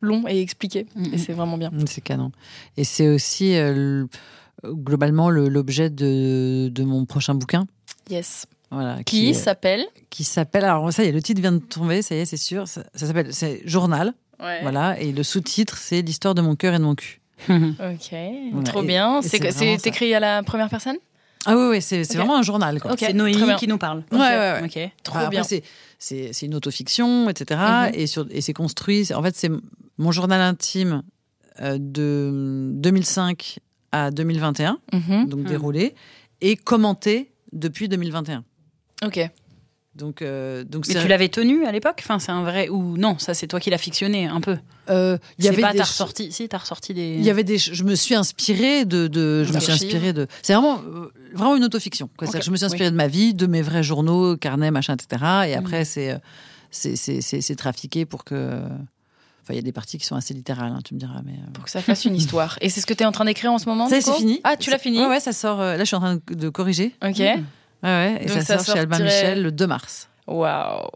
long 0.01 0.25
et 0.29 0.41
expliqué. 0.41 0.87
Et 1.13 1.19
c'est 1.19 1.33
vraiment 1.33 1.59
bien. 1.59 1.71
C'est 1.87 2.01
canon. 2.03 2.33
Et 2.77 2.85
c'est 2.85 3.09
aussi 3.09 3.57
euh, 3.57 4.07
le- 4.65 4.75
globalement 4.75 5.31
le- 5.31 5.49
l'objet 5.49 5.91
de, 5.91 6.69
de 6.69 6.85
mon 6.85 7.05
prochain 7.05 7.35
bouquin. 7.35 7.67
Yes. 8.11 8.47
Voilà, 8.71 9.03
Qui 9.03 9.35
s'appelle 9.35 9.87
qui 10.11 10.25
s'appelle 10.25 10.65
alors 10.65 10.93
ça 10.93 11.03
y 11.03 11.09
est 11.09 11.13
le 11.13 11.23
titre 11.23 11.41
vient 11.41 11.53
de 11.53 11.59
tomber 11.59 12.03
ça 12.03 12.15
y 12.15 12.19
est 12.19 12.25
c'est 12.27 12.37
sûr 12.37 12.69
ça, 12.69 12.83
ça 12.95 13.07
s'appelle 13.07 13.33
c'est 13.33 13.63
journal 13.67 14.13
Ouais. 14.41 14.61
voilà 14.61 15.01
et 15.01 15.11
le 15.11 15.23
sous-titre 15.23 15.79
c'est 15.79 16.03
l'histoire 16.03 16.35
de 16.35 16.43
mon 16.43 16.55
cœur 16.55 16.75
et 16.75 16.79
de 16.79 16.83
mon 16.85 16.95
cul 16.95 17.21
Ok, 17.49 18.65
trop 18.67 18.83
et- 18.83 18.87
bien. 18.87 19.23
C'est 19.23 19.87
écrit 19.87 20.13
à 20.15 20.21
la 20.21 20.43
première 20.43 20.69
personne? 20.69 20.97
Ah 21.47 21.57
oui 21.57 21.65
oui 21.71 21.83
c'est 21.83 22.03
vraiment 22.15 22.37
un 22.37 22.43
journal 22.43 22.79
quoi 22.81 22.93
Ok, 22.93 22.99
C'est 23.01 23.15
Noémie 23.15 23.57
qui 23.57 23.69
nous 23.69 23.79
parle. 23.79 24.03
Ouais, 24.13 24.19
ouais, 24.19 24.29
ouais. 24.29 24.63
Ok. 24.65 24.91
Trop 25.03 25.15
Enfin, 25.17 25.21
après, 25.27 25.31
bien. 25.31 25.43
c'est 25.45 25.63
c'est 25.99 26.35
c'est 26.35 26.45
une 26.47 26.55
autofiction 26.55 27.31
etc 27.31 27.59
et 27.95 28.07
sur 28.07 28.27
et 28.31 28.43
c'est 28.43 28.53
construit 28.53 29.07
c'est- 29.07 29.15
en 29.15 29.23
fait 29.23 29.35
c'est 29.35 29.51
mon 29.99 30.13
journal 30.13 30.41
intime 30.41 31.03
euh, 31.61 31.77
de 31.79 32.71
2005 32.75 33.59
à 33.93 34.11
2021 34.11 34.79
Mhm. 34.93 35.27
donc 35.29 35.41
Mhm. 35.41 35.47
déroulé 35.47 35.95
et 36.41 36.57
commenté 36.57 37.33
depuis 37.53 37.89
2021 37.89 38.45
Ok. 39.05 39.19
donc 39.95 40.23
euh, 40.23 40.63
donc 40.65 40.87
Mais 40.89 40.95
tu 40.95 41.09
l'avais 41.09 41.29
tenu 41.29 41.65
à 41.65 41.73
l'époque? 41.73 41.97
Enfin, 42.01 42.19
c'est 42.19 42.31
un 42.33 42.43
vrai 42.43 42.69
ou 42.69 42.97
non 42.97 43.19
Ça, 43.19 43.35
c'est 43.35 43.47
toi 43.49 43.59
qui 43.61 43.71
l'as 43.71 43.79
fictionné 43.79 44.27
un 44.27 44.41
peu. 44.41 44.57
euh, 44.91 45.19
y 45.39 45.49
avait 45.49 45.61
pas 45.63 45.73
des 45.73 45.79
t'as 45.79 45.85
ressorti. 45.85 46.31
Si, 46.33 46.49
t'as 46.49 46.59
ressorti 46.59 46.95
des. 46.95 47.17
Il 47.17 47.25
y 47.25 47.31
avait 47.31 47.45
des. 47.45 47.59
Je 47.59 47.83
me 47.85 47.95
suis 47.95 48.15
inspirée 48.15 48.85
de. 48.85 49.07
de 49.09 49.45
je 49.45 49.53
me 49.53 49.59
suis 49.61 49.73
Archives. 49.73 49.89
inspirée 49.89 50.13
de. 50.13 50.27
C'est 50.43 50.53
vraiment, 50.55 50.81
euh, 50.81 51.11
vraiment 51.33 51.57
une 51.57 51.65
autofiction. 51.65 52.09
quoi. 52.17 52.29
Je 52.41 52.51
me 52.51 52.57
suis 52.57 52.65
inspirée 52.67 52.91
de 52.91 52.97
ma 52.97 53.09
vie, 53.09 53.35
de 53.35 53.47
mes 53.47 53.63
vrais 53.63 53.83
journaux, 53.83 54.37
carnets, 54.37 54.71
machin, 54.71 54.95
etc. 54.95 55.25
Et 55.49 55.55
après, 55.55 55.81
euh, 55.99 56.19
c'est, 56.71 56.97
c'est, 56.97 57.21
c'est, 57.21 57.41
c'est 57.41 57.57
trafiqué 57.57 58.05
pour 58.07 58.25
que. 58.25 58.63
Enfin, 59.49 59.55
il 59.55 59.57
y 59.57 59.61
a 59.61 59.63
des 59.63 59.73
parties 59.73 59.97
qui 59.97 60.05
sont 60.05 60.15
assez 60.15 60.35
littérales, 60.35 60.73
hein, 60.77 60.81
tu 60.85 60.93
me 60.93 60.99
diras. 60.99 61.23
Mais 61.25 61.33
euh, 61.33 61.51
Pour 61.55 61.65
que 61.65 61.71
ça 61.71 61.81
fasse 61.81 62.05
une 62.05 62.15
histoire. 62.23 62.59
Et 62.61 62.69
c'est 62.69 62.83
ce 62.83 62.87
que 62.87 62.93
tu 62.93 63.03
es 63.03 63.07
en 63.07 63.13
train 63.13 63.25
d'écrire 63.25 63.51
en 63.51 63.59
ce 63.59 63.67
moment 63.67 63.89
c'est 63.89 64.03
fini. 64.03 64.41
Ah, 64.45 64.57
tu 64.59 64.71
l'as 64.71 64.79
fini 64.79 64.99
Ouais, 65.01 65.07
ouais, 65.07 65.21
ça 65.21 65.33
sort. 65.33 65.61
euh, 65.63 65.73
là, 65.73 65.79
je 65.81 65.85
suis 65.85 65.97
en 65.97 66.01
train 66.01 66.17
de, 66.17 66.35
de 66.35 66.49
corriger. 66.51 66.95
Ok. 67.03 67.19
Ouais, 67.19 67.35
ouais. 67.83 68.19
Et 68.21 68.27
Donc 68.27 68.37
ça, 68.37 68.43
ça 68.43 68.59
sort 68.59 68.75
chez 68.75 68.81
Albin 68.81 68.99
Michel 68.99 69.43
le 69.43 69.51
2 69.53 69.67
mars. 69.67 70.09
Waouh. 70.27 70.89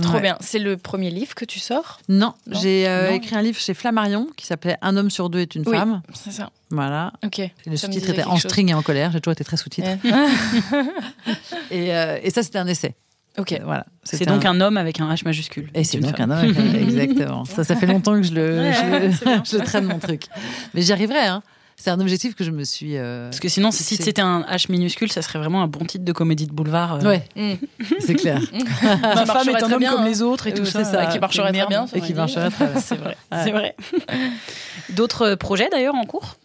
Trop 0.00 0.14
Ouais. 0.14 0.20
bien. 0.20 0.36
C'est 0.40 0.60
le 0.60 0.76
premier 0.76 1.10
livre 1.10 1.34
que 1.34 1.44
tu 1.44 1.58
sors? 1.58 1.98
Non, 2.08 2.32
Non? 2.46 2.60
j'ai 2.60 2.86
euh, 2.86 3.10
écrit 3.10 3.34
un 3.34 3.42
livre 3.42 3.58
chez 3.58 3.74
Flammarion 3.74 4.28
qui 4.36 4.46
s'appelait 4.46 4.76
Un 4.80 4.96
homme 4.96 5.10
sur 5.10 5.28
deux 5.28 5.40
est 5.40 5.56
une 5.56 5.64
Oui. 5.66 5.76
femme. 5.76 6.02
C'est 6.14 6.30
ça. 6.30 6.50
Voilà. 6.70 7.12
Ok. 7.24 7.40
Et 7.40 7.52
le 7.66 7.76
sous-titre 7.76 8.10
était 8.10 8.22
En 8.22 8.36
chose. 8.36 8.48
string 8.48 8.70
et 8.70 8.74
en 8.74 8.82
colère. 8.82 9.10
J'ai 9.10 9.20
toujours 9.20 9.32
été 9.32 9.42
très 9.42 9.56
sous-titre. 9.56 9.88
Et 11.72 12.30
ça, 12.30 12.42
c'était 12.44 12.58
un 12.58 12.66
essai. 12.68 12.94
Ok. 13.38 13.60
Voilà. 13.64 13.86
C'est 14.04 14.24
donc 14.26 14.44
un 14.44 14.60
homme 14.60 14.76
avec 14.76 15.00
un 15.00 15.12
H 15.12 15.24
majuscule. 15.24 15.70
Et 15.74 15.84
c'est 15.84 15.98
donc 15.98 16.16
femme. 16.16 16.30
un 16.32 16.38
homme. 16.42 16.44
avec 16.56 16.58
un- 16.58 16.74
Exactement. 16.78 17.44
Ça, 17.44 17.64
ça 17.64 17.76
fait 17.76 17.86
longtemps 17.86 18.14
que 18.14 18.22
je 18.22 18.32
le, 18.32 18.58
Ouais, 18.58 18.72
je, 18.72 19.06
le- 19.06 19.12
c'est 19.12 19.24
bien. 19.24 19.42
je 19.50 19.56
traîne 19.58 19.84
mon 19.86 19.98
truc. 19.98 20.24
Mais 20.74 20.82
j'y 20.82 20.92
arriverai. 20.92 21.26
Hein. 21.26 21.42
C'est 21.80 21.90
un 21.90 22.00
objectif 22.00 22.34
que 22.34 22.42
je 22.42 22.50
me 22.50 22.64
suis. 22.64 22.96
euh, 22.96 23.28
Parce 23.28 23.38
que 23.38 23.48
sinon, 23.48 23.70
si 23.70 23.84
C'est- 23.84 24.02
c'était 24.02 24.20
un 24.20 24.40
H 24.50 24.66
minuscule, 24.70 25.12
ça 25.12 25.22
serait 25.22 25.38
vraiment 25.38 25.62
un 25.62 25.68
bon 25.68 25.84
titre 25.84 26.04
de 26.04 26.12
comédie 26.12 26.48
de 26.48 26.52
boulevard. 26.52 26.94
euh. 26.96 27.08
Ouais, 27.08 27.22
Mm. 27.36 27.52
c'est 28.00 28.14
clair. 28.14 28.40
Ma 28.82 29.24
femme 29.26 29.48
est 29.50 29.62
un 29.62 29.70
homme 29.72 29.78
bien, 29.78 29.92
comme 29.92 30.00
hein. 30.00 30.04
les 30.08 30.20
autres 30.22 30.48
et 30.48 30.54
tout 30.54 30.62
Euh, 30.62 30.64
ça. 30.64 30.82
ça, 30.84 31.06
qui 31.06 31.20
marcherait 31.20 31.52
très 31.52 31.66
bien. 31.66 31.86
Et 31.94 32.00
qui 32.00 32.14
marcherait 32.14 32.50
très 32.50 32.66
bien. 32.66 32.80
C'est 32.80 32.96
vrai. 32.96 33.16
C'est 33.44 33.52
vrai. 33.52 33.76
D'autres 34.90 35.34
projets 35.34 35.68
d'ailleurs 35.70 35.94
en 35.94 36.04
cours? 36.04 36.36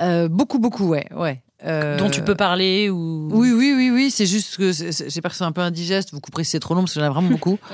Euh, 0.00 0.28
beaucoup, 0.28 0.58
beaucoup, 0.58 0.88
ouais. 0.88 1.06
ouais. 1.14 1.40
Euh, 1.64 1.96
dont 1.96 2.10
tu 2.10 2.22
peux 2.22 2.34
parler 2.34 2.90
ou 2.90 3.28
Oui, 3.32 3.52
oui, 3.52 3.72
oui, 3.76 3.90
oui. 3.90 4.10
C'est 4.10 4.26
juste 4.26 4.56
que 4.56 4.72
j'ai 4.72 5.20
peur 5.20 5.30
que 5.30 5.36
c'est 5.36 5.44
un 5.44 5.52
peu 5.52 5.60
indigeste. 5.60 6.10
Vous 6.12 6.20
couperez 6.20 6.44
si 6.44 6.50
c'est 6.52 6.60
trop 6.60 6.74
long 6.74 6.82
parce 6.82 6.94
que 6.94 7.00
j'en 7.00 7.06
ai 7.06 7.10
vraiment 7.10 7.30
beaucoup. 7.30 7.58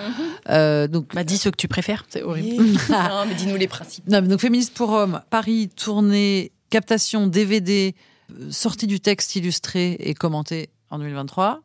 Euh, 0.51 0.89
donc, 0.89 1.15
Bah, 1.15 1.25
dis 1.25 1.37
ce 1.37 1.51
que 1.51 1.57
tu 1.57 1.69
préfères. 1.69 2.07
C'est 2.09 2.23
horrible. 2.23 2.65
non, 2.91 3.27
mais 3.29 3.35
dis-nous 3.35 3.57
les 3.57 3.69
principes. 3.69 4.09
Non, 4.09 4.23
mais 4.23 4.29
donc 4.29 4.41
Féministe 4.41 4.73
pour 4.73 4.91
Hommes, 4.91 5.21
Paris, 5.29 5.69
tournée, 5.77 6.53
captation, 6.71 7.27
DVD, 7.27 7.95
euh, 8.33 8.51
sortie 8.51 8.87
du 8.87 8.99
texte 8.99 9.37
illustré 9.37 9.93
et 10.01 10.15
commenté 10.15 10.71
en 10.91 10.99
2023. 10.99 11.61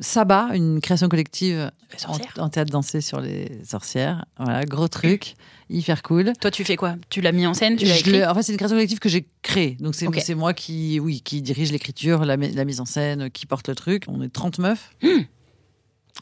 Saba, 0.00 0.48
une 0.54 0.80
création 0.80 1.08
collective 1.08 1.70
en, 2.08 2.18
en 2.42 2.48
théâtre 2.48 2.72
dansé 2.72 3.00
sur 3.00 3.20
les 3.20 3.60
sorcières. 3.64 4.24
Voilà, 4.38 4.64
gros 4.64 4.88
truc, 4.88 5.34
hyper 5.70 6.02
cool. 6.02 6.32
Toi, 6.40 6.50
tu 6.50 6.64
fais 6.64 6.74
quoi? 6.76 6.96
Tu 7.10 7.20
l'as 7.20 7.30
mis 7.30 7.46
en 7.46 7.54
scène 7.54 7.76
Tu 7.76 7.84
l'as 7.86 7.98
écrit? 7.98 8.24
en 8.24 8.34
fait, 8.34 8.42
c'est 8.42 8.52
une 8.52 8.58
création 8.58 8.76
collective 8.76 8.98
que 8.98 9.08
j'ai 9.08 9.28
créée. 9.42 9.76
Donc, 9.78 9.94
c'est 9.94 10.34
moi 10.34 10.52
qui, 10.52 10.98
oui, 10.98 11.20
qui 11.20 11.42
dirige 11.42 11.70
l'écriture, 11.70 12.24
la, 12.24 12.36
mi- 12.36 12.50
la 12.52 12.64
mise 12.64 12.80
en 12.80 12.84
scène, 12.86 13.30
qui 13.30 13.46
porte 13.46 13.68
le 13.68 13.76
truc. 13.76 14.04
On 14.08 14.20
est 14.20 14.28
30 14.32 14.58
meufs. 14.58 14.90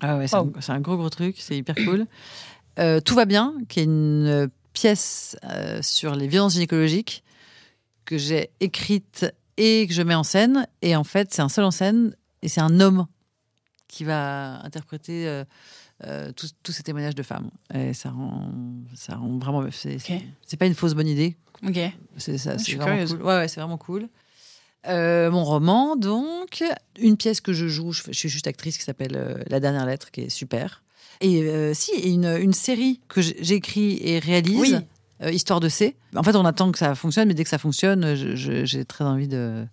Ah 0.01 0.19
ouais, 0.19 0.27
c'est 0.27 0.37
Wow. 0.37 0.53
un, 0.69 0.81
gros, 0.81 0.97
gros 0.97 1.11
truc. 1.11 1.37
C'est 1.39 1.57
hyper 1.57 1.77
cool. 1.85 2.07
Euh, 2.79 3.01
Tout 3.01 3.15
va 3.15 3.25
bien, 3.25 3.55
qui 3.69 3.81
est 3.81 3.85
une 3.85 4.27
euh, 4.27 4.49
pièce 4.73 5.37
euh, 5.45 5.81
sur 5.83 6.15
les 6.15 6.27
violences 6.27 6.55
gynécologiques 6.55 7.23
que 8.05 8.19
j'ai 8.19 8.51
écrite 8.61 9.27
et 9.57 9.87
que 9.87 9.95
je 9.95 10.03
mets 10.03 10.15
en 10.15 10.25
scène. 10.25 10.67
Et 10.83 10.97
en 10.97 11.05
fait, 11.05 11.33
c'est 11.33 11.43
un 11.43 11.49
seul 11.49 11.65
en 11.65 11.71
scène 11.71 12.15
et 12.43 12.49
c'est 12.49 12.61
un 12.61 12.81
homme 12.81 13.07
qui 13.93 14.05
va 14.05 14.61
interpréter 14.65 15.29
euh, 15.29 15.45
euh, 16.05 16.33
tous 16.35 16.73
ces 16.73 16.83
témoignages 16.83 17.15
de 17.15 17.23
femmes. 17.23 17.51
Et 17.75 17.93
ça 17.93 18.11
rend, 18.11 18.51
ça 18.95 19.17
rend 19.17 19.39
vraiment. 19.39 19.65
C'est 19.71 20.57
pas 20.59 20.67
une 20.67 20.75
fausse 20.75 20.95
bonne 20.95 21.07
idée. 21.07 21.37
Ok. 21.65 21.79
C'est 22.17 22.39
ça, 22.39 22.57
vraiment 22.57 23.07
cool. 23.07 23.23
Ouais, 23.23 23.37
ouais, 23.37 23.49
c'est 23.49 23.61
vraiment 23.61 23.79
cool. 23.79 24.09
Euh, 24.89 25.31
mon 25.31 25.45
roman, 25.45 25.95
donc, 25.95 26.65
une 26.99 27.17
pièce 27.17 27.41
que 27.41 27.53
je 27.53 27.69
joue, 27.69 27.93
je, 27.93 28.03
suis 28.13 28.29
juste 28.29 28.49
actrice 28.49 28.79
qui 28.79 28.85
s'appelle 28.85 29.15
euh, 29.15 29.37
La 29.47 29.61
dernière 29.61 29.87
lettre, 29.87 30.11
qui 30.11 30.23
est 30.23 30.29
super. 30.29 30.83
Et 31.21 31.43
euh, 31.43 31.73
si, 31.73 31.93
une, 31.93 32.25
une 32.25 32.53
série 32.55 33.01
que 33.07 33.21
j'écris 33.21 34.01
et 34.03 34.19
réalise, 34.19 34.59
Oui. 34.59 34.75
Histoire 35.31 35.61
de 35.61 35.69
C. 35.69 35.95
En 36.17 36.25
fait, 36.25 36.35
on 36.35 36.45
attend 36.45 36.73
que 36.73 36.81
ça 36.81 36.97
fonctionne, 36.97 37.29
mais 37.29 37.35
dès 37.35 37.45
que 37.45 37.49
ça 37.49 37.59
fonctionne, 37.59 38.17
j'ai 38.17 38.85
très 38.85 39.05
envie 39.05 39.29
de, 39.29 39.65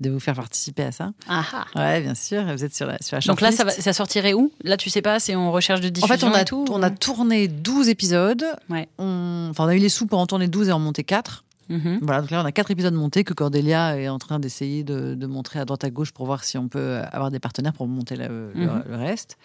de 0.00 0.10
vous 0.10 0.20
faire 0.20 0.34
participer 0.34 0.84
à 0.84 0.92
ça. 0.92 1.12
Ah, 1.28 1.44
ah. 1.52 1.64
Ouais, 1.74 2.00
bien 2.00 2.14
sûr, 2.14 2.44
vous 2.44 2.64
êtes 2.64 2.74
sur 2.74 2.86
la, 2.86 2.98
sur 3.00 3.16
la 3.16 3.20
Donc 3.22 3.40
là, 3.40 3.50
ça, 3.52 3.64
va, 3.64 3.70
ça 3.72 3.92
sortirait 3.92 4.32
où? 4.32 4.52
Là, 4.62 4.76
tu 4.76 4.90
sais 4.90 5.02
pas, 5.02 5.18
c'est 5.18 5.34
en 5.34 5.50
recherche 5.50 5.80
de 5.80 5.88
En 5.88 5.90
diffusion 5.90 6.16
fait, 6.16 6.24
on 6.24 6.32
a, 6.32 6.44
tout 6.44 6.64
on 6.70 6.82
a 6.82 6.90
tourné 6.90 7.48
12 7.48 7.88
épisodes. 7.88 8.44
Ouais. 8.70 8.88
On, 8.98 9.48
enfin, 9.50 9.64
on 9.64 9.68
a 9.68 9.74
eu 9.74 9.78
les 9.80 9.88
sous 9.88 10.06
pour 10.06 10.18
en 10.20 10.26
tourner 10.26 10.46
12 10.48 10.68
et 10.68 10.72
en 10.72 10.78
monter 10.78 11.02
4. 11.04 11.44
Mhm. 11.68 11.98
Voilà, 12.00 12.20
donc 12.22 12.30
là, 12.30 12.40
on 12.42 12.46
a 12.46 12.52
quatre 12.52 12.70
épisodes 12.70 12.94
montés 12.94 13.24
que 13.24 13.34
Cordélia 13.34 13.98
est 14.00 14.08
en 14.08 14.18
train 14.18 14.38
d'essayer 14.38 14.84
de, 14.84 15.14
de 15.14 15.26
montrer 15.26 15.58
à 15.58 15.64
droite 15.66 15.84
à 15.84 15.90
gauche 15.90 16.12
pour 16.12 16.24
voir 16.26 16.44
si 16.44 16.56
on 16.56 16.68
peut 16.68 17.00
avoir 17.12 17.30
des 17.30 17.40
partenaires 17.40 17.74
pour 17.74 17.86
monter 17.88 18.16
le- 18.16 18.52
Mhm. 18.54 18.84
le 18.88 18.96
reste. 18.96 19.36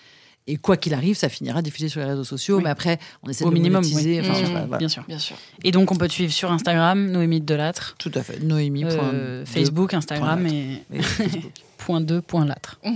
Et 0.45 0.57
quoi 0.57 0.75
qu'il 0.75 0.93
arrive, 0.93 1.15
ça 1.15 1.29
finira 1.29 1.61
diffusé 1.61 1.87
sur 1.87 2.01
les 2.01 2.05
réseaux 2.07 2.25
sociaux. 2.25 2.57
Oui. 2.57 2.63
Mais 2.65 2.69
après, 2.69 2.99
on 3.23 3.29
essaie 3.29 3.45
Au 3.45 3.49
de 3.49 3.53
minimum, 3.53 3.81
monétiser. 3.81 4.19
oui. 4.21 4.27
Enfin, 4.29 4.33
Bien 4.33 4.45
sûr, 4.45 4.51
voilà, 4.65 4.77
bien 4.77 4.87
sûr. 4.89 5.03
Bien 5.07 5.19
sûr. 5.19 5.35
Et 5.63 5.71
donc, 5.71 5.91
on 5.91 5.95
peut 5.95 6.07
te 6.07 6.13
suivre 6.13 6.33
sur 6.33 6.51
Instagram, 6.51 7.09
Noémie 7.11 7.39
de 7.39 7.45
Delattre, 7.45 7.95
Tout 7.97 8.11
à 8.15 8.23
fait. 8.23 8.39
Noémie. 8.43 8.83
euh, 8.85 9.45
Facebook, 9.45 9.93
Instagram 9.93 10.45
et 10.47 10.83
et 10.93 11.01
Facebook. 11.01 11.51
Point 11.83 11.99
2, 11.99 12.21
point 12.21 12.45
Latre. 12.45 12.79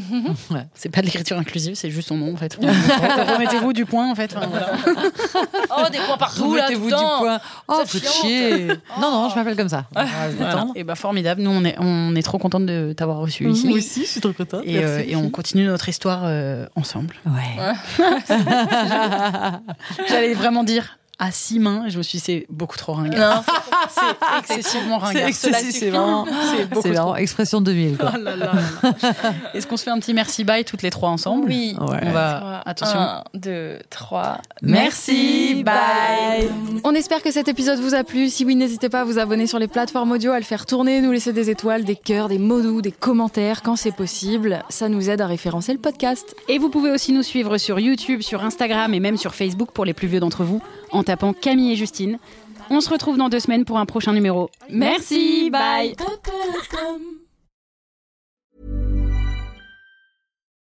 Ouais. 0.49 0.65
C'est 0.73 0.89
pas 0.89 1.01
de 1.01 1.07
l'écriture 1.07 1.37
inclusive, 1.37 1.75
c'est 1.75 1.89
juste 1.89 2.07
son 2.07 2.15
nom 2.17 2.33
en 2.33 2.37
fait. 2.37 2.55
Remettez-vous 2.61 3.73
du 3.73 3.85
point 3.85 4.09
en 4.09 4.15
fait. 4.15 4.33
Enfin, 4.35 4.47
voilà. 4.47 4.71
Oh, 5.79 5.89
des 5.91 5.97
points 5.99 6.17
partout 6.17 6.55
là, 6.55 6.67
tout 6.67 6.79
Remettez-vous 6.79 6.89
le 6.89 6.95
du 6.95 7.03
point. 7.19 7.39
Oh, 7.67 7.81
chiante. 7.85 8.13
chier. 8.13 8.67
Non, 8.99 9.11
non, 9.11 9.29
je 9.29 9.35
m'appelle 9.35 9.57
comme 9.57 9.67
ça. 9.69 9.85
Voilà. 9.91 10.67
Et 10.75 10.83
bah 10.83 10.95
formidable. 10.95 11.41
Nous, 11.41 11.51
on 11.51 11.63
est, 11.65 11.75
on 11.79 12.15
est 12.15 12.21
trop 12.21 12.37
contente 12.37 12.65
de 12.65 12.93
t'avoir 12.93 13.17
reçu 13.17 13.49
ici. 13.49 13.67
Moi 13.67 13.77
aussi, 13.77 14.01
je 14.01 14.07
suis 14.07 14.21
trop 14.21 14.31
contente. 14.31 14.61
Et, 14.65 14.83
euh, 14.83 15.03
et 15.05 15.15
on 15.15 15.29
continue 15.29 15.65
notre 15.65 15.89
histoire 15.89 16.21
euh, 16.23 16.65
ensemble. 16.75 17.15
Ouais. 17.25 17.73
J'allais 20.07 20.33
vraiment 20.33 20.63
dire 20.63 20.97
à 21.19 21.31
six 21.31 21.59
mains, 21.59 21.85
je 21.87 21.97
me 21.97 22.03
suis 22.03 22.19
dit, 22.19 22.23
c'est 22.23 22.45
beaucoup 22.49 22.77
trop 22.77 22.93
ringard. 22.93 23.43
C'est 23.89 24.55
excessivement 24.55 24.99
C'est 24.99 25.23
ringard. 25.23 25.33
c'est 25.71 25.89
vraiment, 25.89 26.25
C'est 26.81 26.89
vraiment 26.89 27.15
expression 27.15 27.61
2000. 27.61 27.97
Quoi. 27.97 28.11
Oh 28.13 28.17
là 28.17 28.35
là 28.35 28.53
là 28.53 28.53
là. 28.83 29.33
Est-ce 29.53 29.65
qu'on 29.65 29.77
se 29.77 29.83
fait 29.83 29.89
un 29.91 29.99
petit 29.99 30.13
merci 30.13 30.43
bye 30.43 30.65
toutes 30.65 30.81
les 30.81 30.89
trois 30.89 31.09
ensemble 31.09 31.45
Oui. 31.47 31.75
Ouais. 31.79 31.99
On 32.03 32.11
va. 32.11 32.61
Attention. 32.65 32.99
1, 32.99 33.23
2, 33.35 33.79
3. 33.89 34.41
Merci, 34.61 35.63
bye. 35.63 36.49
On 36.83 36.93
espère 36.93 37.21
que 37.23 37.31
cet 37.31 37.47
épisode 37.47 37.79
vous 37.79 37.95
a 37.95 38.03
plu. 38.03 38.29
Si 38.29 38.43
oui, 38.45 38.55
n'hésitez 38.55 38.89
pas 38.89 39.01
à 39.01 39.03
vous 39.05 39.19
abonner 39.19 39.47
sur 39.47 39.57
les 39.57 39.67
plateformes 39.67 40.11
audio, 40.11 40.33
à 40.33 40.39
le 40.39 40.45
faire 40.45 40.65
tourner, 40.65 40.99
nous 41.01 41.11
laisser 41.11 41.31
des 41.33 41.49
étoiles, 41.49 41.85
des 41.85 41.95
cœurs, 41.95 42.27
des 42.27 42.39
mots 42.39 42.61
doux, 42.61 42.81
des 42.81 42.91
commentaires 42.91 43.63
quand 43.63 43.77
c'est 43.77 43.95
possible. 43.95 44.63
Ça 44.69 44.89
nous 44.89 45.09
aide 45.09 45.21
à 45.21 45.27
référencer 45.27 45.71
le 45.71 45.79
podcast. 45.79 46.35
Et 46.49 46.57
vous 46.57 46.69
pouvez 46.69 46.91
aussi 46.91 47.13
nous 47.13 47.23
suivre 47.23 47.57
sur 47.57 47.79
YouTube, 47.79 48.21
sur 48.21 48.43
Instagram 48.43 48.93
et 48.93 48.99
même 48.99 49.17
sur 49.17 49.33
Facebook 49.33 49.71
pour 49.71 49.85
les 49.85 49.93
plus 49.93 50.07
vieux 50.07 50.19
d'entre 50.19 50.43
vous 50.43 50.61
en 50.91 51.03
tapant 51.03 51.33
Camille 51.33 51.73
et 51.73 51.75
Justine. 51.75 52.19
On 52.69 52.81
se 52.81 52.89
retrouve 52.89 53.17
dans 53.17 53.29
deux 53.29 53.39
semaines 53.39 53.65
pour 53.65 53.77
un 53.77 53.85
prochain 53.85 54.13
numéro. 54.13 54.49
Merci, 54.69 55.49
bye. 55.49 55.95